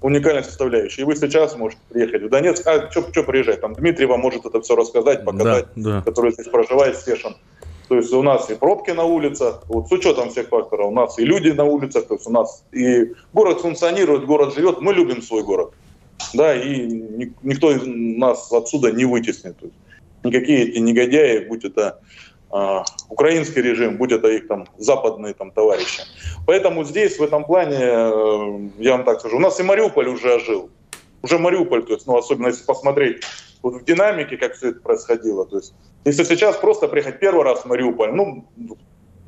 уникальная 0.00 0.42
составляющая. 0.42 1.02
И 1.02 1.04
вы 1.04 1.16
сейчас 1.16 1.56
можете 1.56 1.80
приехать 1.88 2.22
в 2.22 2.28
Донецк. 2.28 2.66
А 2.66 2.90
что 2.90 3.02
приезжать? 3.22 3.60
Там 3.60 3.74
Дмитрий 3.74 4.06
вам 4.06 4.20
может 4.20 4.44
это 4.44 4.60
все 4.60 4.76
рассказать, 4.76 5.24
показать, 5.24 5.66
да, 5.76 5.90
да. 5.90 6.02
который 6.02 6.32
здесь 6.32 6.48
проживает, 6.48 6.96
Стешин. 6.96 7.36
То 7.88 7.96
есть 7.96 8.12
у 8.12 8.22
нас 8.22 8.50
и 8.50 8.54
пробки 8.54 8.90
на 8.90 9.04
улицах, 9.04 9.62
вот 9.68 9.88
с 9.88 9.92
учетом 9.92 10.30
всех 10.30 10.48
факторов, 10.48 10.88
у 10.88 10.90
нас 10.90 11.18
и 11.18 11.24
люди 11.24 11.50
на 11.50 11.64
улицах, 11.64 12.08
то 12.08 12.14
есть 12.14 12.26
у 12.26 12.30
нас 12.30 12.64
и 12.72 13.12
город 13.32 13.60
функционирует, 13.60 14.26
город 14.26 14.54
живет, 14.54 14.80
мы 14.80 14.92
любим 14.92 15.22
свой 15.22 15.44
город. 15.44 15.72
Да, 16.34 16.54
и 16.54 16.86
никто 17.42 17.72
нас 17.84 18.52
отсюда 18.52 18.90
не 18.90 19.04
вытеснит. 19.04 19.56
Никакие 20.24 20.68
эти 20.68 20.78
негодяи, 20.78 21.46
будь 21.46 21.64
это 21.64 22.00
украинский 23.08 23.62
режим, 23.62 23.96
будь 23.96 24.12
это 24.12 24.28
их 24.28 24.48
там 24.48 24.66
западные 24.78 25.34
там 25.34 25.50
товарищи. 25.50 26.02
Поэтому 26.46 26.84
здесь 26.84 27.18
в 27.18 27.22
этом 27.22 27.44
плане, 27.44 27.78
э, 27.80 28.68
я 28.78 28.92
вам 28.92 29.04
так 29.04 29.20
скажу, 29.20 29.36
у 29.36 29.40
нас 29.40 29.58
и 29.60 29.62
Мариуполь 29.62 30.08
уже 30.08 30.34
ожил. 30.34 30.70
Уже 31.22 31.38
Мариуполь, 31.38 31.84
то 31.84 31.94
есть, 31.94 32.06
ну, 32.06 32.16
особенно 32.16 32.48
если 32.48 32.64
посмотреть 32.64 33.22
вот 33.62 33.74
в 33.74 33.84
динамике, 33.84 34.36
как 34.36 34.54
все 34.54 34.70
это 34.70 34.80
происходило. 34.80 35.44
То 35.46 35.56
есть, 35.56 35.74
если 36.04 36.24
сейчас 36.24 36.56
просто 36.56 36.88
приехать 36.88 37.18
первый 37.18 37.44
раз 37.44 37.62
в 37.62 37.64
Мариуполь, 37.66 38.12
ну, 38.12 38.44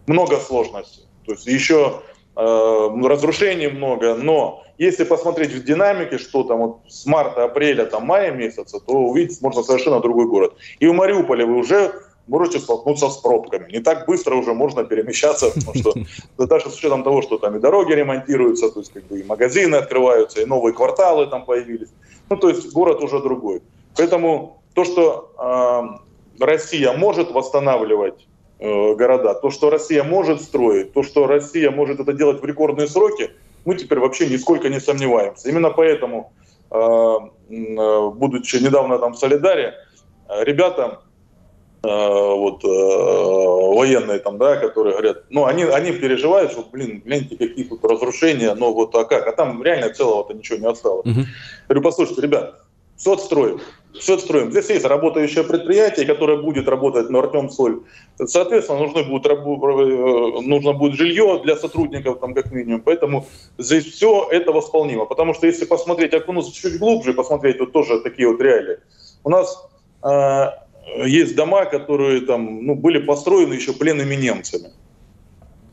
много 0.06 0.36
сложностей. 0.36 1.04
То 1.26 1.32
есть 1.32 1.46
еще 1.46 2.02
э, 2.36 2.88
разрушений 3.04 3.68
много, 3.68 4.14
но 4.14 4.62
если 4.78 5.04
посмотреть 5.04 5.52
в 5.52 5.64
динамике, 5.64 6.18
что 6.18 6.44
там 6.44 6.58
вот 6.58 6.78
с 6.88 7.04
марта, 7.04 7.44
апреля, 7.44 7.84
там 7.84 8.06
мая 8.06 8.30
месяца, 8.30 8.78
то 8.80 8.92
увидеть 8.92 9.42
можно 9.42 9.62
совершенно 9.62 10.00
другой 10.00 10.26
город. 10.26 10.54
И 10.78 10.86
в 10.86 10.92
Мариуполе 10.92 11.44
вы 11.44 11.56
уже 11.56 11.92
можете 12.28 12.58
столкнуться 12.58 13.08
с 13.08 13.16
пробками. 13.16 13.72
Не 13.72 13.80
так 13.80 14.06
быстро 14.06 14.36
уже 14.36 14.52
можно 14.52 14.84
перемещаться, 14.84 15.50
потому 15.50 15.74
что 15.74 15.94
даже 16.46 16.70
с 16.70 16.76
учетом 16.76 17.02
того, 17.02 17.22
что 17.22 17.38
там 17.38 17.56
и 17.56 17.58
дороги 17.58 17.92
ремонтируются, 17.92 18.70
то 18.70 18.80
есть 18.80 18.92
как 18.92 19.04
бы 19.04 19.20
и 19.20 19.24
магазины 19.24 19.76
открываются, 19.76 20.40
и 20.40 20.44
новые 20.44 20.74
кварталы 20.74 21.26
там 21.26 21.44
появились. 21.44 21.88
Ну, 22.30 22.36
то 22.36 22.48
есть 22.48 22.72
город 22.72 23.02
уже 23.02 23.20
другой. 23.20 23.62
Поэтому 23.96 24.62
то, 24.74 24.84
что 24.84 25.98
э, 26.38 26.44
Россия 26.44 26.92
может 26.92 27.32
восстанавливать 27.32 28.26
э, 28.58 28.94
города, 28.94 29.34
то, 29.34 29.50
что 29.50 29.70
Россия 29.70 30.04
может 30.04 30.42
строить, 30.42 30.92
то, 30.92 31.02
что 31.02 31.26
Россия 31.26 31.70
может 31.70 32.00
это 32.00 32.12
делать 32.12 32.42
в 32.42 32.44
рекордные 32.44 32.86
сроки, 32.86 33.30
мы 33.64 33.74
теперь 33.74 33.98
вообще 33.98 34.28
нисколько 34.28 34.68
не 34.68 34.80
сомневаемся. 34.80 35.48
Именно 35.48 35.70
поэтому, 35.70 36.32
э, 36.70 37.18
будучи 37.48 38.56
недавно 38.56 38.98
там 38.98 39.14
в 39.14 39.18
Солидаре, 39.18 39.74
э, 40.28 40.44
ребята 40.44 41.00
вот 41.88 42.62
военные 42.62 44.18
там, 44.18 44.38
да, 44.38 44.56
которые 44.56 44.92
говорят, 44.92 45.24
ну, 45.30 45.46
они, 45.46 45.64
они 45.64 45.92
переживают, 45.92 46.52
что, 46.52 46.64
блин, 46.70 47.02
гляньте, 47.04 47.36
какие 47.36 47.64
тут 47.64 47.84
разрушения, 47.84 48.54
но 48.54 48.72
вот 48.72 48.94
а 48.94 49.04
как, 49.04 49.26
а 49.26 49.32
там 49.32 49.62
реально 49.62 49.90
целого-то 49.90 50.34
ничего 50.34 50.58
не 50.58 50.66
осталось. 50.66 51.06
Угу. 51.06 51.20
говорю, 51.68 51.82
послушайте, 51.82 52.22
ребят, 52.22 52.62
все 52.98 53.12
отстроим. 53.12 53.60
Все 53.94 54.14
отстроим. 54.14 54.50
Здесь 54.50 54.68
есть 54.70 54.84
работающее 54.84 55.44
предприятие, 55.44 56.04
которое 56.04 56.42
будет 56.42 56.68
работать 56.68 57.10
на 57.10 57.20
Артем 57.20 57.48
Соль. 57.48 57.80
Соответственно, 58.22 58.80
нужно 58.80 59.02
будет, 59.04 59.26
э, 59.26 60.40
нужно 60.42 60.72
будет 60.72 60.94
жилье 60.94 61.40
для 61.42 61.56
сотрудников, 61.56 62.18
там, 62.18 62.34
как 62.34 62.52
минимум. 62.52 62.82
Поэтому 62.82 63.26
здесь 63.56 63.86
все 63.86 64.28
это 64.30 64.52
восполнимо. 64.52 65.06
Потому 65.06 65.32
что 65.32 65.46
если 65.46 65.64
посмотреть, 65.64 66.12
окунуться 66.12 66.52
чуть 66.52 66.78
глубже, 66.78 67.12
посмотреть 67.12 67.60
вот 67.60 67.72
тоже 67.72 68.00
такие 68.00 68.28
вот 68.28 68.40
реалии. 68.40 68.78
У 69.24 69.30
нас 69.30 69.68
э, 70.02 70.46
есть 71.04 71.36
дома, 71.36 71.64
которые 71.64 72.20
там, 72.22 72.64
ну, 72.64 72.74
были 72.74 72.98
построены 72.98 73.54
еще 73.54 73.72
пленными 73.72 74.14
немцами. 74.14 74.72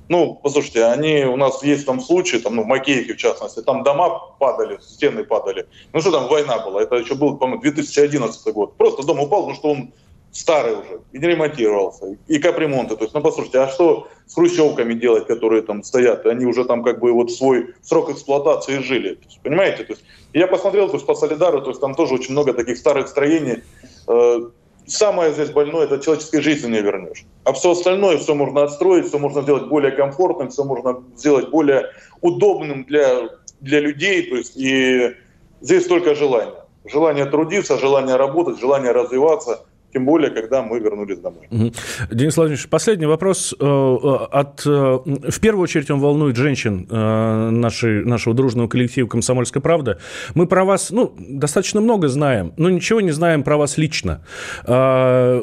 Ну, 0.08 0.40
послушайте, 0.42 0.86
они 0.86 1.26
у 1.26 1.36
нас 1.36 1.64
есть 1.64 1.86
там 1.86 2.00
случаи, 2.00 2.38
там, 2.38 2.56
ну, 2.56 2.64
в 2.64 2.68
Макеевке 2.68 3.14
в 3.14 3.18
частности, 3.18 3.62
там 3.62 3.84
дома 3.84 4.20
падали, 4.40 4.78
стены 4.82 5.24
падали. 5.24 5.66
Ну, 5.94 6.02
что 6.02 6.12
там, 6.12 6.28
война 6.28 6.60
была, 6.60 6.84
это 6.84 6.96
еще 6.96 7.16
был, 7.16 7.38
по-моему, 7.38 7.62
2011 7.62 8.54
год. 8.54 8.78
Просто 8.78 9.04
дом 9.04 9.20
упал, 9.20 9.48
потому 9.48 9.56
что 9.56 9.72
он 9.72 9.94
старый 10.32 10.74
уже, 10.74 11.00
и 11.14 11.18
не 11.18 11.28
ремонтировался, 11.28 12.18
и 12.28 12.40
капремонты. 12.40 12.98
То 12.98 13.06
есть, 13.06 13.16
ну, 13.16 13.22
послушайте, 13.22 13.60
а 13.60 13.70
что 13.70 14.08
с 14.28 14.36
хрущевками 14.36 14.94
делать, 14.94 15.26
которые 15.28 15.62
там 15.62 15.82
стоят? 15.82 16.26
Они 16.26 16.46
уже 16.46 16.66
там 16.66 16.84
как 16.84 17.00
бы 17.00 17.12
вот 17.14 17.32
свой 17.32 17.74
срок 17.82 18.10
эксплуатации 18.10 18.80
жили. 18.80 19.16
То 19.16 19.26
есть, 19.26 19.40
понимаете? 19.42 19.86
То 19.86 19.94
есть, 19.94 20.04
я 20.34 20.48
посмотрел, 20.48 20.88
то 20.88 20.96
есть, 20.96 21.06
по 21.06 21.16
Солидару, 21.16 21.62
то 21.62 21.70
есть, 21.70 21.80
там 21.80 21.96
тоже 21.96 22.16
очень 22.16 22.34
много 22.34 22.54
таких 22.54 22.78
старых 22.78 23.08
строений, 23.08 23.64
э, 24.08 24.40
самое 24.88 25.34
здесь 25.34 25.52
больное, 25.52 25.86
это 25.86 26.00
человеческой 26.00 26.42
жизни 26.42 26.72
не 26.72 26.82
вернешь. 26.82 27.26
А 27.44 27.54
все 27.54 27.72
остальное, 27.72 28.18
все 28.18 28.36
можно 28.36 28.64
отстроить, 28.64 29.08
все 29.08 29.20
можно 29.20 29.42
сделать 29.42 29.68
более 29.68 29.92
комфортным, 29.92 30.50
все 30.50 30.64
можно 30.64 31.04
сделать 31.16 31.50
более 31.50 31.92
удобным 32.22 32.84
для, 32.86 33.30
для 33.62 33.80
людей. 33.80 34.30
То 34.30 34.36
есть, 34.36 34.56
и 34.56 35.16
здесь 35.62 35.86
только 35.88 36.16
желание. 36.16 36.56
Желание 36.86 37.26
трудиться, 37.26 37.78
желание 37.78 38.16
работать, 38.16 38.60
желание 38.60 38.92
развиваться– 38.92 39.66
тем 39.96 40.06
более, 40.06 40.30
когда 40.30 40.62
мы 40.62 40.80
вернулись 40.80 41.20
домой. 41.20 41.48
Угу. 41.50 41.72
Денис 42.12 42.36
Владимирович, 42.36 42.68
последний 42.68 43.06
вопрос. 43.06 43.56
Э, 43.58 43.64
э, 43.64 44.08
от, 44.30 44.66
э, 44.66 44.70
в 44.70 45.40
первую 45.40 45.64
очередь 45.64 45.90
он 45.90 46.02
волнует 46.02 46.36
женщин 46.36 46.86
нашей, 46.90 48.04
нашего 48.04 48.36
дружного 48.36 48.68
коллектива 48.68 49.08
«Комсомольская 49.08 49.64
правда». 49.64 49.98
Мы 50.34 50.48
про 50.48 50.66
вас 50.66 50.92
ну, 50.92 51.16
достаточно 51.18 51.80
много 51.80 52.10
знаем, 52.10 52.52
но 52.58 52.70
ничего 52.70 53.00
не 53.00 53.12
знаем 53.12 53.44
про 53.44 53.56
вас 53.56 53.78
лично. 53.78 54.22
А 54.68 55.40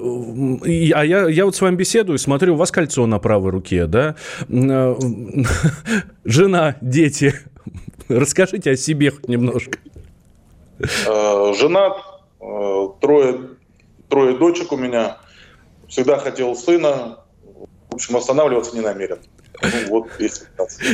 я, 0.66 1.28
я 1.28 1.44
вот 1.46 1.57
с 1.57 1.61
вами 1.62 1.76
беседую, 1.76 2.18
смотрю, 2.18 2.53
у 2.53 2.57
вас 2.59 2.70
кольцо 2.70 3.07
на 3.07 3.18
правой 3.18 3.53
руке, 3.53 3.86
да? 3.86 4.16
Жена, 6.26 6.76
дети. 6.82 7.34
Расскажите 8.11 8.72
о 8.72 8.76
себе 8.76 9.12
хоть 9.12 9.28
немножко. 9.28 9.78
Женат, 10.78 11.96
трое 13.00 13.38
трое 14.12 14.36
дочек 14.36 14.72
у 14.72 14.76
меня. 14.76 15.16
Всегда 15.88 16.18
хотел 16.18 16.54
сына. 16.54 17.18
В 17.90 17.94
общем, 17.94 18.16
останавливаться 18.16 18.74
не 18.76 18.82
намерен. 18.82 19.18
Ну, 19.62 19.68
вот 19.88 20.06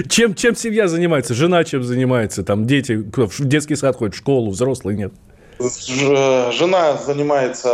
чем, 0.09 0.35
чем 0.35 0.55
семья 0.55 0.87
занимается? 0.89 1.35
Жена 1.35 1.65
чем 1.65 1.83
занимается? 1.83 2.45
Там 2.45 2.67
дети 2.67 2.93
в 2.93 3.45
детский 3.45 3.77
сад 3.77 3.97
ходят, 3.97 4.15
в 4.15 4.19
школу, 4.19 4.51
взрослые 4.51 4.97
нет? 4.97 5.13
Жена 5.59 6.97
занимается, 6.97 7.69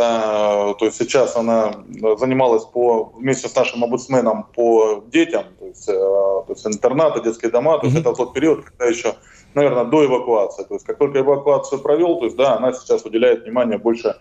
то 0.79 0.85
есть 0.85 0.97
сейчас 0.97 1.35
она 1.35 1.71
занималась 2.17 2.65
по, 2.65 3.11
вместе 3.15 3.47
с 3.47 3.55
нашим 3.55 3.83
омбудсменом 3.83 4.47
по 4.55 5.03
детям, 5.11 5.43
то 5.59 5.65
есть, 5.67 5.87
э, 5.87 5.93
то 5.93 6.45
есть 6.49 6.65
интернаты, 6.65 7.21
детские 7.21 7.51
дома, 7.51 7.77
то 7.77 7.85
есть 7.85 7.95
mm-hmm. 7.95 8.01
это 8.01 8.13
тот 8.13 8.33
период, 8.33 8.65
когда 8.65 8.85
еще, 8.85 9.13
наверное, 9.53 9.85
до 9.85 10.03
эвакуации. 10.03 10.63
То 10.63 10.73
есть 10.73 10.85
как 10.87 10.97
только 10.97 11.19
эвакуацию 11.19 11.79
провел, 11.79 12.17
то 12.17 12.25
есть 12.25 12.37
да, 12.37 12.57
она 12.57 12.73
сейчас 12.73 13.05
уделяет 13.05 13.43
внимание 13.43 13.77
больше 13.77 14.15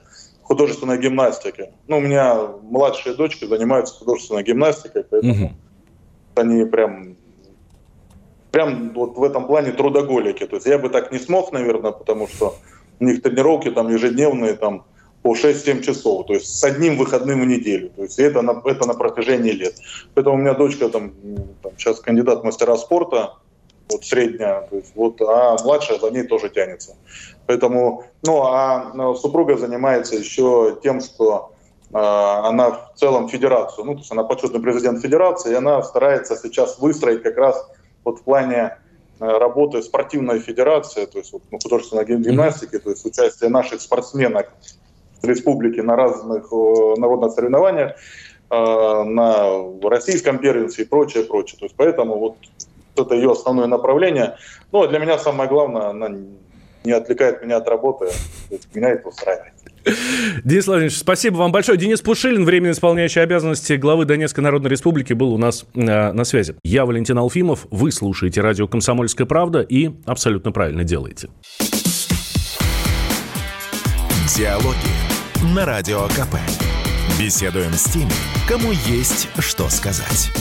художественной 0.45 0.99
гимнастике. 0.99 1.73
Ну, 1.89 1.99
у 1.99 2.01
меня 2.01 2.49
младшие 2.63 3.17
дочки 3.17 3.45
занимаются 3.45 3.97
художественной 3.97 4.45
гимнастикой, 4.45 5.05
поэтому 5.05 5.35
mm-hmm. 5.35 5.51
они 6.37 6.65
прям 6.67 7.17
прям 8.51 8.93
вот 8.95 9.17
в 9.17 9.25
этом 9.25 9.49
плане 9.49 9.73
трудоголики. 9.73 10.47
То 10.47 10.57
есть 10.57 10.67
я 10.67 10.79
бы 10.79 10.89
так 10.89 11.11
не 11.11 11.19
смог, 11.19 11.51
наверное, 11.51 11.91
потому 11.91 12.29
что 12.29 12.55
у 13.01 13.05
них 13.05 13.21
тренировки 13.21 13.69
там 13.71 13.91
ежедневные 13.91 14.55
там 14.55 14.85
по 15.23 15.35
6-7 15.35 15.83
часов, 15.83 16.27
то 16.27 16.35
есть 16.35 16.55
с 16.55 16.63
одним 16.63 16.97
выходным 16.99 17.41
в 17.41 17.47
неделю. 17.47 17.91
То 17.97 18.03
есть 18.03 18.19
это 18.19 18.43
на, 18.43 18.63
это 18.65 18.87
на 18.87 18.95
протяжении 18.95 19.51
лет. 19.53 19.75
Поэтому 20.15 20.37
у 20.37 20.39
меня 20.39 20.55
дочка 20.55 20.89
там, 20.89 21.15
там 21.63 21.73
сейчас 21.79 21.99
кандидат 21.99 22.45
мастера 22.45 22.77
спорта, 22.77 23.39
вот 23.91 24.05
средняя, 24.05 24.63
то 24.63 24.77
есть 24.77 24.93
вот, 24.95 25.21
а 25.21 25.57
младшая 25.63 25.99
за 25.99 26.11
ней 26.11 26.25
тоже 26.25 26.49
тянется. 26.49 26.97
Поэтому, 27.47 28.05
ну, 28.23 28.43
а 28.43 28.93
ну, 28.95 29.15
супруга 29.15 29.57
занимается 29.57 30.17
еще 30.17 30.79
тем, 30.83 31.01
что 31.01 31.53
э, 31.91 31.97
она 31.97 32.71
в 32.71 32.93
целом 32.97 33.29
федерацию, 33.29 33.85
ну, 33.85 33.93
то 33.95 34.01
есть 34.01 34.13
она 34.13 34.25
почетный 34.25 34.61
президент 34.61 35.01
федерации, 35.01 35.53
и 35.53 35.55
она 35.55 35.83
старается 35.83 36.37
сейчас 36.37 36.79
выстроить 36.79 37.23
как 37.23 37.37
раз 37.37 37.67
вот 38.05 38.21
в 38.21 38.23
плане 38.23 38.79
Э, 39.21 39.39
работы 39.39 39.81
спортивной 39.83 40.41
федерации, 40.41 41.07
то 41.07 41.19
есть 41.19 41.33
вот, 41.33 41.43
ну, 41.53 41.59
художественной 41.63 42.05
гимнастики, 42.05 42.79
то 42.79 42.91
есть 42.91 43.07
участие 43.07 43.49
наших 43.49 43.81
спортсменок 43.81 44.53
республики 45.23 45.79
на 45.81 45.95
разных 45.95 46.51
народных 46.51 47.33
соревнованиях, 47.33 47.93
э, 48.51 49.03
на 49.05 49.89
российском 49.89 50.39
первенстве 50.39 50.85
и 50.85 50.89
прочее, 50.89 51.25
прочее. 51.25 51.59
То 51.61 51.67
есть 51.67 51.77
поэтому 51.77 52.19
вот 52.19 52.37
это 52.97 53.15
ее 53.15 53.33
основное 53.33 53.67
направление. 53.67 54.37
Ну, 54.73 54.83
а 54.83 54.89
для 54.89 54.99
меня 54.99 55.19
самое 55.19 55.49
главное, 55.49 55.89
она 55.89 56.09
не 56.85 56.93
отвлекает 56.93 57.43
меня 57.43 57.57
от 57.57 57.69
работы, 57.69 58.07
то 58.07 58.55
есть 58.55 58.69
меня 58.75 58.91
это 58.91 59.09
устраивает. 59.09 59.55
Денис 60.45 60.67
Владимирович, 60.67 60.99
спасибо 60.99 61.37
вам 61.37 61.53
большое. 61.53 61.77
Денис 61.79 62.01
Пушилин, 62.01 62.45
временно 62.45 62.73
исполняющий 62.73 63.21
обязанности 63.21 63.75
главы 63.75 64.05
Донецкой 64.05 64.43
Народной 64.45 64.71
Республики, 64.71 65.13
был 65.13 65.33
у 65.33 65.39
нас 65.39 65.67
э, 65.75 66.13
на 66.13 66.25
связи. 66.25 66.57
Я 66.63 66.87
Валентин 66.87 67.19
Алфимов, 67.19 67.67
вы 67.71 67.93
слушаете 67.93 68.41
радио 68.41 68.67
«Комсомольская 68.67 69.27
правда» 69.27 69.61
и 69.61 69.91
абсолютно 70.07 70.53
правильно 70.53 70.85
делаете. 70.85 71.29
Диалоги 74.37 75.55
на 75.55 75.65
Радио 75.65 76.07
КП. 76.09 76.37
Беседуем 77.21 77.73
с 77.73 77.85
теми, 77.85 78.11
кому 78.49 78.73
есть 78.87 79.29
что 79.39 79.69
сказать. 79.69 80.33